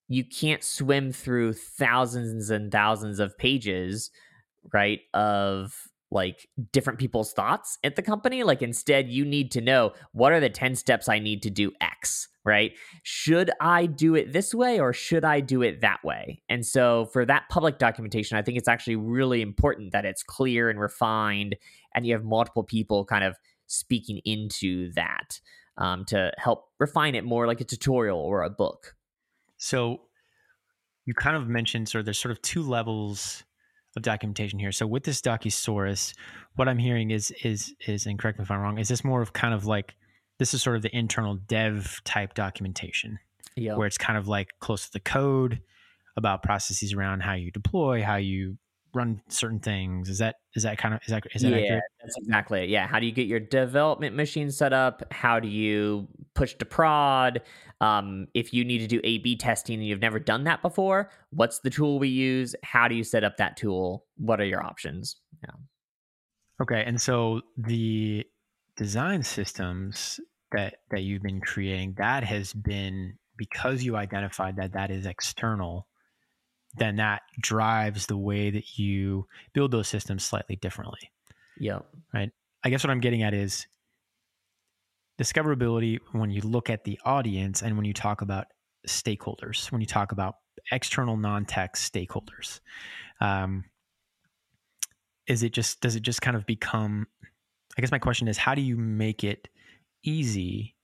you 0.08 0.24
can't 0.24 0.64
swim 0.64 1.12
through 1.12 1.54
thousands 1.54 2.50
and 2.50 2.72
thousands 2.72 3.20
of 3.20 3.38
pages, 3.38 4.12
right? 4.74 5.02
Of 5.14 5.76
like 6.10 6.48
different 6.72 7.00
people's 7.00 7.34
thoughts 7.34 7.78
at 7.84 7.98
the 7.98 8.02
company. 8.02 8.44
Like 8.44 8.62
instead, 8.62 9.10
you 9.10 9.26
need 9.26 9.52
to 9.52 9.62
know 9.62 9.92
what 10.14 10.32
are 10.32 10.40
the 10.40 10.50
10 10.50 10.76
steps 10.76 11.10
I 11.10 11.20
need 11.20 11.42
to 11.44 11.50
do 11.50 11.74
X, 11.82 12.30
right? 12.46 12.72
Should 13.04 13.52
I 13.60 13.88
do 13.88 14.16
it 14.16 14.32
this 14.32 14.54
way 14.56 14.80
or 14.80 14.94
should 14.94 15.26
I 15.26 15.42
do 15.42 15.62
it 15.62 15.82
that 15.82 16.04
way? 16.06 16.42
And 16.48 16.66
so 16.66 17.08
for 17.12 17.26
that 17.26 17.50
public 17.50 17.78
documentation, 17.78 18.38
I 18.38 18.42
think 18.42 18.58
it's 18.58 18.70
actually 18.70 18.96
really 18.96 19.42
important 19.42 19.92
that 19.92 20.06
it's 20.06 20.24
clear 20.24 20.70
and 20.70 20.80
refined 20.80 21.58
and 21.94 22.06
you 22.06 22.14
have 22.14 22.24
multiple 22.24 22.64
people 22.64 23.04
kind 23.04 23.26
of 23.26 23.36
speaking 23.68 24.22
into 24.24 24.92
that. 24.94 25.42
um, 25.78 26.06
to 26.06 26.32
help 26.38 26.66
refine 26.80 27.16
it 27.16 27.24
more 27.24 27.48
like 27.48 27.62
a 27.62 27.66
tutorial 27.66 28.20
or 28.20 28.44
a 28.44 28.50
book. 28.50 28.96
So 29.58 30.02
you 31.06 31.14
kind 31.14 31.36
of 31.36 31.48
mentioned 31.48 31.90
sort 31.90 32.02
of 32.02 32.06
there's 32.06 32.20
sort 32.20 32.32
of 32.32 32.42
two 32.42 32.62
levels 32.62 33.44
of 33.96 34.04
documentation 34.04 34.60
here. 34.60 34.72
So 34.72 34.86
with 34.86 35.04
this 35.04 35.22
Docusaurus, 35.22 36.14
what 36.56 36.68
I'm 36.68 36.78
hearing 36.78 37.12
is 37.12 37.32
is 37.44 37.74
is 37.88 38.06
and 38.06 38.18
correct 38.18 38.40
me 38.40 38.44
if 38.44 38.52
I'm 38.52 38.60
wrong, 38.60 38.78
is 38.78 38.88
this 38.88 39.04
more 39.04 39.22
of 39.22 39.34
kind 39.34 39.54
of 39.54 39.66
like 39.66 39.96
this 40.40 40.54
is 40.54 40.62
sort 40.62 40.76
of 40.76 40.84
the 40.84 40.96
internal 40.96 41.36
dev 41.36 42.02
type 42.06 42.34
documentation. 42.34 43.20
Yeah. 43.56 43.76
Where 43.76 43.88
it's 43.88 43.98
kind 43.98 44.20
of 44.20 44.28
like 44.28 44.50
close 44.60 44.86
to 44.86 44.94
the 44.94 45.00
code 45.00 45.62
about 46.16 46.44
processes 46.44 46.94
around 46.94 47.22
how 47.22 47.34
you 47.34 47.52
deploy, 47.52 48.04
how 48.04 48.18
you 48.18 48.58
run 48.94 49.22
certain 49.30 49.60
things. 49.60 50.10
Is 50.10 50.20
that 50.20 50.36
is 50.56 50.64
that 50.64 50.78
kind 50.78 50.94
of 50.94 51.02
is 51.06 51.12
that 51.12 51.24
is 51.34 51.42
that 51.42 51.50
yeah, 51.52 51.58
accurate? 51.58 51.84
that's 52.02 52.18
exactly 52.18 52.64
it. 52.64 52.70
Yeah, 52.70 52.88
how 52.88 53.00
do 53.00 53.06
you 53.06 53.12
get 53.12 53.28
your 53.28 53.40
development 53.40 54.16
machine 54.16 54.52
set 54.52 54.74
up? 54.74 55.04
How 55.12 55.40
do 55.40 55.48
you 55.48 56.08
push 56.34 56.54
to 56.56 56.66
prod? 56.66 57.42
Um, 57.80 58.28
if 58.34 58.54
you 58.54 58.66
need 58.66 58.80
to 58.80 58.88
do 58.88 59.00
A/B 59.04 59.38
testing 59.38 59.76
and 59.76 59.88
you've 59.88 60.02
never 60.02 60.20
done 60.20 60.46
that 60.46 60.62
before, 60.62 61.12
what's 61.30 61.60
the 61.60 61.70
tool 61.70 62.00
we 62.00 62.08
use? 62.08 62.56
How 62.64 62.88
do 62.88 62.96
you 62.96 63.04
set 63.04 63.24
up 63.24 63.38
that 63.38 63.58
tool? 63.58 64.06
What 64.18 64.42
are 64.42 64.46
your 64.46 64.64
options? 64.64 65.18
Yeah. 65.44 65.56
Okay, 66.62 66.84
and 66.86 67.00
so 67.00 67.42
the 67.58 68.26
design 68.76 69.24
systems 69.24 70.20
that 70.52 70.78
that 70.90 71.04
you've 71.04 71.22
been 71.22 71.42
creating 71.42 71.96
that 71.98 72.24
has 72.24 72.54
been 72.54 73.14
because 73.38 73.84
you 73.84 73.96
identified 73.96 74.56
that 74.56 74.74
that 74.74 74.90
is 74.90 75.06
external 75.06 75.88
then 76.78 76.98
that 76.98 77.22
drives 77.40 78.06
the 78.06 78.18
way 78.18 78.50
that 78.50 78.78
you 78.78 79.28
build 79.54 79.72
those 79.72 79.88
systems 79.88 80.24
slightly 80.24 80.56
differently. 80.58 81.12
Yeah. 81.60 81.80
Right. 82.14 82.32
I 82.64 82.70
guess 82.70 82.84
what 82.84 82.92
I'm 82.92 83.00
getting 83.00 83.24
at 83.24 83.34
is 83.34 83.68
discoverability 85.20 86.00
when 86.12 86.30
you 86.30 86.42
look 86.42 86.70
at 86.70 86.84
the 86.84 87.00
audience 87.06 87.62
and 87.62 87.76
when 87.76 87.86
you 87.86 87.94
talk 87.94 88.22
about 88.22 88.48
stakeholders, 88.88 89.72
when 89.72 89.82
you 89.82 89.88
talk 89.88 90.12
about 90.12 90.36
external 90.72 91.18
non-tech 91.18 91.76
stakeholders. 91.76 92.60
Um, 93.20 93.66
is 95.28 95.44
it 95.44 95.54
just 95.54 95.82
does 95.82 95.96
it 95.96 96.04
just 96.04 96.22
kind 96.22 96.38
of 96.38 96.46
become 96.46 97.08
I 97.78 97.82
guess 97.82 97.92
my 97.92 98.00
question 98.00 98.28
is 98.28 98.38
how 98.38 98.56
do 98.56 98.62
you 98.62 98.76
make 98.76 99.24
it 99.24 99.50
easy 100.04 100.76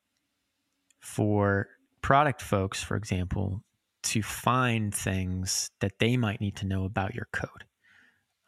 for 1.00 1.68
product 2.02 2.42
folks, 2.42 2.84
for 2.84 2.96
example, 2.96 3.64
to 4.04 4.22
find 4.22 4.94
things 4.94 5.72
that 5.80 6.00
they 6.00 6.18
might 6.18 6.40
need 6.40 6.56
to 6.58 6.68
know 6.68 6.86
about 6.86 7.16
your 7.16 7.28
code? 7.34 7.64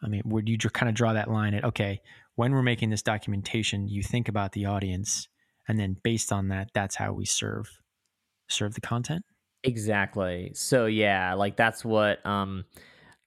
I 0.02 0.08
mean, 0.08 0.22
would 0.26 0.48
you 0.48 0.58
kind 0.58 0.88
of 0.88 0.94
draw 0.94 1.14
that 1.14 1.30
line 1.30 1.54
at, 1.54 1.64
okay, 1.64 2.00
when 2.36 2.52
we're 2.52 2.62
making 2.62 2.90
this 2.90 3.02
documentation, 3.02 3.88
you 3.88 4.02
think 4.02 4.28
about 4.28 4.52
the 4.52 4.66
audience, 4.66 5.28
and 5.68 5.78
then 5.78 5.96
based 6.02 6.32
on 6.32 6.48
that, 6.48 6.70
that's 6.74 6.96
how 6.96 7.12
we 7.12 7.24
serve 7.24 7.68
serve 8.48 8.74
the 8.74 8.80
content? 8.80 9.24
Exactly. 9.64 10.52
So 10.54 10.86
yeah, 10.86 11.34
like 11.34 11.56
that's 11.56 11.84
what 11.84 12.24
um 12.24 12.64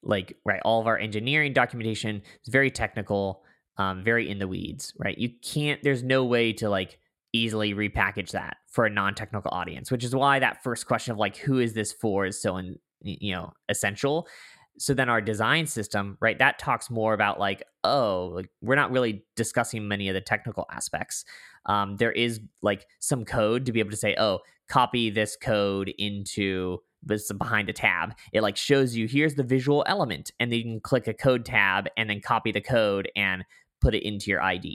like 0.01 0.37
right, 0.45 0.61
all 0.63 0.79
of 0.81 0.87
our 0.87 0.97
engineering 0.97 1.53
documentation 1.53 2.21
is 2.45 2.51
very 2.51 2.71
technical, 2.71 3.43
um, 3.77 4.03
very 4.03 4.29
in 4.29 4.39
the 4.39 4.47
weeds, 4.47 4.93
right? 4.97 5.17
You 5.17 5.29
can't 5.43 5.81
there's 5.83 6.03
no 6.03 6.23
way 6.25 6.53
to 6.53 6.69
like 6.69 6.99
easily 7.33 7.73
repackage 7.73 8.31
that 8.31 8.57
for 8.67 8.85
a 8.85 8.89
non-technical 8.89 9.51
audience 9.53 9.91
which 9.91 10.03
is 10.03 10.15
why 10.15 10.39
that 10.39 10.63
first 10.63 10.87
question 10.87 11.11
of 11.11 11.17
like 11.17 11.37
who 11.37 11.59
is 11.59 11.73
this 11.73 11.91
for 11.91 12.25
is 12.25 12.41
so 12.41 12.57
in, 12.57 12.75
you 13.01 13.31
know 13.31 13.51
essential 13.69 14.27
so 14.79 14.93
then 14.93 15.09
our 15.09 15.21
design 15.21 15.67
system 15.67 16.17
right 16.21 16.39
that 16.39 16.57
talks 16.57 16.89
more 16.89 17.13
about 17.13 17.39
like 17.39 17.63
oh 17.83 18.31
like 18.33 18.49
we're 18.61 18.75
not 18.75 18.91
really 18.91 19.23
discussing 19.35 19.87
many 19.87 20.07
of 20.07 20.13
the 20.13 20.21
technical 20.21 20.65
aspects. 20.71 21.25
Um, 21.65 21.97
there 21.97 22.11
is 22.11 22.39
like 22.61 22.87
some 22.99 23.25
code 23.25 23.65
to 23.65 23.71
be 23.71 23.79
able 23.79 23.91
to 23.91 23.97
say 23.97 24.15
oh 24.17 24.39
copy 24.69 25.09
this 25.09 25.35
code 25.35 25.93
into 25.97 26.79
this 27.03 27.31
behind 27.31 27.69
a 27.69 27.73
tab. 27.73 28.13
It 28.33 28.41
like 28.41 28.57
shows 28.57 28.95
you 28.95 29.07
here's 29.07 29.35
the 29.35 29.43
visual 29.43 29.83
element 29.87 30.31
and 30.39 30.51
then 30.51 30.57
you 30.57 30.63
can 30.63 30.79
click 30.79 31.07
a 31.07 31.13
code 31.13 31.45
tab 31.45 31.87
and 31.97 32.09
then 32.09 32.21
copy 32.21 32.51
the 32.51 32.61
code 32.61 33.11
and 33.15 33.43
put 33.81 33.95
it 33.95 34.03
into 34.03 34.31
your 34.31 34.41
ide 34.41 34.65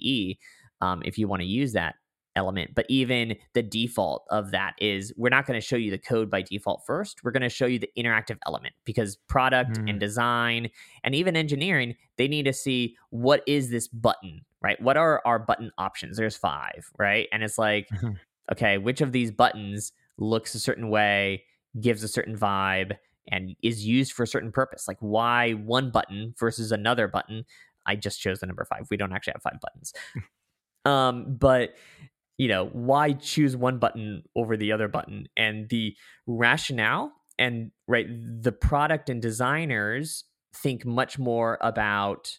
um, 0.81 1.03
if 1.05 1.19
you 1.19 1.29
want 1.29 1.41
to 1.41 1.47
use 1.47 1.73
that 1.73 1.95
element. 2.37 2.75
But 2.75 2.87
even 2.89 3.37
the 3.53 3.63
default 3.63 4.25
of 4.31 4.51
that 4.51 4.75
is 4.79 5.13
we're 5.17 5.29
not 5.29 5.47
going 5.47 5.61
to 5.61 5.67
show 5.67 5.77
you 5.77 5.91
the 5.91 5.99
code 5.99 6.31
by 6.31 6.43
default 6.43 6.85
first. 6.87 7.23
We're 7.23 7.31
going 7.31 7.43
to 7.43 7.49
show 7.49 7.67
you 7.67 7.79
the 7.79 7.91
interactive 7.97 8.39
element 8.47 8.75
because 8.85 9.17
product 9.29 9.79
mm. 9.79 9.91
and 9.91 10.01
design 10.01 10.71
and 11.03 11.15
even 11.15 11.37
engineering, 11.37 11.95
they 12.17 12.29
need 12.29 12.45
to 12.45 12.53
see 12.53 12.97
what 13.11 13.43
is 13.47 13.71
this 13.71 13.89
button, 13.89 14.43
right? 14.63 14.81
What 14.81 14.97
are 14.97 15.23
our 15.25 15.39
button 15.39 15.71
options? 15.79 16.17
There's 16.17 16.37
five, 16.37 16.91
right? 16.99 17.29
And 17.33 17.43
it's 17.43 17.59
like, 17.59 17.89
mm-hmm. 17.91 18.13
okay, 18.53 18.79
which 18.79 19.01
of 19.01 19.13
these 19.13 19.31
buttons 19.31 19.93
looks 20.19 20.55
a 20.55 20.61
certain 20.61 20.89
way, 20.89 21.45
gives 21.81 22.03
a 22.03 22.09
certain 22.09 22.37
vibe, 22.37 22.97
and 23.29 23.57
is 23.63 23.87
used 23.87 24.13
for 24.13 24.23
a 24.23 24.27
certain 24.27 24.53
purpose? 24.53 24.87
Like 24.87 24.99
why 25.01 25.53
one 25.53 25.91
button 25.91 26.35
versus 26.39 26.73
another 26.73 27.09
button? 27.09 27.45
I 27.87 27.97
just 27.97 28.21
chose 28.21 28.41
the 28.41 28.47
number 28.47 28.65
five. 28.65 28.87
We 28.91 28.97
don't 28.97 29.13
actually 29.13 29.35
have 29.35 29.43
five 29.43 29.61
buttons. 29.61 29.93
um, 30.85 31.37
but 31.39 31.75
you 32.37 32.49
know, 32.49 32.67
why 32.73 33.13
choose 33.13 33.57
one 33.57 33.79
button 33.79 34.23
over 34.35 34.57
the 34.57 34.73
other 34.73 34.89
button? 34.89 35.29
And 35.37 35.69
the 35.69 35.95
rationale 36.27 37.13
and 37.39 37.71
right, 37.87 38.07
the 38.09 38.53
product 38.53 39.09
and 39.09 39.21
designers 39.21 40.25
think 40.55 40.85
much 40.85 41.19
more 41.19 41.59
about 41.61 42.39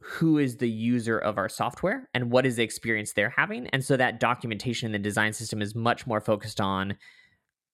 who 0.00 0.38
is 0.38 0.58
the 0.58 0.68
user 0.68 1.18
of 1.18 1.38
our 1.38 1.48
software 1.48 2.10
and 2.12 2.30
what 2.30 2.44
is 2.44 2.56
the 2.56 2.62
experience 2.62 3.12
they're 3.12 3.30
having. 3.30 3.66
And 3.68 3.82
so 3.82 3.96
that 3.96 4.20
documentation 4.20 4.86
in 4.86 4.92
the 4.92 4.98
design 4.98 5.32
system 5.32 5.62
is 5.62 5.74
much 5.74 6.06
more 6.06 6.20
focused 6.20 6.60
on 6.60 6.96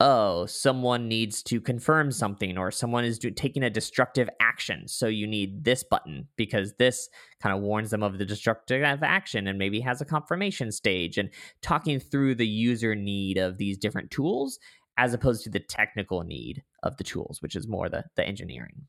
oh, 0.01 0.46
someone 0.46 1.09
needs 1.09 1.42
to 1.42 1.61
confirm 1.61 2.11
something 2.11 2.57
or 2.57 2.70
someone 2.70 3.05
is 3.05 3.18
do- 3.18 3.30
taking 3.30 3.62
a 3.62 3.68
destructive 3.68 4.30
action. 4.40 4.88
So 4.88 5.07
you 5.07 5.26
need 5.26 5.62
this 5.62 5.84
button 5.84 6.26
because 6.36 6.72
this 6.78 7.11
kind 7.42 7.55
of 7.55 7.61
warns 7.61 7.90
them 7.90 8.03
of 8.03 8.18
the 8.18 8.24
destructive 8.24 8.82
action 9.03 9.46
and 9.46 9.59
maybe 9.59 9.80
has 9.80 10.01
a 10.01 10.07
confirmation 10.07 10.72
stage 10.72 11.18
and 11.18 11.28
talking 11.61 12.01
through 12.01 12.36
the 12.36 12.46
user 12.46 12.94
need 12.94 13.36
of 13.36 13.59
these 13.59 13.76
different 13.76 14.11
tools 14.11 14.59
as 14.96 15.12
opposed 15.12 15.44
to 15.44 15.51
the 15.51 15.61
technical 15.61 16.22
need 16.22 16.62
of 16.82 16.96
the 16.96 17.05
tools, 17.05 17.42
which 17.42 17.55
is 17.55 17.68
more 17.68 17.90
the, 17.90 18.05
the 18.16 18.26
engineering. 18.26 18.86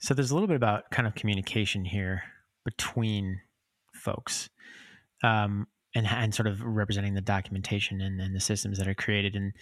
So 0.00 0.14
there's 0.14 0.30
a 0.30 0.34
little 0.34 0.48
bit 0.48 0.56
about 0.56 0.90
kind 0.90 1.06
of 1.06 1.14
communication 1.14 1.84
here 1.84 2.22
between 2.64 3.40
folks. 3.94 4.48
Um, 5.22 5.66
and, 5.94 6.06
and 6.06 6.34
sort 6.34 6.46
of 6.46 6.60
representing 6.62 7.14
the 7.14 7.22
documentation 7.22 8.02
and, 8.02 8.20
and 8.20 8.36
the 8.36 8.40
systems 8.40 8.76
that 8.76 8.86
are 8.86 8.94
created. 8.94 9.34
And 9.34 9.54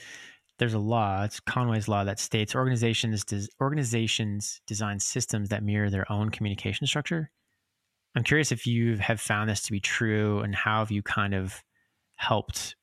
there's 0.59 0.75
a 0.75 0.79
law 0.79 1.25
it's 1.25 1.41
conway's 1.41 1.89
law 1.89 2.05
that 2.05 2.19
states 2.21 2.55
organizations 2.55 3.25
des- 3.25 3.49
organizations 3.61 4.61
design 4.67 5.01
systems 5.01 5.49
that 5.49 5.63
mirror 5.63 5.91
their 5.91 6.11
own 6.11 6.31
communication 6.31 6.87
structure. 6.87 7.31
I'm 8.15 8.23
curious 8.25 8.53
if 8.53 8.67
you 8.67 8.97
have 8.99 9.21
found 9.21 9.51
this 9.51 9.63
to 9.65 9.73
be 9.73 9.81
true 9.81 10.41
and 10.41 10.55
how 10.55 10.79
have 10.79 10.91
you 10.91 11.03
kind 11.03 11.35
of 11.35 11.63
helped 12.17 12.77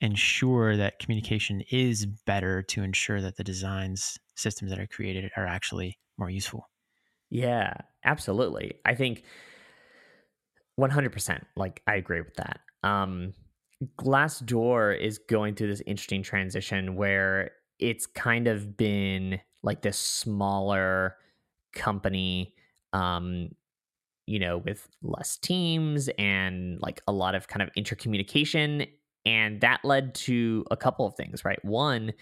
ensure 0.00 0.76
that 0.76 0.98
communication 0.98 1.62
is 1.70 2.06
better 2.06 2.62
to 2.62 2.82
ensure 2.82 3.20
that 3.22 3.36
the 3.36 3.44
designs 3.44 4.18
systems 4.36 4.70
that 4.70 4.78
are 4.78 4.86
created 4.86 5.30
are 5.36 5.46
actually 5.46 5.98
more 6.18 6.30
useful? 6.30 6.70
Yeah 7.30 7.74
absolutely. 8.04 8.74
I 8.84 8.94
think 8.94 9.24
100% 10.78 11.44
like 11.56 11.82
i 11.86 11.94
agree 11.96 12.20
with 12.20 12.34
that. 12.34 12.60
Um 12.82 13.32
Glassdoor 13.98 14.98
is 14.98 15.18
going 15.18 15.54
through 15.54 15.68
this 15.68 15.82
interesting 15.86 16.22
transition 16.22 16.96
where 16.96 17.50
it's 17.78 18.06
kind 18.06 18.48
of 18.48 18.76
been 18.76 19.40
like 19.62 19.82
this 19.82 19.98
smaller 19.98 21.16
company 21.74 22.54
um 22.94 23.50
you 24.26 24.38
know 24.38 24.58
with 24.58 24.88
less 25.02 25.36
teams 25.36 26.08
and 26.18 26.80
like 26.80 27.02
a 27.06 27.12
lot 27.12 27.34
of 27.34 27.48
kind 27.48 27.62
of 27.62 27.68
intercommunication 27.76 28.88
and 29.26 29.60
that 29.60 29.84
led 29.84 30.14
to 30.14 30.64
a 30.70 30.76
couple 30.76 31.06
of 31.06 31.14
things 31.14 31.44
right? 31.44 31.62
One 31.64 32.12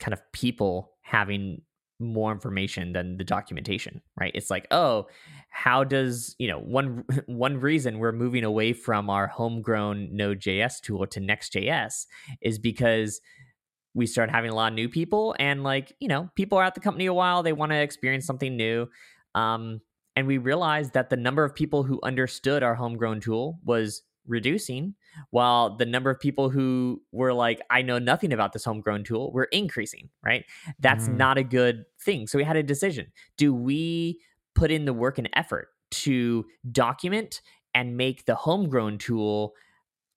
kind 0.00 0.12
of 0.12 0.20
people 0.32 0.92
having 1.02 1.62
more 2.00 2.32
information 2.32 2.92
than 2.92 3.16
the 3.16 3.24
documentation 3.24 4.00
right? 4.20 4.32
It's 4.34 4.50
like 4.50 4.66
oh 4.70 5.06
how 5.50 5.84
does 5.84 6.34
you 6.38 6.48
know 6.48 6.58
one 6.58 7.04
one 7.26 7.58
reason 7.60 7.98
we're 7.98 8.12
moving 8.12 8.44
away 8.44 8.72
from 8.72 9.10
our 9.10 9.26
homegrown 9.26 10.08
node.js 10.12 10.80
tool 10.80 11.06
to 11.06 11.20
next.js 11.20 12.06
is 12.40 12.58
because 12.58 13.20
we 13.94 14.06
start 14.06 14.30
having 14.30 14.50
a 14.50 14.54
lot 14.54 14.72
of 14.72 14.74
new 14.74 14.88
people 14.88 15.34
and 15.38 15.64
like 15.64 15.92
you 16.00 16.08
know 16.08 16.30
people 16.34 16.58
are 16.58 16.64
at 16.64 16.74
the 16.74 16.80
company 16.80 17.06
a 17.06 17.14
while 17.14 17.42
they 17.42 17.52
want 17.52 17.72
to 17.72 17.78
experience 17.78 18.26
something 18.26 18.56
new. 18.56 18.86
Um, 19.34 19.80
and 20.16 20.26
we 20.26 20.38
realized 20.38 20.94
that 20.94 21.10
the 21.10 21.16
number 21.16 21.44
of 21.44 21.54
people 21.54 21.84
who 21.84 22.00
understood 22.02 22.64
our 22.64 22.74
homegrown 22.74 23.20
tool 23.20 23.60
was 23.64 24.02
reducing 24.28 24.94
while 25.30 25.76
the 25.76 25.86
number 25.86 26.10
of 26.10 26.20
people 26.20 26.50
who 26.50 27.02
were 27.10 27.32
like 27.32 27.60
i 27.70 27.82
know 27.82 27.98
nothing 27.98 28.32
about 28.32 28.52
this 28.52 28.64
homegrown 28.64 29.02
tool 29.02 29.32
were 29.32 29.48
increasing 29.50 30.08
right? 30.28 30.44
That's 30.78 31.08
mm. 31.08 31.16
not 31.16 31.38
a 31.38 31.42
good 31.42 31.84
thing. 32.00 32.26
So 32.26 32.38
we 32.38 32.44
had 32.44 32.56
a 32.56 32.62
decision. 32.62 33.12
Do 33.36 33.54
we 33.54 34.20
put 34.54 34.70
in 34.70 34.84
the 34.84 34.92
work 34.92 35.18
and 35.18 35.28
effort 35.34 35.68
to 35.90 36.44
document 36.70 37.40
and 37.74 37.96
make 37.96 38.26
the 38.26 38.34
homegrown 38.34 38.98
tool 38.98 39.54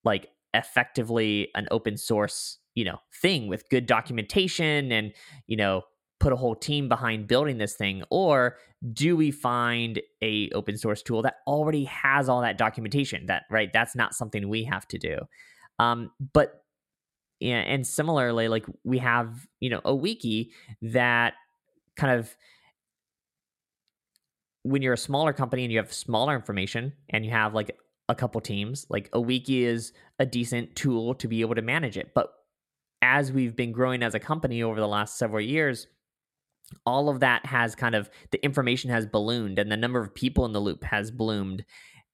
like 0.03 0.27
effectively 0.53 1.49
an 1.55 1.67
open 1.71 1.95
source 1.95 2.57
you 2.75 2.83
know 2.83 2.97
thing 3.21 3.47
with 3.47 3.69
good 3.69 3.85
documentation 3.85 4.91
and 4.91 5.13
you 5.47 5.55
know 5.55 5.83
put 6.21 6.31
a 6.31 6.35
whole 6.35 6.55
team 6.55 6.87
behind 6.87 7.27
building 7.27 7.57
this 7.57 7.73
thing 7.73 8.03
or 8.11 8.55
do 8.93 9.17
we 9.17 9.31
find 9.31 9.99
a 10.21 10.51
open 10.51 10.77
source 10.77 11.01
tool 11.01 11.23
that 11.23 11.37
already 11.47 11.83
has 11.85 12.29
all 12.29 12.41
that 12.41 12.59
documentation 12.59 13.25
that 13.25 13.43
right 13.49 13.73
that's 13.73 13.95
not 13.95 14.13
something 14.13 14.47
we 14.47 14.63
have 14.63 14.87
to 14.87 14.99
do? 14.99 15.17
Um, 15.79 16.11
but 16.33 16.63
yeah 17.39 17.57
and 17.57 17.87
similarly 17.87 18.47
like 18.47 18.67
we 18.83 18.99
have 18.99 19.47
you 19.59 19.69
know 19.71 19.81
a 19.83 19.95
wiki 19.95 20.51
that 20.83 21.33
kind 21.95 22.19
of 22.19 22.35
when 24.61 24.83
you're 24.83 24.93
a 24.93 24.97
smaller 24.97 25.33
company 25.33 25.63
and 25.63 25.71
you 25.71 25.79
have 25.79 25.91
smaller 25.91 26.35
information 26.35 26.93
and 27.09 27.25
you 27.25 27.31
have 27.31 27.55
like 27.55 27.75
a 28.09 28.13
couple 28.13 28.39
teams 28.41 28.85
like 28.91 29.09
a 29.13 29.19
wiki 29.19 29.65
is 29.65 29.91
a 30.19 30.25
decent 30.25 30.75
tool 30.75 31.15
to 31.15 31.27
be 31.27 31.41
able 31.41 31.55
to 31.55 31.63
manage 31.63 31.97
it. 31.97 32.13
But 32.13 32.31
as 33.01 33.31
we've 33.31 33.55
been 33.55 33.71
growing 33.71 34.03
as 34.03 34.13
a 34.13 34.19
company 34.19 34.61
over 34.61 34.79
the 34.79 34.87
last 34.87 35.17
several 35.17 35.41
years 35.41 35.87
all 36.85 37.09
of 37.09 37.19
that 37.19 37.45
has 37.45 37.75
kind 37.75 37.95
of 37.95 38.09
the 38.31 38.43
information 38.43 38.89
has 38.89 39.05
ballooned 39.05 39.59
and 39.59 39.71
the 39.71 39.77
number 39.77 39.99
of 39.99 40.13
people 40.13 40.45
in 40.45 40.53
the 40.53 40.59
loop 40.59 40.83
has 40.83 41.11
bloomed. 41.11 41.63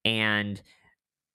And 0.06 0.62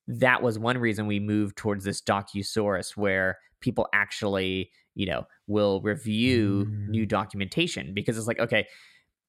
that 0.07 0.41
was 0.41 0.59
one 0.59 0.77
reason 0.77 1.07
we 1.07 1.19
moved 1.19 1.55
towards 1.55 1.83
this 1.83 2.01
docusaurus 2.01 2.97
where 2.97 3.37
people 3.61 3.87
actually 3.93 4.69
you 4.95 5.05
know 5.05 5.25
will 5.47 5.81
review 5.81 6.67
mm. 6.69 6.89
new 6.89 7.05
documentation 7.05 7.93
because 7.93 8.17
it's 8.17 8.27
like 8.27 8.39
okay 8.39 8.67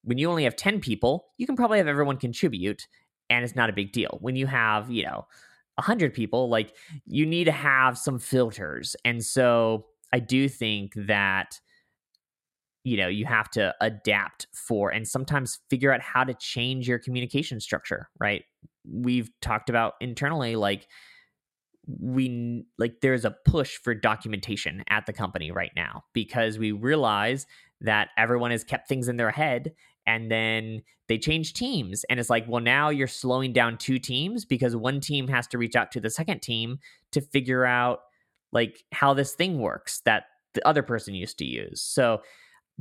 when 0.03 0.17
you 0.17 0.29
only 0.29 0.43
have 0.43 0.55
10 0.55 0.81
people 0.81 1.27
you 1.37 1.45
can 1.45 1.55
probably 1.55 1.77
have 1.77 1.87
everyone 1.87 2.17
contribute 2.17 2.85
and 3.29 3.43
it's 3.43 3.55
not 3.55 3.69
a 3.69 3.73
big 3.73 3.91
deal. 3.91 4.17
When 4.21 4.35
you 4.35 4.47
have 4.47 4.89
you 4.89 5.03
know 5.03 5.27
100 5.75 6.13
people 6.13 6.49
like 6.49 6.73
you 7.05 7.25
need 7.25 7.45
to 7.45 7.51
have 7.51 7.97
some 7.97 8.19
filters. 8.19 8.95
And 9.05 9.23
so 9.23 9.85
i 10.13 10.19
do 10.19 10.47
think 10.47 10.93
that 10.95 11.59
you 12.85 12.95
know 12.95 13.07
you 13.07 13.25
have 13.25 13.49
to 13.49 13.75
adapt 13.81 14.47
for 14.53 14.91
and 14.91 15.05
sometimes 15.07 15.59
figure 15.69 15.91
out 15.91 15.99
how 15.99 16.23
to 16.23 16.33
change 16.35 16.87
your 16.87 16.99
communication 16.99 17.59
structure 17.59 18.09
right? 18.19 18.43
We've 18.89 19.29
talked 19.41 19.69
about 19.69 19.93
internally 19.99 20.55
like 20.55 20.87
we 21.99 22.63
like 22.77 23.01
there's 23.01 23.25
a 23.25 23.35
push 23.45 23.77
for 23.77 23.93
documentation 23.93 24.83
at 24.89 25.05
the 25.05 25.13
company 25.13 25.51
right 25.51 25.71
now 25.75 26.03
because 26.13 26.57
we 26.57 26.71
realize 26.71 27.45
that 27.81 28.09
everyone 28.17 28.51
has 28.51 28.63
kept 28.63 28.87
things 28.87 29.07
in 29.07 29.17
their 29.17 29.31
head 29.31 29.73
and 30.07 30.31
then 30.31 30.81
they 31.07 31.17
change 31.17 31.53
teams 31.53 32.03
and 32.09 32.19
it's 32.19 32.29
like 32.29 32.45
well 32.47 32.61
now 32.61 32.89
you're 32.89 33.07
slowing 33.07 33.53
down 33.53 33.77
two 33.77 33.99
teams 33.99 34.45
because 34.45 34.75
one 34.75 34.99
team 34.99 35.27
has 35.27 35.45
to 35.47 35.57
reach 35.57 35.75
out 35.75 35.91
to 35.91 35.99
the 35.99 36.09
second 36.09 36.41
team 36.41 36.79
to 37.11 37.21
figure 37.21 37.65
out 37.65 37.99
like 38.51 38.83
how 38.91 39.13
this 39.13 39.33
thing 39.33 39.59
works 39.59 40.01
that 40.05 40.23
the 40.55 40.67
other 40.67 40.81
person 40.81 41.13
used 41.13 41.37
to 41.37 41.45
use. 41.45 41.81
So 41.81 42.21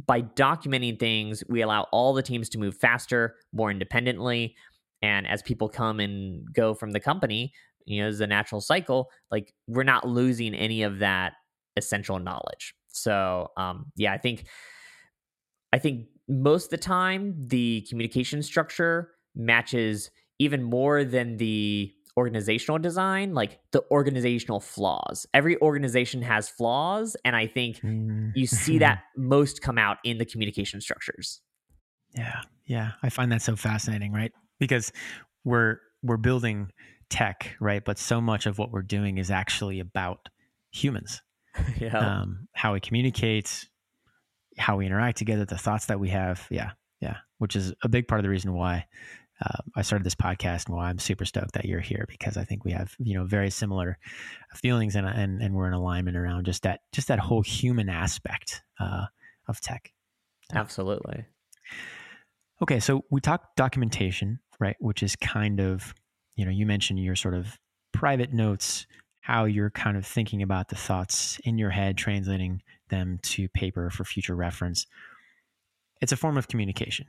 by 0.07 0.23
documenting 0.23 0.99
things, 0.99 1.45
we 1.49 1.63
allow 1.63 1.87
all 1.93 2.15
the 2.15 2.23
teams 2.23 2.49
to 2.51 2.59
move 2.59 2.77
faster, 2.77 3.37
more 3.53 3.71
independently. 3.71 4.57
And 5.03 5.27
as 5.27 5.43
people 5.43 5.69
come 5.69 6.01
and 6.01 6.53
go 6.53 6.75
from 6.75 6.93
the 6.93 7.01
company, 7.01 7.53
you 7.85 8.03
know, 8.03 8.09
as 8.09 8.21
a 8.21 8.27
natural 8.27 8.61
cycle, 8.61 9.11
like 9.31 9.53
we're 9.67 9.85
not 9.85 10.09
losing 10.09 10.55
any 10.55 10.83
of 10.83 10.99
that 11.01 11.35
essential 11.77 12.19
knowledge. 12.19 12.75
So, 12.89 13.49
um, 13.57 13.87
yeah, 13.97 14.13
I 14.13 14.19
think, 14.19 14.47
I 15.73 15.79
think 15.79 16.07
most 16.29 16.67
of 16.67 16.71
the 16.71 16.79
time 16.79 17.35
the 17.47 17.87
communication 17.89 18.43
structure 18.43 19.11
matches 19.35 20.11
even 20.39 20.63
more 20.63 21.05
than 21.05 21.37
the 21.37 21.93
organizational 22.17 22.79
design, 22.79 23.35
like 23.35 23.59
the 23.73 23.83
organizational 23.91 24.61
flaws. 24.61 25.27
Every 25.35 25.61
organization 25.61 26.23
has 26.23 26.49
flaws, 26.49 27.17
and 27.25 27.35
I 27.35 27.47
think 27.47 27.81
mm. 27.81 28.33
you 28.35 28.47
see 28.47 28.79
that 28.79 29.05
most 29.17 29.63
come 29.63 29.79
out 29.79 29.99
in 30.05 30.19
the 30.19 30.25
communication 30.25 30.81
structures. 30.81 31.41
Yeah, 32.17 32.43
yeah, 32.67 32.93
I 33.03 33.09
find 33.09 33.33
that 33.33 33.43
so 33.43 33.57
fascinating, 33.57 34.13
right? 34.13 34.33
Because 34.59 34.93
we're 35.45 35.79
we're 36.03 36.17
building 36.17 36.71
tech, 37.11 37.57
right? 37.61 37.85
But 37.85 37.99
so 37.99 38.21
much 38.21 38.47
of 38.47 38.59
what 38.59 38.71
we're 38.71 38.83
doing 38.83 39.19
is 39.19 39.31
actually 39.31 39.81
about 39.81 40.29
humans. 40.71 41.23
yeah. 41.81 41.97
Um, 41.97 42.49
how 42.53 42.75
we 42.75 42.81
communicate, 42.81 43.69
how 44.59 44.77
we 44.77 44.87
interact 44.87 45.19
together, 45.19 45.45
the 45.45 45.59
thoughts 45.59 45.87
that 45.87 45.99
we 45.99 46.11
have. 46.11 46.47
Yeah, 46.51 46.73
yeah, 47.01 47.17
which 47.39 47.57
is 47.57 47.73
a 47.83 47.89
big 47.89 48.07
part 48.07 48.21
of 48.21 48.23
the 48.23 48.31
reason 48.31 48.53
why 48.53 48.87
uh, 49.41 49.59
I 49.75 49.83
started 49.83 50.05
this 50.05 50.15
podcast 50.15 50.67
and 50.67 50.77
well, 50.77 50.85
I'm 50.85 50.99
super 50.99 51.25
stoked 51.25 51.53
that 51.53 51.65
you're 51.65 51.81
here 51.81 52.07
because 52.09 52.37
I 52.37 52.45
think 52.45 52.65
we 52.65 52.73
have 52.73 52.95
you 52.99 53.15
know 53.15 53.25
very 53.25 53.51
similar 53.51 53.99
feelings 54.55 54.95
and 54.95 55.07
and, 55.07 55.43
and 55.43 55.55
we're 55.55 55.67
in 55.67 55.73
alignment 55.73 56.17
around 56.17 56.45
just 56.45 56.63
that 56.63 56.81
just 56.93 57.09
that 57.09 57.19
whole 57.19 57.43
human 57.43 57.89
aspect 57.89 58.63
uh, 58.79 59.07
of 59.49 59.61
tech. 59.61 59.93
Absolutely. 60.53 61.25
Okay, 62.63 62.79
so 62.79 63.05
we 63.11 63.21
talked 63.21 63.57
documentation, 63.57 64.39
right? 64.61 64.77
Which 64.79 65.03
is 65.03 65.17
kind 65.17 65.61
of 65.61 65.95
you 66.37 66.45
know 66.45 66.51
you 66.51 66.67
mentioned 66.67 67.01
your 67.01 67.17
sort 67.17 67.35
of 67.35 67.59
private 67.93 68.33
notes, 68.33 68.87
how 69.21 69.47
you're 69.47 69.71
kind 69.71 69.97
of 69.97 70.07
thinking 70.07 70.43
about 70.43 70.69
the 70.69 70.77
thoughts 70.77 71.41
in 71.45 71.59
your 71.59 71.71
head, 71.71 71.97
translating 71.97 72.63
them 72.91 73.19
to 73.23 73.49
paper 73.49 73.91
for 73.91 74.05
future 74.05 74.37
reference. 74.37 74.87
It's 76.01 76.13
a 76.13 76.17
form 76.17 76.37
of 76.37 76.49
communication, 76.49 77.07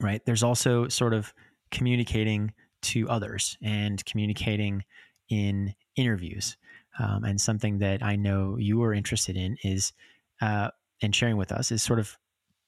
right? 0.00 0.24
There's 0.24 0.42
also 0.42 0.88
sort 0.88 1.14
of 1.14 1.32
communicating 1.70 2.52
to 2.80 3.08
others 3.08 3.56
and 3.62 4.04
communicating 4.04 4.84
in 5.28 5.74
interviews. 5.96 6.56
Um, 6.98 7.24
and 7.24 7.40
something 7.40 7.78
that 7.78 8.02
I 8.02 8.16
know 8.16 8.56
you 8.58 8.82
are 8.82 8.92
interested 8.92 9.36
in 9.36 9.56
is, 9.62 9.92
uh, 10.40 10.70
and 11.00 11.14
sharing 11.14 11.36
with 11.36 11.52
us 11.52 11.70
is 11.70 11.82
sort 11.82 11.98
of 11.98 12.16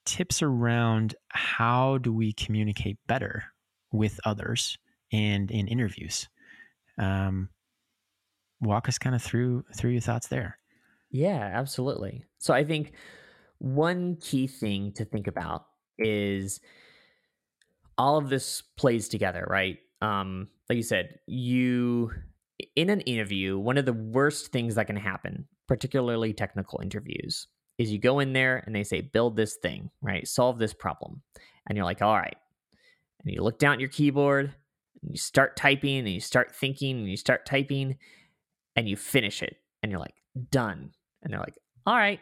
tips 0.04 0.42
around 0.42 1.14
how 1.28 1.98
do 1.98 2.12
we 2.12 2.32
communicate 2.32 2.98
better 3.06 3.44
with 3.92 4.20
others 4.24 4.78
and 5.12 5.50
in 5.50 5.68
interviews. 5.68 6.28
Um, 6.98 7.48
walk 8.60 8.88
us 8.88 8.98
kind 8.98 9.16
of 9.16 9.22
through 9.22 9.64
through 9.74 9.90
your 9.90 10.00
thoughts 10.00 10.28
there. 10.28 10.58
Yeah, 11.10 11.50
absolutely. 11.54 12.24
So 12.38 12.54
I 12.54 12.64
think 12.64 12.92
one 13.58 14.16
key 14.16 14.46
thing 14.46 14.92
to 14.92 15.04
think 15.04 15.26
about 15.26 15.66
is 15.98 16.60
all 18.00 18.16
of 18.16 18.30
this 18.30 18.62
plays 18.78 19.10
together, 19.10 19.46
right? 19.46 19.76
Um, 20.00 20.48
like 20.70 20.76
you 20.76 20.82
said, 20.82 21.18
you 21.26 22.10
in 22.74 22.88
an 22.88 23.02
interview, 23.02 23.58
one 23.58 23.76
of 23.76 23.84
the 23.84 23.92
worst 23.92 24.52
things 24.52 24.76
that 24.76 24.86
can 24.86 24.96
happen, 24.96 25.46
particularly 25.68 26.32
technical 26.32 26.80
interviews, 26.80 27.46
is 27.76 27.92
you 27.92 27.98
go 27.98 28.18
in 28.20 28.32
there 28.32 28.62
and 28.64 28.74
they 28.74 28.84
say, 28.84 29.02
build 29.02 29.36
this 29.36 29.56
thing, 29.56 29.90
right? 30.00 30.26
Solve 30.26 30.58
this 30.58 30.72
problem. 30.72 31.20
And 31.68 31.76
you're 31.76 31.84
like, 31.84 32.00
all 32.00 32.16
right. 32.16 32.36
And 33.22 33.34
you 33.34 33.42
look 33.42 33.58
down 33.58 33.74
at 33.74 33.80
your 33.80 33.90
keyboard 33.90 34.46
and 35.02 35.10
you 35.10 35.18
start 35.18 35.54
typing 35.56 35.98
and 35.98 36.08
you 36.08 36.20
start 36.20 36.56
thinking 36.56 36.96
and 36.96 37.08
you 37.08 37.18
start 37.18 37.44
typing 37.44 37.98
and 38.76 38.88
you 38.88 38.96
finish 38.96 39.42
it. 39.42 39.56
And 39.82 39.92
you're 39.92 40.00
like, 40.00 40.14
done. 40.50 40.92
And 41.22 41.32
they're 41.32 41.40
like, 41.40 41.58
all 41.86 41.96
right. 41.96 42.20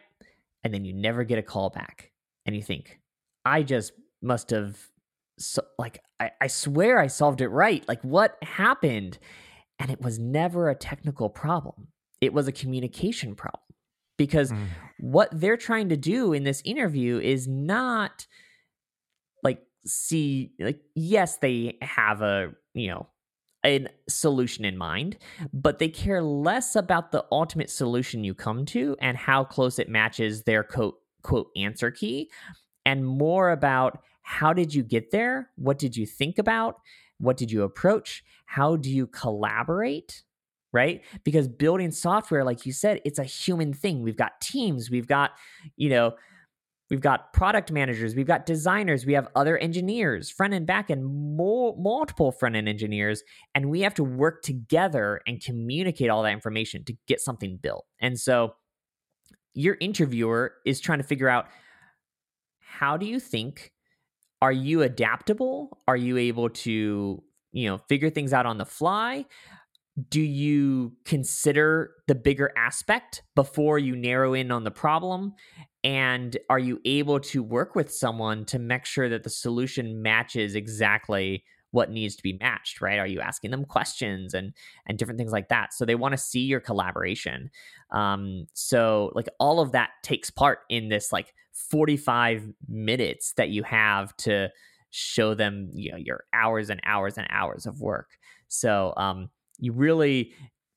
And 0.65 0.73
then 0.73 0.83
you 0.83 0.91
never 0.91 1.23
get 1.23 1.39
a 1.39 1.43
call 1.43 1.69
back. 1.69 2.11
And 2.45 2.53
you 2.53 2.61
think, 2.61 2.99
I 3.45 3.63
just 3.63 3.93
must 4.21 4.49
have 4.49 4.77
so 5.39 5.63
like 5.77 6.01
I, 6.19 6.31
I 6.41 6.47
swear 6.47 6.99
I 6.99 7.07
solved 7.07 7.41
it 7.41 7.47
right. 7.47 7.87
Like 7.87 8.01
what 8.03 8.37
happened? 8.43 9.17
And 9.79 9.89
it 9.89 10.01
was 10.01 10.19
never 10.19 10.69
a 10.69 10.75
technical 10.75 11.29
problem. 11.29 11.87
It 12.21 12.33
was 12.33 12.47
a 12.47 12.51
communication 12.51 13.35
problem. 13.35 13.63
Because 14.17 14.51
mm. 14.51 14.65
what 14.99 15.29
they're 15.31 15.55
trying 15.55 15.89
to 15.89 15.97
do 15.97 16.33
in 16.33 16.43
this 16.43 16.61
interview 16.65 17.19
is 17.19 17.47
not 17.47 18.27
like 19.43 19.61
see 19.85 20.51
like 20.59 20.81
yes, 20.93 21.37
they 21.37 21.77
have 21.81 22.21
a, 22.21 22.51
you 22.73 22.89
know, 22.89 23.07
a 23.65 23.87
solution 24.09 24.65
in 24.65 24.77
mind, 24.77 25.17
but 25.53 25.79
they 25.79 25.87
care 25.87 26.21
less 26.21 26.75
about 26.75 27.13
the 27.13 27.25
ultimate 27.31 27.69
solution 27.69 28.25
you 28.25 28.33
come 28.33 28.65
to 28.65 28.97
and 29.01 29.17
how 29.17 29.45
close 29.45 29.79
it 29.79 29.87
matches 29.87 30.43
their 30.43 30.63
quote 30.63 30.95
quote 31.21 31.47
answer 31.55 31.91
key 31.91 32.29
and 32.85 33.05
more 33.05 33.51
about 33.51 34.01
how 34.29 34.53
did 34.53 34.75
you 34.75 34.83
get 34.83 35.09
there? 35.09 35.49
What 35.55 35.79
did 35.79 35.97
you 35.97 36.05
think 36.05 36.37
about? 36.37 36.75
What 37.17 37.35
did 37.35 37.51
you 37.51 37.63
approach? 37.63 38.23
How 38.45 38.75
do 38.75 38.87
you 38.87 39.07
collaborate? 39.07 40.21
Right? 40.71 41.01
Because 41.23 41.47
building 41.47 41.89
software, 41.89 42.43
like 42.43 42.63
you 42.63 42.71
said, 42.71 43.01
it's 43.03 43.17
a 43.17 43.23
human 43.23 43.73
thing. 43.73 44.03
We've 44.03 44.15
got 44.15 44.39
teams, 44.39 44.91
we've 44.91 45.07
got, 45.07 45.31
you 45.77 45.89
know, 45.89 46.11
we've 46.91 47.01
got 47.01 47.33
product 47.33 47.71
managers, 47.71 48.13
we've 48.13 48.27
got 48.27 48.45
designers, 48.45 49.03
we 49.03 49.13
have 49.13 49.27
other 49.35 49.57
engineers, 49.57 50.29
front 50.29 50.53
and 50.53 50.67
back 50.67 50.95
more, 50.95 51.75
multiple 51.75 52.31
front 52.31 52.55
end 52.55 52.69
engineers, 52.69 53.23
and 53.55 53.71
we 53.71 53.81
have 53.81 53.95
to 53.95 54.03
work 54.03 54.43
together 54.43 55.21
and 55.25 55.43
communicate 55.43 56.11
all 56.11 56.21
that 56.21 56.33
information 56.33 56.83
to 56.85 56.93
get 57.07 57.19
something 57.19 57.57
built. 57.59 57.87
And 57.99 58.19
so 58.19 58.53
your 59.55 59.75
interviewer 59.81 60.53
is 60.67 60.79
trying 60.79 60.99
to 60.99 61.03
figure 61.03 61.29
out 61.29 61.47
how 62.59 62.95
do 62.95 63.07
you 63.07 63.19
think 63.19 63.71
are 64.41 64.51
you 64.51 64.81
adaptable? 64.81 65.79
Are 65.87 65.97
you 65.97 66.17
able 66.17 66.49
to, 66.49 67.23
you 67.51 67.69
know, 67.69 67.77
figure 67.77 68.09
things 68.09 68.33
out 68.33 68.45
on 68.45 68.57
the 68.57 68.65
fly? 68.65 69.25
do 70.07 70.21
you 70.21 70.93
consider 71.03 71.91
the 72.07 72.15
bigger 72.15 72.51
aspect 72.55 73.23
before 73.35 73.79
you 73.79 73.95
narrow 73.95 74.33
in 74.33 74.51
on 74.51 74.63
the 74.63 74.71
problem 74.71 75.33
and 75.83 76.37
are 76.49 76.59
you 76.59 76.79
able 76.85 77.19
to 77.19 77.41
work 77.41 77.75
with 77.75 77.91
someone 77.91 78.45
to 78.45 78.59
make 78.59 78.85
sure 78.85 79.09
that 79.09 79.23
the 79.23 79.29
solution 79.29 80.01
matches 80.01 80.55
exactly 80.55 81.43
what 81.71 81.91
needs 81.91 82.15
to 82.15 82.23
be 82.23 82.37
matched 82.39 82.81
right? 82.81 82.99
Are 82.99 83.07
you 83.07 83.21
asking 83.21 83.51
them 83.51 83.65
questions 83.65 84.33
and 84.33 84.53
and 84.85 84.97
different 84.97 85.17
things 85.17 85.31
like 85.31 85.49
that? 85.49 85.73
So 85.73 85.85
they 85.85 85.95
want 85.95 86.13
to 86.13 86.17
see 86.17 86.41
your 86.41 86.59
collaboration. 86.59 87.49
Um 87.91 88.47
so 88.53 89.11
like 89.15 89.29
all 89.39 89.59
of 89.59 89.71
that 89.73 89.91
takes 90.03 90.29
part 90.29 90.59
in 90.69 90.89
this 90.89 91.11
like 91.11 91.33
45 91.53 92.47
minutes 92.67 93.33
that 93.37 93.49
you 93.49 93.63
have 93.63 94.15
to 94.17 94.49
show 94.91 95.35
them 95.35 95.69
you 95.73 95.91
know 95.91 95.97
your 95.97 96.23
hours 96.33 96.69
and 96.69 96.81
hours 96.85 97.17
and 97.17 97.27
hours 97.29 97.65
of 97.65 97.81
work. 97.81 98.17
So 98.47 98.93
um 98.97 99.29
you 99.59 99.73
really 99.73 100.33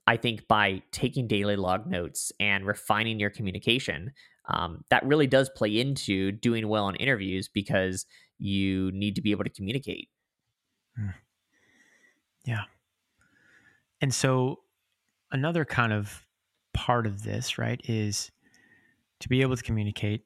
i 0.07 0.17
think 0.17 0.47
by 0.49 0.83
taking 0.91 1.27
daily 1.27 1.57
log 1.57 1.87
notes 1.87 2.33
and 2.41 2.67
refining 2.67 3.19
your 3.21 3.31
communication 3.31 4.13
um, 4.49 4.85
that 4.91 5.07
really 5.07 5.27
does 5.29 5.49
play 5.51 5.79
into 5.79 6.33
doing 6.33 6.67
well 6.69 6.89
in 6.89 6.97
interviews 6.97 7.49
because 7.49 8.07
you 8.39 8.91
need 8.93 9.15
to 9.15 9.23
be 9.23 9.31
able 9.31 9.45
to 9.45 9.51
communicate 9.51 10.09
Mm. 10.99 11.15
Yeah. 12.45 12.63
And 14.01 14.13
so 14.13 14.61
another 15.31 15.65
kind 15.65 15.93
of 15.93 16.27
part 16.75 17.07
of 17.07 17.23
this, 17.23 17.59
right, 17.59 17.81
is 17.85 18.31
to 19.21 19.29
be 19.29 19.43
able 19.43 19.57
to 19.57 19.63
communicate 19.63 20.25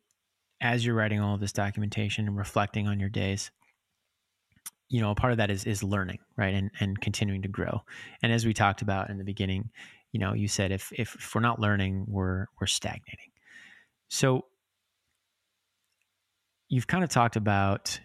as 0.60 0.84
you're 0.84 0.94
writing 0.94 1.20
all 1.20 1.34
of 1.34 1.40
this 1.40 1.52
documentation 1.52 2.26
and 2.26 2.36
reflecting 2.36 2.88
on 2.88 2.98
your 2.98 3.10
days. 3.10 3.50
You 4.88 5.00
know, 5.00 5.10
a 5.10 5.14
part 5.14 5.32
of 5.32 5.38
that 5.38 5.50
is 5.50 5.64
is 5.64 5.82
learning, 5.82 6.20
right, 6.36 6.54
and 6.54 6.70
and 6.80 7.00
continuing 7.00 7.42
to 7.42 7.48
grow. 7.48 7.82
And 8.22 8.32
as 8.32 8.46
we 8.46 8.54
talked 8.54 8.82
about 8.82 9.10
in 9.10 9.18
the 9.18 9.24
beginning, 9.24 9.70
you 10.12 10.20
know, 10.20 10.32
you 10.32 10.48
said 10.48 10.70
if 10.70 10.92
if, 10.92 11.14
if 11.16 11.34
we're 11.34 11.40
not 11.40 11.60
learning, 11.60 12.06
we're 12.08 12.46
we're 12.60 12.68
stagnating. 12.68 13.32
So 14.08 14.46
you've 16.68 16.86
kind 16.86 17.04
of 17.04 17.10
talked 17.10 17.36
about 17.36 18.00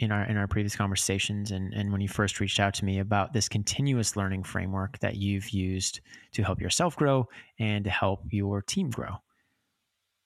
in 0.00 0.12
our 0.12 0.24
in 0.24 0.36
our 0.36 0.46
previous 0.46 0.76
conversations 0.76 1.50
and 1.50 1.74
and 1.74 1.90
when 1.90 2.00
you 2.00 2.08
first 2.08 2.40
reached 2.40 2.60
out 2.60 2.74
to 2.74 2.84
me 2.84 3.00
about 3.00 3.32
this 3.32 3.48
continuous 3.48 4.16
learning 4.16 4.44
framework 4.44 4.98
that 5.00 5.16
you've 5.16 5.50
used 5.50 6.00
to 6.32 6.42
help 6.42 6.60
yourself 6.60 6.96
grow 6.96 7.26
and 7.58 7.84
to 7.84 7.90
help 7.90 8.22
your 8.30 8.62
team 8.62 8.90
grow. 8.90 9.16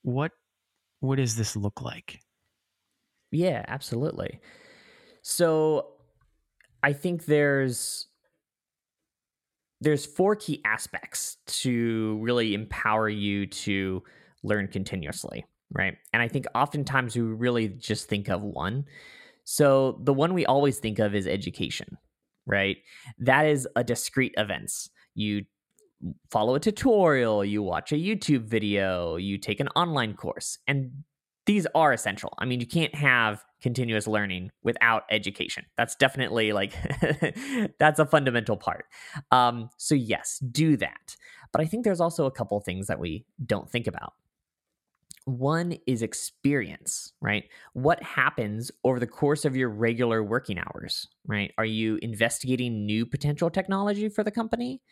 What 0.03 0.33
what 1.01 1.17
does 1.17 1.37
this 1.37 1.57
look 1.57 1.81
like? 1.81 2.21
Yeah, 3.31 3.65
absolutely. 3.67 4.41
So 5.23 5.95
I 6.83 6.93
think 6.93 7.25
there's 7.25 8.09
there's 9.81 10.07
four 10.07 10.37
key 10.37 10.61
aspects 10.65 11.39
to 11.47 12.19
really 12.21 12.55
empower 12.55 13.09
you 13.09 13.47
to 13.47 14.03
learn 14.45 14.69
continuously, 14.69 15.45
right? 15.73 15.97
And 16.13 16.23
I 16.23 16.29
think 16.29 16.47
oftentimes 16.55 17.17
we 17.17 17.23
really 17.23 17.69
just 17.69 18.09
think 18.09 18.29
of 18.29 18.43
one. 18.43 18.85
So 19.45 20.01
the 20.03 20.13
one 20.13 20.35
we 20.35 20.47
always 20.47 20.79
think 20.79 20.99
of 20.99 21.15
is 21.15 21.27
education, 21.27 21.99
right? 22.47 22.77
That 23.19 23.47
is 23.47 23.69
a 23.77 23.85
discrete 23.85 24.35
events. 24.37 24.91
You 25.15 25.45
follow 26.31 26.55
a 26.55 26.61
tutorial, 26.61 27.45
you 27.45 27.63
watch 27.63 27.93
a 27.93 27.97
YouTube 27.97 28.45
video, 28.45 29.17
you 29.17 29.39
take 29.39 29.61
an 29.61 29.69
online 29.69 30.15
course, 30.15 30.59
and 30.67 30.91
these 31.47 31.67
are 31.75 31.93
essential. 31.93 32.33
I 32.39 32.45
mean, 32.45 32.61
you 32.61 32.67
can't 32.67 32.95
have 32.95 33.45
continuous 33.61 34.07
learning 34.07 34.51
without 34.63 35.05
education. 35.11 35.65
That's 35.77 35.95
definitely 35.97 36.53
like 36.53 36.75
that's 37.79 37.99
a 37.99 38.07
fundamental 38.07 38.57
part. 38.57 38.87
Um, 39.31 39.71
so 39.77 39.95
yes, 39.95 40.39
do 40.39 40.77
that. 40.77 41.17
But 41.53 41.61
I 41.61 41.67
think 41.67 41.85
there's 41.85 42.01
also 42.01 42.27
a 42.27 42.31
couple 42.31 42.59
things 42.61 42.87
that 42.87 42.99
we 42.99 43.25
don't 43.45 43.71
think 43.71 43.87
about. 43.87 44.15
One 45.25 45.77
is 45.87 46.03
experience, 46.03 47.13
right? 47.21 47.45
What 47.75 48.03
happens 48.03 48.73
over 48.83 48.99
the 48.99 49.07
course 49.07 49.45
of 49.45 49.55
your 49.55 49.69
regular 49.69 50.23
working 50.23 50.59
hours, 50.59 51.07
right? 51.27 51.53
Are 51.59 51.65
you 51.65 51.99
investigating 52.03 52.87
new 52.87 53.07
potential 53.07 53.49
technology 53.49 54.09
for 54.09 54.25
the 54.25 54.33
company? 54.33 54.83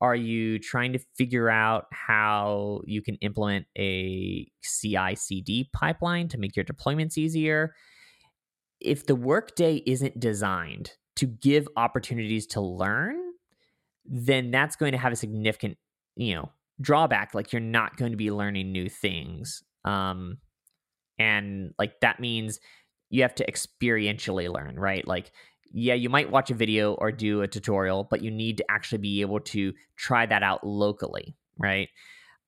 Are 0.00 0.14
you 0.14 0.58
trying 0.58 0.92
to 0.92 1.00
figure 1.16 1.48
out 1.48 1.86
how 1.92 2.82
you 2.86 3.02
can 3.02 3.16
implement 3.16 3.66
a 3.76 4.48
CI 4.62 5.16
CD 5.16 5.68
pipeline 5.72 6.28
to 6.28 6.38
make 6.38 6.56
your 6.56 6.64
deployments 6.64 7.18
easier? 7.18 7.74
If 8.80 9.06
the 9.06 9.16
workday 9.16 9.82
isn't 9.86 10.18
designed 10.18 10.92
to 11.16 11.26
give 11.26 11.68
opportunities 11.76 12.46
to 12.48 12.60
learn, 12.60 13.16
then 14.04 14.50
that's 14.50 14.76
going 14.76 14.92
to 14.92 14.98
have 14.98 15.12
a 15.12 15.16
significant, 15.16 15.76
you 16.16 16.34
know, 16.34 16.50
drawback 16.80 17.34
like 17.34 17.52
you're 17.52 17.60
not 17.60 17.96
going 17.96 18.10
to 18.10 18.16
be 18.16 18.30
learning 18.30 18.72
new 18.72 18.88
things 18.88 19.62
um, 19.84 20.38
and 21.18 21.72
like 21.78 22.00
that 22.00 22.20
means 22.20 22.60
you 23.10 23.22
have 23.22 23.34
to 23.36 23.46
experientially 23.46 24.52
learn, 24.52 24.78
right? 24.78 25.06
Like, 25.06 25.32
yeah, 25.72 25.94
you 25.94 26.08
might 26.08 26.30
watch 26.30 26.50
a 26.50 26.54
video 26.54 26.94
or 26.94 27.12
do 27.12 27.42
a 27.42 27.48
tutorial, 27.48 28.04
but 28.04 28.22
you 28.22 28.30
need 28.30 28.58
to 28.58 28.64
actually 28.70 28.98
be 28.98 29.20
able 29.20 29.40
to 29.40 29.72
try 29.96 30.26
that 30.26 30.42
out 30.42 30.66
locally, 30.66 31.34
right? 31.58 31.88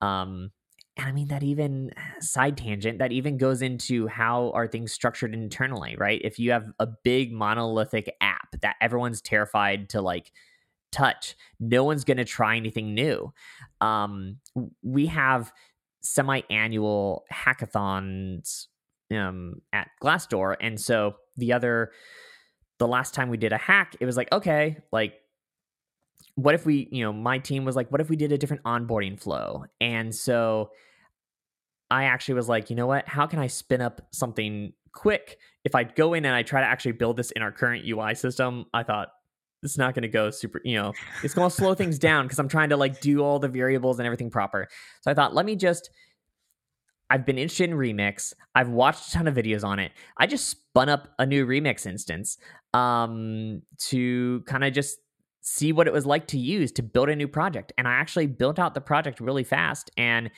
Um, 0.01 0.51
and 0.97 1.09
I 1.09 1.13
mean 1.13 1.29
that 1.29 1.43
even 1.43 1.93
side 2.21 2.57
tangent 2.57 2.99
that 2.99 3.13
even 3.13 3.37
goes 3.37 3.63
into 3.63 4.07
how 4.07 4.53
are 4.55 4.69
things 4.69 4.93
structured 4.93 5.35
internally, 5.35 5.97
right? 5.99 6.21
If 6.23 6.39
you 6.39 6.53
have 6.53 6.67
a 6.79 6.87
big 6.87 7.33
monolithic 7.33 8.15
app 8.21 8.61
that 8.61 8.77
everyone's 8.81 9.21
terrified 9.21 9.89
to 9.91 10.01
like 10.01 10.31
touch, 10.93 11.35
no 11.59 11.83
one's 11.83 12.05
going 12.05 12.19
to 12.19 12.25
try 12.25 12.57
anything 12.57 12.95
new. 12.95 13.33
Um, 13.81 14.37
we 14.83 15.07
have 15.07 15.53
semi-annual 16.05 17.25
hackathons 17.33 18.67
um, 19.13 19.63
at 19.73 19.89
Glassdoor, 20.03 20.57
and 20.61 20.81
so 20.81 21.17
the 21.37 21.53
other, 21.53 21.91
the 22.79 22.87
last 22.87 23.15
time 23.15 23.29
we 23.29 23.37
did 23.37 23.53
a 23.53 23.59
hack, 23.59 23.97
it 24.01 24.07
was 24.07 24.17
like 24.17 24.31
okay, 24.33 24.79
like 24.93 25.15
what 26.37 26.55
if 26.55 26.67
we, 26.67 26.89
you 26.91 27.05
know, 27.05 27.13
my 27.13 27.39
team 27.39 27.65
was 27.65 27.77
like, 27.77 27.91
what 27.93 28.01
if 28.01 28.11
we 28.11 28.17
did 28.17 28.33
a 28.33 28.39
different 28.39 28.63
onboarding 28.65 29.21
flow? 29.21 29.65
And 29.81 30.15
so 30.15 30.71
I 31.91 32.05
actually 32.05 32.35
was 32.35 32.49
like, 32.49 32.71
you 32.71 32.77
know 32.77 32.87
what? 32.87 33.07
How 33.07 33.27
can 33.27 33.39
I 33.39 33.47
spin 33.47 33.81
up 33.81 34.01
something 34.13 34.73
quick? 34.93 35.39
If 35.65 35.75
I 35.75 35.85
go 35.85 36.15
in 36.15 36.25
and 36.25 36.35
I 36.35 36.43
try 36.43 36.61
to 36.61 36.67
actually 36.67 36.93
build 36.93 37.17
this 37.17 37.31
in 37.31 37.43
our 37.43 37.53
current 37.53 37.85
UI 37.87 38.15
system, 38.15 38.67
I 38.75 38.83
thought 38.83 39.09
it's 39.65 39.79
not 39.79 39.95
going 39.95 40.03
to 40.03 40.09
go 40.09 40.31
super, 40.31 40.61
you 40.65 40.77
know, 40.77 40.93
it's 41.23 41.35
going 41.35 41.49
to 41.49 41.55
slow 41.55 41.75
things 41.75 41.99
down 41.99 42.27
because 42.27 42.39
I'm 42.39 42.49
trying 42.49 42.69
to 42.69 42.77
like 42.77 43.01
do 43.01 43.21
all 43.21 43.39
the 43.39 43.49
variables 43.49 43.99
and 43.99 44.07
everything 44.07 44.31
proper. 44.31 44.69
So 45.03 45.11
I 45.11 45.15
thought, 45.15 45.35
let 45.35 45.47
me 45.47 45.57
just, 45.57 45.91
I've 47.11 47.27
been 47.27 47.39
interested 47.39 47.71
in 47.71 47.77
Remix. 47.77 48.33
I've 48.55 48.69
watched 48.69 49.09
a 49.09 49.13
ton 49.13 49.29
of 49.29 49.35
videos 49.35 49.65
on 49.65 49.79
it. 49.79 49.93
I 50.17 50.27
just 50.27 50.49
spun 50.49 50.89
up 50.89 51.09
a 51.19 51.27
new 51.27 51.47
Remix 51.47 51.87
instance 51.87 52.39
um, 52.73 53.63
to 53.89 54.43
kind 54.47 54.65
of 54.65 54.73
just 54.73 54.99
see 55.43 55.73
what 55.73 55.87
it 55.87 55.93
was 55.93 56.07
like 56.07 56.27
to 56.29 56.39
use 56.39 56.73
to 56.73 56.83
build 56.83 57.09
a 57.09 57.17
new 57.17 57.29
project. 57.29 57.73
And 57.77 57.87
I 57.87 57.93
actually 57.93 58.27
built 58.27 58.59
out 58.59 58.75
the 58.75 58.81
project 58.81 59.21
really 59.21 59.45
fast 59.45 59.91
and 59.97 60.31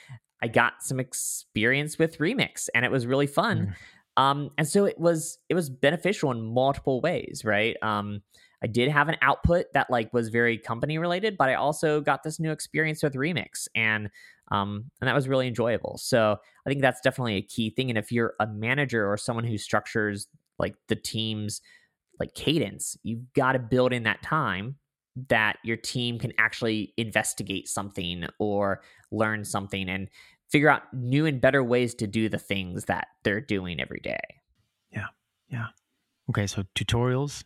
I 0.43 0.49
got 0.49 0.83
some 0.83 1.01
experience 1.01 1.99
with 1.99 2.18
Remix 2.18 2.68
and 2.74 2.85
it 2.85 2.91
was 2.91 3.07
really 3.07 3.27
fun. 3.27 3.74
Mm. 4.18 4.22
Um, 4.22 4.51
and 4.59 4.66
so 4.66 4.85
it 4.85 4.99
was 4.99 5.39
it 5.49 5.55
was 5.55 5.68
beneficial 5.70 6.31
in 6.31 6.43
multiple 6.43 7.01
ways, 7.01 7.43
right? 7.45 7.77
Um, 7.83 8.22
I 8.62 8.66
did 8.66 8.90
have 8.90 9.09
an 9.09 9.16
output 9.22 9.66
that 9.74 9.90
like 9.90 10.12
was 10.12 10.28
very 10.28 10.59
company 10.59 10.98
related, 10.98 11.36
but 11.36 11.48
I 11.48 11.54
also 11.54 12.00
got 12.00 12.22
this 12.22 12.40
new 12.40 12.50
experience 12.50 13.02
with 13.02 13.14
Remix 13.14 13.68
and 13.74 14.11
um 14.50 14.90
and 15.00 15.09
that 15.09 15.14
was 15.14 15.28
really 15.28 15.48
enjoyable. 15.48 15.98
So 15.98 16.36
I 16.64 16.70
think 16.70 16.80
that's 16.80 17.00
definitely 17.00 17.36
a 17.36 17.42
key 17.42 17.70
thing. 17.70 17.90
And 17.90 17.98
if 17.98 18.11
you're 18.11 18.34
a 18.40 18.46
manager 18.46 19.11
or 19.11 19.16
someone 19.16 19.44
who 19.44 19.59
structures 19.59 20.28
like 20.59 20.74
the 20.88 20.96
team's 20.96 21.61
like 22.18 22.34
cadence, 22.34 22.96
you've 23.02 23.32
got 23.34 23.52
to 23.52 23.59
build 23.59 23.92
in 23.92 24.04
that 24.04 24.22
time 24.22 24.76
that 25.28 25.59
your 25.64 25.76
team 25.76 26.18
can 26.18 26.32
actually 26.38 26.92
investigate 26.96 27.68
something 27.68 28.26
or 28.38 28.82
learn 29.11 29.44
something 29.44 29.88
and 29.88 30.09
figure 30.48 30.68
out 30.68 30.82
new 30.92 31.26
and 31.26 31.40
better 31.40 31.62
ways 31.62 31.94
to 31.94 32.07
do 32.07 32.28
the 32.28 32.38
things 32.38 32.84
that 32.84 33.09
they're 33.22 33.40
doing 33.40 33.80
every 33.80 34.00
day. 34.00 34.20
Yeah. 34.92 35.07
Yeah. 35.48 35.66
Okay, 36.30 36.46
so 36.46 36.64
tutorials 36.74 37.44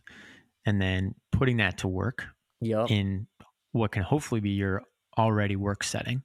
and 0.65 0.81
then 0.81 1.15
putting 1.31 1.57
that 1.57 1.79
to 1.79 1.87
work 1.87 2.25
yep. 2.59 2.89
in 2.89 3.27
what 3.71 3.91
can 3.91 4.03
hopefully 4.03 4.41
be 4.41 4.51
your 4.51 4.83
already 5.17 5.55
work 5.55 5.83
setting. 5.83 6.23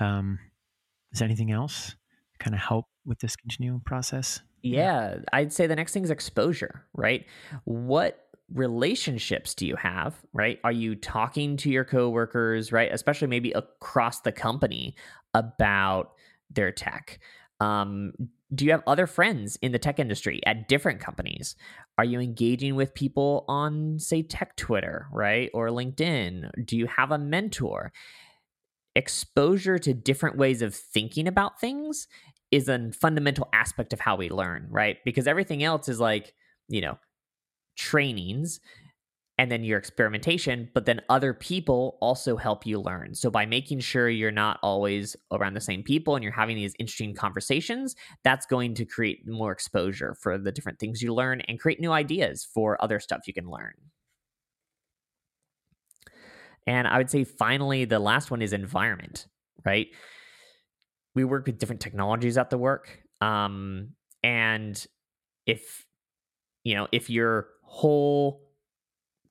Um, 0.00 0.38
is 1.12 1.22
anything 1.22 1.50
else 1.50 1.96
kind 2.38 2.54
of 2.54 2.60
help 2.60 2.86
with 3.04 3.18
this 3.20 3.36
continuum 3.36 3.80
process? 3.80 4.40
Yeah, 4.62 5.18
I'd 5.32 5.52
say 5.52 5.66
the 5.66 5.76
next 5.76 5.92
thing 5.92 6.04
is 6.04 6.10
exposure, 6.10 6.84
right? 6.94 7.24
What 7.64 8.26
relationships 8.52 9.54
do 9.54 9.66
you 9.66 9.76
have, 9.76 10.14
right? 10.32 10.58
Are 10.64 10.72
you 10.72 10.94
talking 10.94 11.56
to 11.58 11.70
your 11.70 11.84
coworkers, 11.84 12.72
right? 12.72 12.92
Especially 12.92 13.28
maybe 13.28 13.52
across 13.52 14.20
the 14.20 14.32
company 14.32 14.94
about 15.34 16.12
their 16.50 16.72
tech. 16.72 17.18
Um, 17.60 18.12
do 18.54 18.64
you 18.64 18.70
have 18.70 18.82
other 18.86 19.06
friends 19.06 19.56
in 19.60 19.72
the 19.72 19.78
tech 19.78 19.98
industry 19.98 20.40
at 20.46 20.68
different 20.68 21.00
companies? 21.00 21.56
Are 21.98 22.04
you 22.04 22.20
engaging 22.20 22.76
with 22.76 22.94
people 22.94 23.44
on, 23.48 23.98
say, 23.98 24.22
tech 24.22 24.56
Twitter, 24.56 25.06
right? 25.12 25.50
Or 25.52 25.68
LinkedIn? 25.68 26.64
Do 26.64 26.76
you 26.76 26.86
have 26.86 27.10
a 27.10 27.18
mentor? 27.18 27.92
Exposure 28.94 29.78
to 29.78 29.92
different 29.92 30.36
ways 30.36 30.62
of 30.62 30.74
thinking 30.74 31.26
about 31.26 31.60
things 31.60 32.06
is 32.50 32.68
a 32.68 32.92
fundamental 32.92 33.48
aspect 33.52 33.92
of 33.92 34.00
how 34.00 34.16
we 34.16 34.30
learn, 34.30 34.68
right? 34.70 34.98
Because 35.04 35.26
everything 35.26 35.64
else 35.64 35.88
is 35.88 35.98
like, 35.98 36.32
you 36.68 36.80
know, 36.80 36.98
trainings 37.76 38.60
and 39.38 39.50
then 39.50 39.64
your 39.64 39.78
experimentation, 39.78 40.70
but 40.72 40.86
then 40.86 41.02
other 41.08 41.34
people 41.34 41.98
also 42.00 42.36
help 42.36 42.64
you 42.64 42.80
learn. 42.80 43.14
So 43.14 43.30
by 43.30 43.44
making 43.44 43.80
sure 43.80 44.08
you're 44.08 44.30
not 44.30 44.58
always 44.62 45.14
around 45.30 45.54
the 45.54 45.60
same 45.60 45.82
people 45.82 46.14
and 46.14 46.22
you're 46.22 46.32
having 46.32 46.56
these 46.56 46.74
interesting 46.78 47.14
conversations, 47.14 47.94
that's 48.24 48.46
going 48.46 48.74
to 48.76 48.86
create 48.86 49.28
more 49.28 49.52
exposure 49.52 50.16
for 50.22 50.38
the 50.38 50.52
different 50.52 50.78
things 50.78 51.02
you 51.02 51.12
learn 51.12 51.42
and 51.42 51.60
create 51.60 51.80
new 51.80 51.92
ideas 51.92 52.48
for 52.54 52.82
other 52.82 52.98
stuff 52.98 53.26
you 53.26 53.34
can 53.34 53.50
learn. 53.50 53.74
And 56.66 56.88
I 56.88 56.96
would 56.96 57.10
say 57.10 57.24
finally, 57.24 57.84
the 57.84 57.98
last 57.98 58.30
one 58.30 58.42
is 58.42 58.52
environment, 58.52 59.26
right? 59.64 59.88
We 61.14 61.24
work 61.24 61.46
with 61.46 61.58
different 61.58 61.80
technologies 61.80 62.38
at 62.38 62.50
the 62.50 62.58
work. 62.58 63.02
Um, 63.20 63.90
and 64.22 64.84
if, 65.46 65.84
you 66.64 66.74
know, 66.74 66.88
if 66.90 67.08
your 67.08 67.48
whole 67.62 68.45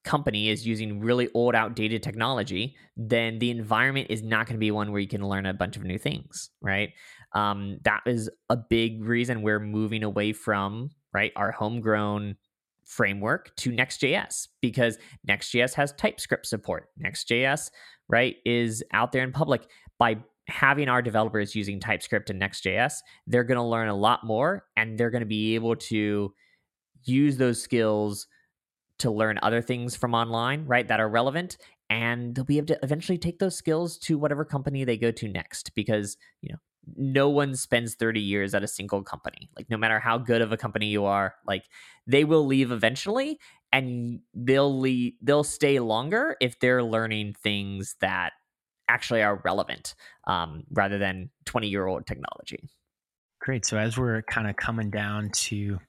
company 0.05 0.49
is 0.49 0.65
using 0.65 1.01
really 1.01 1.29
old, 1.33 1.55
outdated 1.55 2.01
technology, 2.01 2.75
then 2.95 3.39
the 3.39 3.49
environment 3.49 4.07
is 4.09 4.23
not 4.23 4.45
going 4.45 4.55
to 4.55 4.59
be 4.59 4.71
one 4.71 4.91
where 4.91 5.01
you 5.01 5.07
can 5.07 5.27
learn 5.27 5.45
a 5.45 5.53
bunch 5.53 5.75
of 5.75 5.83
new 5.83 5.97
things, 5.97 6.51
right? 6.61 6.93
Um, 7.33 7.79
that 7.83 8.01
is 8.05 8.29
a 8.49 8.55
big 8.55 9.03
reason 9.03 9.41
we're 9.41 9.59
moving 9.59 10.03
away 10.03 10.31
from 10.31 10.91
right 11.13 11.33
our 11.35 11.51
homegrown 11.51 12.37
framework 12.85 13.53
to 13.57 13.71
Next.js 13.71 14.47
because 14.61 14.97
Next.js 15.27 15.73
has 15.73 15.91
TypeScript 15.93 16.45
support. 16.45 16.89
Next.js, 16.97 17.71
right, 18.07 18.35
is 18.45 18.83
out 18.93 19.11
there 19.11 19.23
in 19.23 19.31
public. 19.31 19.67
By 19.97 20.17
having 20.47 20.89
our 20.89 21.01
developers 21.01 21.55
using 21.55 21.79
TypeScript 21.79 22.29
and 22.29 22.39
Next.js, 22.39 22.93
they're 23.27 23.43
going 23.43 23.57
to 23.57 23.63
learn 23.63 23.87
a 23.87 23.95
lot 23.95 24.23
more 24.23 24.65
and 24.77 24.97
they're 24.97 25.09
going 25.09 25.21
to 25.21 25.25
be 25.25 25.55
able 25.55 25.75
to 25.75 26.33
use 27.03 27.37
those 27.37 27.61
skills 27.61 28.27
to 28.99 29.11
learn 29.11 29.39
other 29.41 29.61
things 29.61 29.95
from 29.95 30.13
online, 30.13 30.65
right, 30.65 30.87
that 30.87 30.99
are 30.99 31.09
relevant. 31.09 31.57
And 31.89 32.33
they'll 32.33 32.45
be 32.45 32.57
able 32.57 32.67
to 32.67 32.79
eventually 32.81 33.17
take 33.17 33.39
those 33.39 33.55
skills 33.55 33.97
to 33.99 34.17
whatever 34.17 34.43
company 34.45 34.83
they 34.83 34.97
go 34.97 35.11
to 35.11 35.27
next 35.27 35.75
because, 35.75 36.17
you 36.41 36.51
know, 36.51 36.59
no 36.95 37.29
one 37.29 37.55
spends 37.55 37.95
30 37.95 38.21
years 38.21 38.53
at 38.53 38.63
a 38.63 38.67
single 38.67 39.03
company. 39.03 39.49
Like, 39.55 39.69
no 39.69 39.77
matter 39.77 39.99
how 39.99 40.17
good 40.17 40.41
of 40.41 40.51
a 40.51 40.57
company 40.57 40.87
you 40.87 41.05
are, 41.05 41.35
like, 41.45 41.63
they 42.07 42.23
will 42.23 42.45
leave 42.45 42.71
eventually 42.71 43.39
and 43.71 44.21
they'll 44.33 44.79
leave, 44.79 45.13
they'll 45.21 45.43
stay 45.43 45.79
longer 45.79 46.35
if 46.39 46.59
they're 46.59 46.83
learning 46.83 47.35
things 47.41 47.95
that 48.01 48.33
actually 48.87 49.23
are 49.23 49.41
relevant 49.43 49.95
um, 50.27 50.63
rather 50.71 50.97
than 50.97 51.29
20 51.45 51.67
year 51.67 51.85
old 51.85 52.05
technology. 52.05 52.69
Great. 53.41 53.65
So, 53.65 53.77
as 53.77 53.97
we're 53.97 54.21
kind 54.23 54.47
of 54.49 54.55
coming 54.55 54.89
down 54.89 55.29
to 55.29 55.79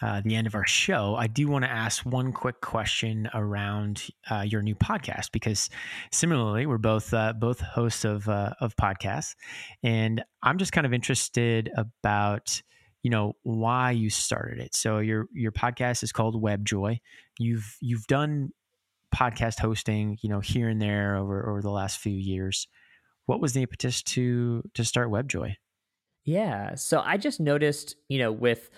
uh, 0.00 0.20
the 0.24 0.36
end 0.36 0.46
of 0.46 0.54
our 0.54 0.66
show, 0.66 1.16
I 1.16 1.26
do 1.26 1.48
want 1.48 1.64
to 1.64 1.70
ask 1.70 2.04
one 2.04 2.32
quick 2.32 2.60
question 2.60 3.28
around 3.34 4.08
uh, 4.30 4.42
your 4.42 4.62
new 4.62 4.74
podcast 4.74 5.32
because 5.32 5.70
similarly, 6.12 6.66
we're 6.66 6.78
both 6.78 7.12
uh, 7.12 7.32
both 7.32 7.60
hosts 7.60 8.04
of 8.04 8.28
uh, 8.28 8.50
of 8.60 8.76
podcasts, 8.76 9.34
and 9.82 10.22
I'm 10.42 10.58
just 10.58 10.72
kind 10.72 10.86
of 10.86 10.92
interested 10.92 11.70
about 11.76 12.62
you 13.02 13.10
know 13.10 13.34
why 13.42 13.90
you 13.90 14.10
started 14.10 14.58
it. 14.58 14.74
So 14.74 14.98
your 14.98 15.26
your 15.32 15.52
podcast 15.52 16.02
is 16.02 16.12
called 16.12 16.40
WebJoy. 16.40 16.98
You've 17.38 17.76
you've 17.80 18.06
done 18.06 18.50
podcast 19.14 19.58
hosting, 19.58 20.18
you 20.22 20.28
know, 20.28 20.40
here 20.40 20.68
and 20.68 20.80
there 20.80 21.16
over 21.16 21.48
over 21.48 21.62
the 21.62 21.70
last 21.70 21.98
few 21.98 22.14
years. 22.14 22.68
What 23.26 23.40
was 23.40 23.52
the 23.52 23.62
impetus 23.62 24.02
to 24.04 24.62
to 24.74 24.84
start 24.84 25.10
WebJoy? 25.10 25.54
Yeah, 26.24 26.74
so 26.74 27.00
I 27.00 27.16
just 27.16 27.40
noticed, 27.40 27.96
you 28.08 28.18
know, 28.18 28.30
with 28.30 28.68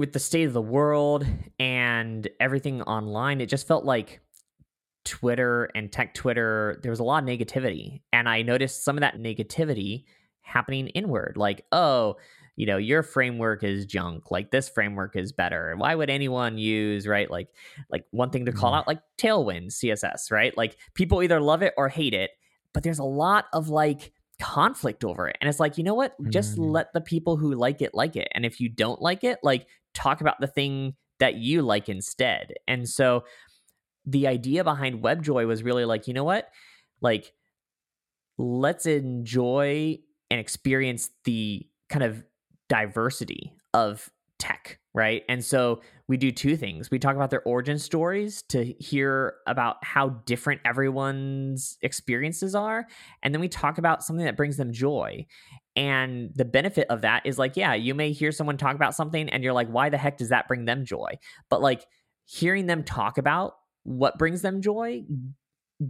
with 0.00 0.14
the 0.14 0.18
state 0.18 0.44
of 0.44 0.54
the 0.54 0.62
world 0.62 1.26
and 1.58 2.26
everything 2.40 2.80
online, 2.80 3.38
it 3.42 3.50
just 3.50 3.68
felt 3.68 3.84
like 3.84 4.22
Twitter 5.04 5.68
and 5.74 5.92
tech 5.92 6.14
Twitter, 6.14 6.80
there 6.82 6.88
was 6.88 7.00
a 7.00 7.04
lot 7.04 7.22
of 7.22 7.28
negativity. 7.28 8.00
And 8.10 8.26
I 8.26 8.40
noticed 8.40 8.82
some 8.82 8.96
of 8.96 9.02
that 9.02 9.18
negativity 9.18 10.04
happening 10.40 10.86
inward. 10.86 11.34
Like, 11.36 11.66
oh, 11.70 12.16
you 12.56 12.64
know, 12.64 12.78
your 12.78 13.02
framework 13.02 13.62
is 13.62 13.84
junk. 13.84 14.30
Like 14.30 14.50
this 14.50 14.70
framework 14.70 15.16
is 15.16 15.32
better. 15.32 15.74
Why 15.76 15.94
would 15.94 16.08
anyone 16.08 16.56
use, 16.56 17.06
right? 17.06 17.30
Like, 17.30 17.48
like 17.90 18.06
one 18.10 18.30
thing 18.30 18.46
to 18.46 18.52
call 18.52 18.72
mm. 18.72 18.78
out, 18.78 18.88
like 18.88 19.02
Tailwind 19.18 19.66
CSS, 19.66 20.32
right? 20.32 20.56
Like 20.56 20.78
people 20.94 21.22
either 21.22 21.42
love 21.42 21.60
it 21.60 21.74
or 21.76 21.90
hate 21.90 22.14
it, 22.14 22.30
but 22.72 22.82
there's 22.82 23.00
a 23.00 23.04
lot 23.04 23.48
of 23.52 23.68
like 23.68 24.14
conflict 24.40 25.04
over 25.04 25.28
it. 25.28 25.36
And 25.42 25.50
it's 25.50 25.60
like, 25.60 25.76
you 25.76 25.84
know 25.84 25.94
what? 25.94 26.14
Just 26.30 26.56
mm. 26.56 26.70
let 26.70 26.94
the 26.94 27.02
people 27.02 27.36
who 27.36 27.54
like 27.54 27.82
it 27.82 27.94
like 27.94 28.16
it. 28.16 28.28
And 28.32 28.46
if 28.46 28.60
you 28.60 28.70
don't 28.70 29.02
like 29.02 29.24
it, 29.24 29.38
like 29.42 29.66
talk 29.94 30.20
about 30.20 30.40
the 30.40 30.46
thing 30.46 30.94
that 31.18 31.34
you 31.34 31.62
like 31.62 31.88
instead. 31.88 32.54
And 32.66 32.88
so 32.88 33.24
the 34.06 34.26
idea 34.26 34.64
behind 34.64 35.02
WebJoy 35.02 35.46
was 35.46 35.62
really 35.62 35.84
like, 35.84 36.08
you 36.08 36.14
know 36.14 36.24
what? 36.24 36.48
Like, 37.00 37.32
let's 38.38 38.86
enjoy 38.86 39.98
and 40.30 40.40
experience 40.40 41.10
the 41.24 41.66
kind 41.88 42.02
of 42.02 42.24
diversity 42.68 43.52
of 43.74 44.10
tech, 44.38 44.78
right? 44.94 45.22
And 45.28 45.44
so 45.44 45.82
we 46.08 46.16
do 46.16 46.32
two 46.32 46.56
things. 46.56 46.90
We 46.90 46.98
talk 46.98 47.14
about 47.14 47.30
their 47.30 47.42
origin 47.42 47.78
stories 47.78 48.42
to 48.48 48.64
hear 48.64 49.34
about 49.46 49.76
how 49.84 50.08
different 50.24 50.62
everyone's 50.64 51.78
experiences 51.82 52.54
are. 52.54 52.86
And 53.22 53.34
then 53.34 53.40
we 53.40 53.48
talk 53.48 53.78
about 53.78 54.02
something 54.02 54.24
that 54.24 54.36
brings 54.36 54.56
them 54.56 54.72
joy. 54.72 55.26
And 55.80 56.30
the 56.34 56.44
benefit 56.44 56.86
of 56.90 57.00
that 57.00 57.24
is 57.24 57.38
like, 57.38 57.56
yeah, 57.56 57.72
you 57.72 57.94
may 57.94 58.12
hear 58.12 58.32
someone 58.32 58.58
talk 58.58 58.74
about 58.74 58.94
something 58.94 59.30
and 59.30 59.42
you're 59.42 59.54
like, 59.54 59.68
why 59.68 59.88
the 59.88 59.96
heck 59.96 60.18
does 60.18 60.28
that 60.28 60.46
bring 60.46 60.66
them 60.66 60.84
joy? 60.84 61.14
But 61.48 61.62
like 61.62 61.86
hearing 62.26 62.66
them 62.66 62.84
talk 62.84 63.16
about 63.16 63.54
what 63.84 64.18
brings 64.18 64.42
them 64.42 64.60
joy 64.60 65.04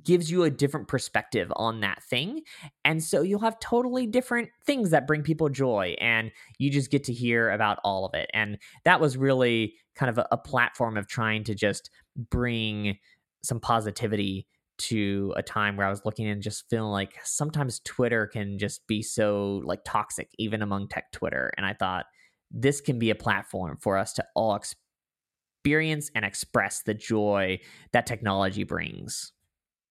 gives 0.04 0.30
you 0.30 0.44
a 0.44 0.50
different 0.50 0.86
perspective 0.86 1.52
on 1.56 1.80
that 1.80 2.04
thing. 2.04 2.42
And 2.84 3.02
so 3.02 3.22
you'll 3.22 3.40
have 3.40 3.58
totally 3.58 4.06
different 4.06 4.50
things 4.64 4.90
that 4.90 5.08
bring 5.08 5.24
people 5.24 5.48
joy 5.48 5.96
and 6.00 6.30
you 6.58 6.70
just 6.70 6.92
get 6.92 7.02
to 7.04 7.12
hear 7.12 7.50
about 7.50 7.80
all 7.82 8.06
of 8.06 8.14
it. 8.14 8.30
And 8.32 8.58
that 8.84 9.00
was 9.00 9.16
really 9.16 9.74
kind 9.96 10.08
of 10.08 10.18
a, 10.18 10.28
a 10.30 10.36
platform 10.36 10.98
of 10.98 11.08
trying 11.08 11.42
to 11.42 11.54
just 11.56 11.90
bring 12.30 12.96
some 13.42 13.58
positivity 13.58 14.46
to 14.80 15.32
a 15.36 15.42
time 15.42 15.76
where 15.76 15.86
I 15.86 15.90
was 15.90 16.04
looking 16.04 16.28
and 16.28 16.42
just 16.42 16.68
feeling 16.68 16.90
like 16.90 17.18
sometimes 17.24 17.80
Twitter 17.80 18.26
can 18.26 18.58
just 18.58 18.86
be 18.86 19.02
so 19.02 19.60
like 19.64 19.80
toxic, 19.84 20.30
even 20.38 20.62
among 20.62 20.88
tech 20.88 21.12
Twitter. 21.12 21.50
And 21.56 21.64
I 21.64 21.74
thought 21.74 22.06
this 22.50 22.80
can 22.80 22.98
be 22.98 23.10
a 23.10 23.14
platform 23.14 23.78
for 23.80 23.96
us 23.96 24.12
to 24.14 24.24
all 24.34 24.56
experience 24.56 26.10
and 26.14 26.24
express 26.24 26.82
the 26.82 26.94
joy 26.94 27.60
that 27.92 28.06
technology 28.06 28.64
brings. 28.64 29.32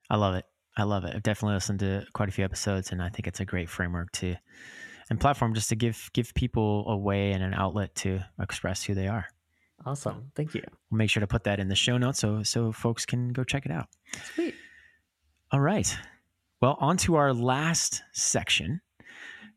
I 0.09 0.17
love 0.17 0.35
it. 0.35 0.45
I 0.77 0.83
love 0.83 1.03
it. 1.03 1.15
I've 1.15 1.23
definitely 1.23 1.55
listened 1.55 1.79
to 1.79 2.05
quite 2.13 2.29
a 2.29 2.31
few 2.31 2.45
episodes, 2.45 2.91
and 2.91 3.01
I 3.01 3.09
think 3.09 3.27
it's 3.27 3.39
a 3.39 3.45
great 3.45 3.69
framework 3.69 4.11
to 4.13 4.35
and 5.09 5.19
platform 5.19 5.53
just 5.53 5.69
to 5.69 5.75
give 5.75 6.09
give 6.13 6.33
people 6.35 6.85
a 6.87 6.95
way 6.95 7.31
and 7.31 7.43
an 7.43 7.53
outlet 7.53 7.95
to 7.95 8.19
express 8.39 8.83
who 8.83 8.93
they 8.93 9.07
are. 9.07 9.25
Awesome. 9.85 10.31
Thank 10.35 10.53
you. 10.53 10.61
We'll 10.89 10.97
make 10.97 11.09
sure 11.09 11.21
to 11.21 11.27
put 11.27 11.45
that 11.45 11.59
in 11.59 11.67
the 11.67 11.75
show 11.75 11.97
notes 11.97 12.19
so 12.19 12.43
so 12.43 12.71
folks 12.71 13.05
can 13.05 13.29
go 13.29 13.43
check 13.43 13.65
it 13.65 13.71
out. 13.71 13.87
Sweet. 14.33 14.55
All 15.51 15.59
right. 15.59 15.97
Well, 16.61 16.77
on 16.79 16.97
to 16.97 17.15
our 17.15 17.33
last 17.33 18.03
section. 18.11 18.81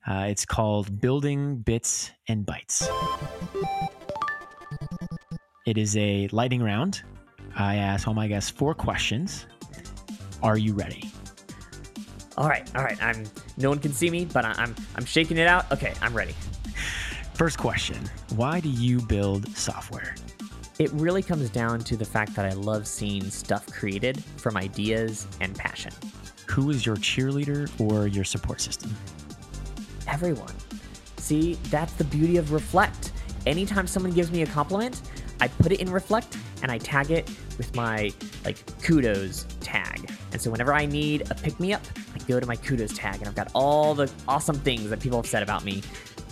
Uh, 0.06 0.26
it's 0.28 0.46
called 0.46 1.02
Building 1.02 1.58
Bits 1.58 2.10
and 2.28 2.46
Bytes. 2.46 2.88
It 5.66 5.76
is 5.76 5.94
a 5.98 6.28
lightning 6.32 6.62
round. 6.62 7.02
I 7.54 7.76
ask 7.76 8.08
all 8.08 8.14
my 8.14 8.26
guests 8.26 8.50
four 8.50 8.74
questions. 8.74 9.46
Are 10.42 10.56
you 10.56 10.72
ready? 10.72 11.12
All 12.38 12.48
right, 12.48 12.68
all 12.74 12.82
right. 12.82 13.00
I'm. 13.02 13.26
No 13.58 13.68
one 13.68 13.78
can 13.78 13.92
see 13.92 14.08
me, 14.08 14.24
but 14.24 14.46
I, 14.46 14.54
I'm. 14.56 14.74
I'm 14.96 15.04
shaking 15.04 15.36
it 15.36 15.46
out. 15.46 15.70
Okay, 15.70 15.92
I'm 16.00 16.14
ready. 16.14 16.34
First 17.34 17.58
question: 17.58 17.98
Why 18.34 18.60
do 18.60 18.70
you 18.70 18.98
build 19.02 19.46
software? 19.54 20.14
It 20.78 20.90
really 20.92 21.22
comes 21.22 21.50
down 21.50 21.80
to 21.80 21.96
the 21.96 22.04
fact 22.04 22.34
that 22.34 22.46
I 22.46 22.54
love 22.54 22.86
seeing 22.86 23.30
stuff 23.30 23.66
created 23.66 24.22
from 24.36 24.56
ideas 24.56 25.26
and 25.40 25.54
passion. 25.54 25.92
Who 26.48 26.70
is 26.70 26.86
your 26.86 26.96
cheerleader 26.96 27.70
or 27.80 28.06
your 28.06 28.24
support 28.24 28.60
system? 28.60 28.94
Everyone. 30.08 30.54
See, 31.18 31.54
that's 31.70 31.92
the 31.94 32.04
beauty 32.04 32.36
of 32.36 32.52
Reflect. 32.52 33.12
Anytime 33.46 33.86
someone 33.86 34.12
gives 34.12 34.30
me 34.30 34.42
a 34.42 34.46
compliment, 34.46 35.02
I 35.40 35.48
put 35.48 35.72
it 35.72 35.80
in 35.80 35.90
Reflect 35.90 36.36
and 36.62 36.70
I 36.70 36.78
tag 36.78 37.10
it 37.10 37.28
with 37.58 37.74
my 37.76 38.10
like 38.44 38.58
kudos 38.82 39.46
tag. 39.60 40.10
And 40.32 40.40
so 40.40 40.50
whenever 40.50 40.72
I 40.72 40.86
need 40.86 41.30
a 41.30 41.34
pick 41.34 41.58
me 41.60 41.72
up, 41.72 41.82
I 42.14 42.18
go 42.26 42.40
to 42.40 42.46
my 42.46 42.56
kudos 42.56 42.96
tag 42.96 43.16
and 43.16 43.28
I've 43.28 43.34
got 43.34 43.50
all 43.54 43.94
the 43.94 44.10
awesome 44.26 44.56
things 44.56 44.88
that 44.90 45.00
people 45.00 45.18
have 45.18 45.26
said 45.26 45.42
about 45.42 45.64
me. 45.64 45.82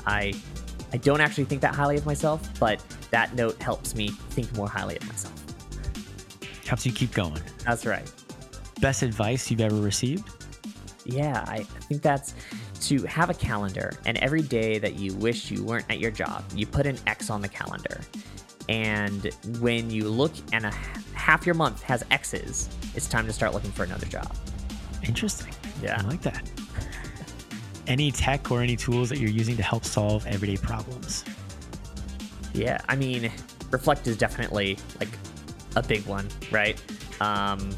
I 0.06 0.32
I 0.92 0.96
don't 0.96 1.20
actually 1.20 1.44
think 1.44 1.60
that 1.62 1.74
highly 1.74 1.96
of 1.96 2.06
myself, 2.06 2.48
but 2.58 2.82
that 3.10 3.34
note 3.34 3.60
helps 3.62 3.94
me 3.94 4.08
think 4.08 4.52
more 4.54 4.68
highly 4.68 4.96
of 4.96 5.08
myself. 5.08 5.34
Helps 6.66 6.86
you 6.86 6.92
keep 6.92 7.12
going. 7.12 7.42
That's 7.64 7.86
right. 7.86 8.10
Best 8.80 9.02
advice 9.02 9.50
you've 9.50 9.60
ever 9.60 9.76
received? 9.76 10.28
Yeah, 11.04 11.44
I 11.48 11.64
think 11.88 12.02
that's 12.02 12.34
to 12.82 13.02
have 13.04 13.30
a 13.30 13.34
calendar, 13.34 13.92
and 14.06 14.16
every 14.18 14.42
day 14.42 14.78
that 14.78 14.94
you 14.94 15.14
wish 15.14 15.50
you 15.50 15.64
weren't 15.64 15.86
at 15.90 15.98
your 15.98 16.10
job, 16.10 16.44
you 16.54 16.66
put 16.66 16.86
an 16.86 16.98
X 17.06 17.30
on 17.30 17.42
the 17.42 17.48
calendar. 17.48 18.00
And 18.68 19.30
when 19.58 19.90
you 19.90 20.08
look 20.08 20.32
and 20.52 20.64
a 20.64 20.70
half 21.14 21.44
your 21.44 21.56
month 21.56 21.82
has 21.82 22.04
X's, 22.10 22.68
it's 22.94 23.08
time 23.08 23.26
to 23.26 23.32
start 23.32 23.52
looking 23.52 23.72
for 23.72 23.82
another 23.82 24.06
job. 24.06 24.34
Interesting. 25.02 25.52
Yeah. 25.82 26.00
I 26.00 26.06
like 26.06 26.22
that. 26.22 26.48
Any 27.86 28.10
tech 28.10 28.50
or 28.50 28.62
any 28.62 28.76
tools 28.76 29.08
that 29.08 29.18
you're 29.18 29.30
using 29.30 29.56
to 29.56 29.62
help 29.62 29.84
solve 29.84 30.26
everyday 30.26 30.56
problems? 30.56 31.24
Yeah, 32.52 32.78
I 32.88 32.96
mean, 32.96 33.30
Reflect 33.70 34.06
is 34.06 34.16
definitely 34.16 34.78
like 34.98 35.08
a 35.76 35.82
big 35.82 36.04
one, 36.06 36.28
right? 36.50 36.80
Um, 37.20 37.70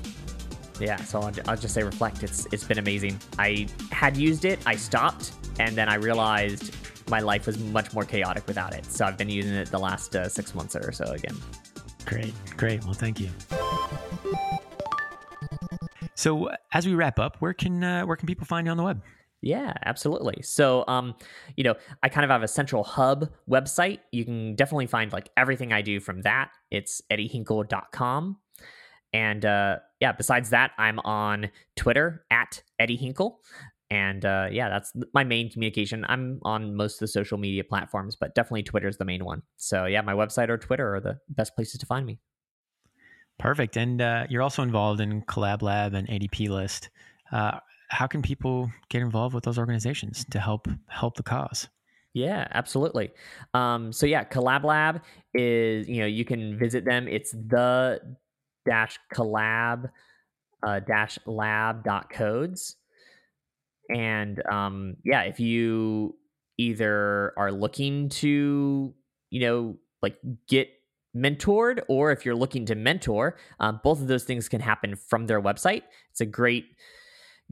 yeah, 0.80 0.96
so 0.96 1.20
I'll, 1.20 1.32
I'll 1.46 1.56
just 1.56 1.74
say 1.74 1.82
Reflect. 1.82 2.22
It's 2.22 2.46
it's 2.52 2.64
been 2.64 2.78
amazing. 2.78 3.20
I 3.38 3.66
had 3.90 4.16
used 4.16 4.44
it, 4.44 4.58
I 4.66 4.76
stopped, 4.76 5.32
and 5.58 5.76
then 5.76 5.88
I 5.88 5.94
realized 5.94 6.74
my 7.10 7.20
life 7.20 7.46
was 7.46 7.58
much 7.58 7.92
more 7.92 8.04
chaotic 8.04 8.46
without 8.46 8.74
it. 8.74 8.86
So 8.86 9.04
I've 9.04 9.18
been 9.18 9.28
using 9.28 9.54
it 9.54 9.70
the 9.70 9.78
last 9.78 10.16
uh, 10.16 10.28
six 10.28 10.54
months 10.54 10.74
or 10.74 10.92
so 10.92 11.04
again. 11.04 11.36
Great, 12.06 12.32
great. 12.56 12.82
Well, 12.84 12.94
thank 12.94 13.20
you. 13.20 13.28
So 16.14 16.50
as 16.72 16.86
we 16.86 16.94
wrap 16.94 17.18
up, 17.18 17.36
where 17.40 17.52
can 17.52 17.82
uh, 17.84 18.02
where 18.04 18.16
can 18.16 18.26
people 18.26 18.46
find 18.46 18.66
you 18.66 18.70
on 18.70 18.76
the 18.76 18.82
web? 18.82 19.02
Yeah, 19.42 19.74
absolutely. 19.84 20.40
So, 20.42 20.84
um, 20.86 21.16
you 21.56 21.64
know, 21.64 21.74
I 22.02 22.08
kind 22.08 22.24
of 22.24 22.30
have 22.30 22.44
a 22.44 22.48
central 22.48 22.84
hub 22.84 23.28
website. 23.50 23.98
You 24.12 24.24
can 24.24 24.54
definitely 24.54 24.86
find 24.86 25.12
like 25.12 25.30
everything 25.36 25.72
I 25.72 25.82
do 25.82 25.98
from 25.98 26.22
that. 26.22 26.52
It's 26.70 27.02
eddiehinkle.com. 27.10 28.36
And 29.12 29.44
uh, 29.44 29.78
yeah, 30.00 30.12
besides 30.12 30.50
that, 30.50 30.70
I'm 30.78 31.00
on 31.00 31.50
Twitter 31.76 32.24
at 32.30 32.62
Eddie 32.78 32.96
Hinkle. 32.96 33.40
And 33.90 34.24
uh, 34.24 34.46
yeah, 34.50 34.68
that's 34.70 34.92
my 35.12 35.24
main 35.24 35.50
communication. 35.50 36.06
I'm 36.08 36.40
on 36.44 36.76
most 36.76 36.94
of 36.94 37.00
the 37.00 37.08
social 37.08 37.36
media 37.36 37.64
platforms, 37.64 38.16
but 38.16 38.34
definitely 38.34 38.62
Twitter 38.62 38.88
is 38.88 38.96
the 38.96 39.04
main 39.04 39.24
one. 39.24 39.42
So 39.56 39.84
yeah, 39.86 40.00
my 40.02 40.14
website 40.14 40.48
or 40.48 40.56
Twitter 40.56 40.94
are 40.94 41.00
the 41.00 41.18
best 41.28 41.54
places 41.54 41.78
to 41.80 41.86
find 41.86 42.06
me. 42.06 42.20
Perfect. 43.38 43.76
And 43.76 44.00
uh, 44.00 44.26
you're 44.30 44.40
also 44.40 44.62
involved 44.62 45.00
in 45.00 45.22
Collab 45.22 45.62
Lab 45.62 45.94
and 45.94 46.08
ADP 46.08 46.48
List. 46.48 46.90
Uh, 47.32 47.58
how 47.92 48.06
can 48.06 48.22
people 48.22 48.72
get 48.88 49.02
involved 49.02 49.34
with 49.34 49.44
those 49.44 49.58
organizations 49.58 50.24
to 50.30 50.40
help 50.40 50.66
help 50.88 51.16
the 51.16 51.22
cause? 51.22 51.68
Yeah, 52.14 52.48
absolutely. 52.52 53.10
Um, 53.52 53.92
so 53.92 54.06
yeah, 54.06 54.24
Collab 54.24 54.64
Lab 54.64 55.02
is 55.34 55.88
you 55.88 56.00
know 56.00 56.06
you 56.06 56.24
can 56.24 56.58
visit 56.58 56.84
them. 56.84 57.06
It's 57.06 57.32
the 57.32 58.00
dash 58.66 58.98
collab 59.14 59.90
uh, 60.66 60.80
dash 60.80 61.18
lab 61.26 61.84
dot 61.84 62.10
codes, 62.10 62.76
and 63.94 64.42
um, 64.50 64.96
yeah, 65.04 65.22
if 65.22 65.38
you 65.38 66.16
either 66.56 67.34
are 67.36 67.52
looking 67.52 68.08
to 68.08 68.94
you 69.30 69.40
know 69.40 69.76
like 70.00 70.16
get 70.48 70.68
mentored 71.14 71.82
or 71.88 72.10
if 72.10 72.24
you're 72.24 72.34
looking 72.34 72.64
to 72.64 72.74
mentor 72.74 73.36
um, 73.60 73.80
both 73.84 74.00
of 74.00 74.06
those 74.06 74.24
things 74.24 74.48
can 74.48 74.60
happen 74.60 74.96
from 74.96 75.26
their 75.26 75.42
website 75.42 75.82
it's 76.10 76.22
a 76.22 76.26
great 76.26 76.64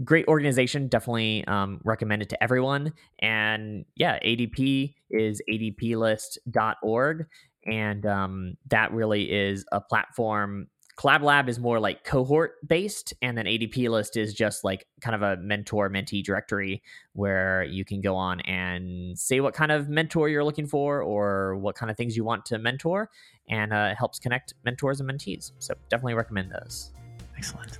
great 0.04 0.26
organization. 0.28 0.88
Definitely 0.88 1.44
um, 1.46 1.80
recommend 1.84 2.22
it 2.22 2.28
to 2.30 2.42
everyone. 2.42 2.92
And 3.18 3.84
yeah, 3.96 4.18
ADP 4.20 4.94
is 5.10 5.42
adplist.org. 5.48 7.26
And 7.66 8.06
um, 8.06 8.54
that 8.68 8.92
really 8.92 9.30
is 9.30 9.64
a 9.70 9.80
platform. 9.80 10.68
Collab 10.98 11.22
Lab 11.22 11.48
is 11.48 11.58
more 11.58 11.80
like 11.80 12.04
cohort 12.04 12.56
based, 12.66 13.14
and 13.22 13.36
then 13.36 13.46
ADP 13.46 13.88
list 13.88 14.18
is 14.18 14.34
just 14.34 14.64
like 14.64 14.86
kind 15.00 15.14
of 15.14 15.22
a 15.22 15.40
mentor 15.40 15.88
mentee 15.88 16.22
directory 16.22 16.82
where 17.14 17.64
you 17.64 17.86
can 17.86 18.02
go 18.02 18.16
on 18.16 18.40
and 18.40 19.18
say 19.18 19.40
what 19.40 19.54
kind 19.54 19.72
of 19.72 19.88
mentor 19.88 20.28
you're 20.28 20.44
looking 20.44 20.66
for 20.66 21.00
or 21.00 21.56
what 21.56 21.74
kind 21.74 21.90
of 21.90 21.96
things 21.96 22.18
you 22.18 22.24
want 22.24 22.44
to 22.46 22.58
mentor, 22.58 23.08
and 23.48 23.72
uh, 23.72 23.94
helps 23.94 24.18
connect 24.18 24.52
mentors 24.62 25.00
and 25.00 25.08
mentees. 25.08 25.52
So 25.58 25.72
definitely 25.88 26.14
recommend 26.14 26.52
those. 26.52 26.92
Excellent. 27.34 27.78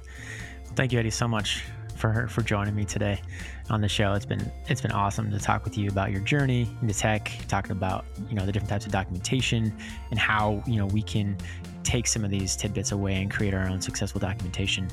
Thank 0.75 0.93
you, 0.93 0.99
Eddie, 0.99 1.11
so 1.11 1.29
much 1.29 1.62
for 2.01 2.26
for 2.28 2.42
joining 2.42 2.74
me 2.74 2.84
today 2.84 3.20
on 3.68 3.80
the 3.80 3.88
show. 3.88 4.14
It's 4.14 4.26
been 4.26 4.51
it's 4.68 4.80
been 4.80 4.92
awesome 4.92 5.30
to 5.30 5.38
talk 5.38 5.64
with 5.64 5.76
you 5.76 5.88
about 5.88 6.11
your 6.11 6.20
journey 6.20 6.68
into 6.82 6.94
tech, 6.94 7.30
talking 7.46 7.72
about 7.72 8.05
you 8.28 8.34
know 8.34 8.46
the 8.46 8.53
different 8.53 8.70
types 8.70 8.86
of 8.86 8.92
documentation 8.92 9.72
and 10.11 10.18
how 10.18 10.62
you 10.66 10.76
know 10.76 10.86
we 10.86 11.03
can 11.03 11.36
take 11.82 12.07
some 12.07 12.24
of 12.24 12.30
these 12.30 12.57
tidbits 12.57 12.92
away 12.92 13.20
and 13.20 13.30
create 13.30 13.55
our 13.55 13.68
own 13.68 13.80
successful 13.80 14.20
documentation. 14.20 14.88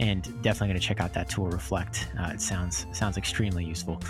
And 0.00 0.22
definitely 0.42 0.68
going 0.68 0.80
to 0.80 0.86
check 0.86 1.00
out 1.00 1.12
that 1.14 1.28
tool 1.28 1.46
Reflect. 1.48 2.08
Uh, 2.18 2.30
it 2.32 2.40
sounds 2.40 2.86
sounds 2.92 3.16
extremely 3.16 3.64
useful. 3.64 4.00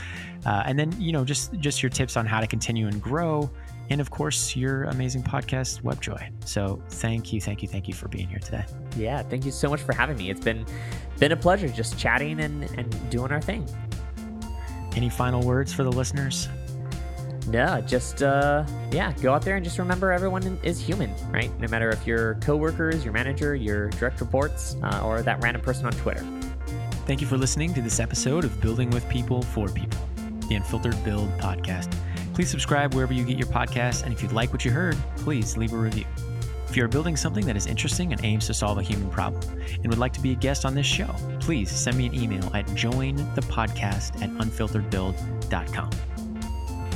Uh, 0.47 0.63
and 0.67 0.79
then 0.79 0.93
you 1.01 1.13
know 1.13 1.25
just 1.25 1.53
just 1.55 1.83
your 1.83 1.91
tips 1.91 2.17
on 2.17 2.27
how 2.27 2.41
to 2.41 2.47
continue 2.47 2.87
and 2.87 3.01
grow 3.01 3.51
and 3.91 4.01
of 4.01 4.11
course 4.11 4.57
your 4.57 4.85
amazing 4.85 5.23
podcast 5.23 5.83
webjoy 5.83 6.31
so 6.47 6.83
thank 6.89 7.33
you 7.33 7.41
thank 7.41 7.63
you 7.63 7.69
thank 7.69 7.87
you 7.87 7.95
for 7.95 8.09
being 8.09 8.27
here 8.27 8.39
today 8.39 8.65
yeah 8.97 9.23
thank 9.23 9.45
you 9.45 9.51
so 9.51 9.69
much 9.69 9.81
for 9.81 9.93
having 9.93 10.17
me 10.17 10.31
it's 10.31 10.41
been 10.41 10.65
been 11.23 11.31
a 11.31 11.37
pleasure 11.37 11.69
just 11.69 11.97
chatting 11.97 12.41
and 12.41 12.65
and 12.77 13.11
doing 13.11 13.31
our 13.31 13.41
thing. 13.41 13.65
Any 14.97 15.09
final 15.09 15.41
words 15.41 15.73
for 15.73 15.85
the 15.85 15.93
listeners? 15.93 16.49
No 17.47 17.81
just 17.83 18.25
uh 18.25 18.67
yeah 18.91 19.13
go 19.23 19.33
out 19.33 19.43
there 19.43 19.55
and 19.55 19.63
just 19.63 19.79
remember 19.79 20.11
everyone 20.11 20.59
is 20.65 20.81
human 20.81 21.15
right? 21.31 21.57
No 21.61 21.69
matter 21.69 21.91
if 21.91 22.05
you're 22.09 22.35
coworkers 22.47 23.05
your 23.05 23.13
manager 23.13 23.55
your 23.55 23.89
direct 23.91 24.21
reports 24.21 24.75
uh, 24.83 25.01
or 25.05 25.23
that 25.23 25.41
random 25.45 25.63
person 25.63 25.87
on 25.87 25.93
twitter. 25.93 26.27
Thank 27.07 27.21
you 27.21 27.29
for 27.29 27.39
listening 27.39 27.73
to 27.75 27.83
this 27.83 28.01
episode 28.01 28.45
of 28.45 28.61
building 28.61 28.91
with 28.91 29.09
people 29.09 29.43
for 29.43 29.69
people 29.69 30.01
the 30.49 30.57
unfiltered 30.57 31.05
build 31.05 31.31
podcast. 31.39 31.97
Please 32.35 32.51
subscribe 32.51 32.95
wherever 32.95 33.13
you 33.13 33.25
get 33.25 33.39
your 33.39 33.47
podcasts, 33.47 34.03
and 34.03 34.13
if 34.13 34.23
you 34.23 34.29
like 34.31 34.53
what 34.53 34.65
you 34.65 34.73
heard, 34.73 34.97
please 35.19 35.57
leave 35.57 35.73
a 35.73 35.77
review. 35.77 36.05
If 36.73 36.79
you 36.79 36.85
are 36.85 36.89
building 36.89 37.19
something 37.19 37.45
that 37.45 37.55
is 37.55 37.67
interesting 37.67 38.15
and 38.15 38.25
aims 38.25 38.47
to 38.47 38.55
solve 38.55 38.79
a 38.79 38.83
human 38.83 39.11
problem 39.11 39.43
and 39.75 39.89
would 39.89 39.99
like 39.99 40.15
to 40.15 40.21
be 40.21 40.33
a 40.33 40.35
guest 40.35 40.65
on 40.65 40.75
this 40.75 40.87
show, 40.87 41.15
please 41.39 41.71
send 41.71 41.99
me 41.99 42.07
an 42.07 42.15
email 42.15 42.51
at 42.55 42.65
jointhepodcast 42.69 44.23
at 44.23 44.31
unfilteredbuild.com. 44.31 45.91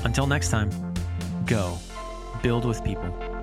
Until 0.02 0.26
next 0.26 0.48
time, 0.48 0.70
go 1.44 1.76
build 2.42 2.64
with 2.64 2.82
people. 2.84 3.35